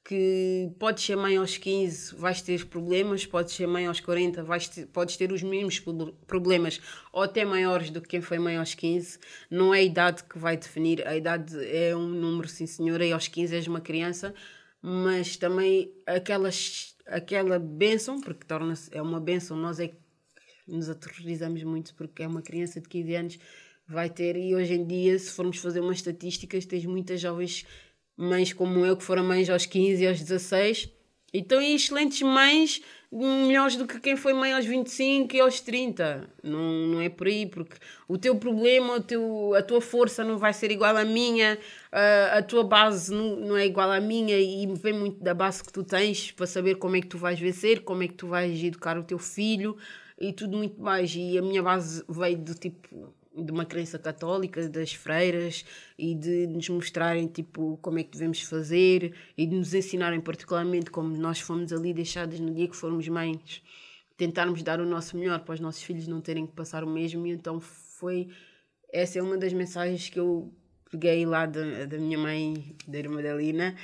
[0.09, 4.67] que podes ser mãe aos 15, vais ter problemas, podes ser mãe aos 40, vais
[4.67, 5.79] ter, podes ter os mesmos
[6.25, 6.81] problemas
[7.13, 9.19] ou até maiores do que quem foi mãe aos 15.
[9.51, 13.11] Não é a idade que vai definir, a idade é um número, sim senhora, e
[13.11, 14.33] aos 15 és uma criança,
[14.81, 19.97] mas também aquelas, aquela bênção, porque torna-se, é uma bênção, nós é que
[20.67, 23.39] nos aterrorizamos muito porque é uma criança de 15 anos
[23.87, 27.65] vai ter, e hoje em dia, se formos fazer umas estatísticas, tens muitas jovens
[28.19, 30.89] mães como eu, que foram mães aos 15 e aos 16,
[31.33, 32.81] e estão aí excelentes mães,
[33.11, 36.27] melhores do que quem foi mãe aos 25 e aos 30.
[36.43, 37.77] Não, não é por aí, porque
[38.07, 41.57] o teu problema, o teu, a tua força não vai ser igual à minha,
[41.91, 45.63] a, a tua base não, não é igual à minha, e vem muito da base
[45.63, 48.27] que tu tens para saber como é que tu vais vencer, como é que tu
[48.27, 49.77] vais educar o teu filho
[50.19, 51.15] e tudo muito mais.
[51.15, 53.13] E a minha base veio do tipo
[53.43, 55.65] de uma crença católica, das freiras,
[55.97, 60.89] e de nos mostrarem tipo, como é que devemos fazer e de nos ensinarem particularmente
[60.91, 63.61] como nós fomos ali deixadas no dia que formos mães,
[64.17, 67.25] tentarmos dar o nosso melhor para os nossos filhos não terem que passar o mesmo.
[67.25, 68.29] E então foi.
[68.91, 70.53] Essa é uma das mensagens que eu
[70.91, 73.75] peguei lá da, da minha mãe, da irmã da Lina,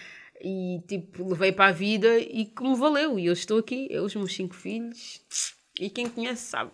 [0.41, 3.17] e tipo, levei para a vida e que me valeu.
[3.17, 5.21] E eu estou aqui, eu, os meus cinco filhos,
[5.79, 6.71] e quem conhece sabe.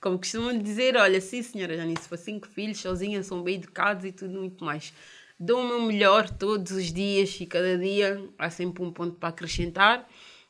[0.00, 4.12] Como costumam dizer, olha, sim senhora Janice, foi cinco filhos, sozinha, são bem educados e
[4.12, 4.92] tudo muito mais.
[5.38, 9.30] Dou o meu melhor todos os dias e cada dia há sempre um ponto para
[9.30, 10.08] acrescentar,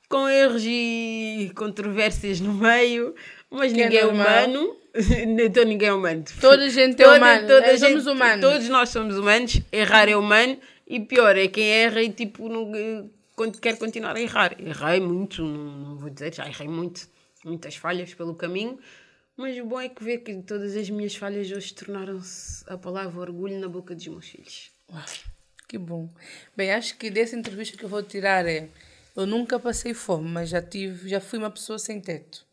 [0.08, 3.14] com erros e controvérsias no meio,
[3.50, 4.76] mas Que é ninguém é humano.
[5.42, 6.22] então ninguém é humano.
[6.40, 7.40] Toda a gente é Toda- humana.
[7.48, 8.40] toda é, somos gente- humanos.
[8.42, 12.70] Todos nós somos humanos, errar é humano e pior é quem erra e tipo não,
[13.34, 14.54] quando quer continuar a errar.
[14.60, 17.08] Errei muito, não, não vou dizer, já errei muito,
[17.42, 18.78] muitas falhas pelo caminho,
[19.36, 23.20] mas o bom é que ver que todas as minhas falhas hoje tornaram-se a palavra
[23.20, 24.70] orgulho na boca dos meus filhos.
[24.90, 25.04] Uau,
[25.68, 26.08] que bom.
[26.56, 28.68] Bem, acho que dessa entrevista que eu vou tirar é
[29.16, 32.44] eu nunca passei fome, mas já tive, já fui uma pessoa sem teto.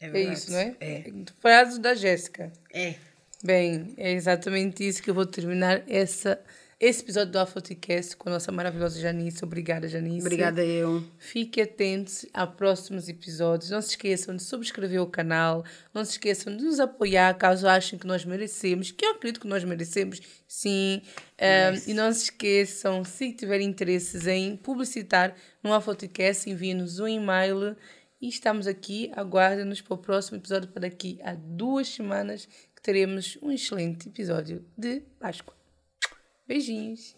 [0.00, 0.36] É, verdade.
[0.36, 0.76] isso, não é?
[0.80, 1.04] É.
[1.40, 2.52] Frase da Jéssica.
[2.72, 2.94] É.
[3.42, 6.40] Bem, é exatamente isso que eu vou terminar essa,
[6.80, 9.44] esse episódio do Afroticast com a nossa maravilhosa Janice.
[9.44, 10.20] Obrigada, Janice.
[10.20, 11.02] Obrigada eu.
[11.18, 13.70] Fique atentos a próximos episódios.
[13.70, 15.64] Não se esqueçam de subscrever o canal.
[15.92, 18.92] Não se esqueçam de nos apoiar caso achem que nós merecemos.
[18.92, 21.02] Que eu acredito que nós merecemos, sim.
[21.40, 27.76] Um, e não se esqueçam, se tiverem interesses em publicitar no Afroticast, enviem-nos um e-mail.
[28.20, 29.10] E estamos aqui.
[29.16, 34.64] Aguardem-nos para o próximo episódio para daqui a duas semanas que teremos um excelente episódio
[34.76, 35.57] de Páscoa.
[36.48, 37.14] Beijinhos.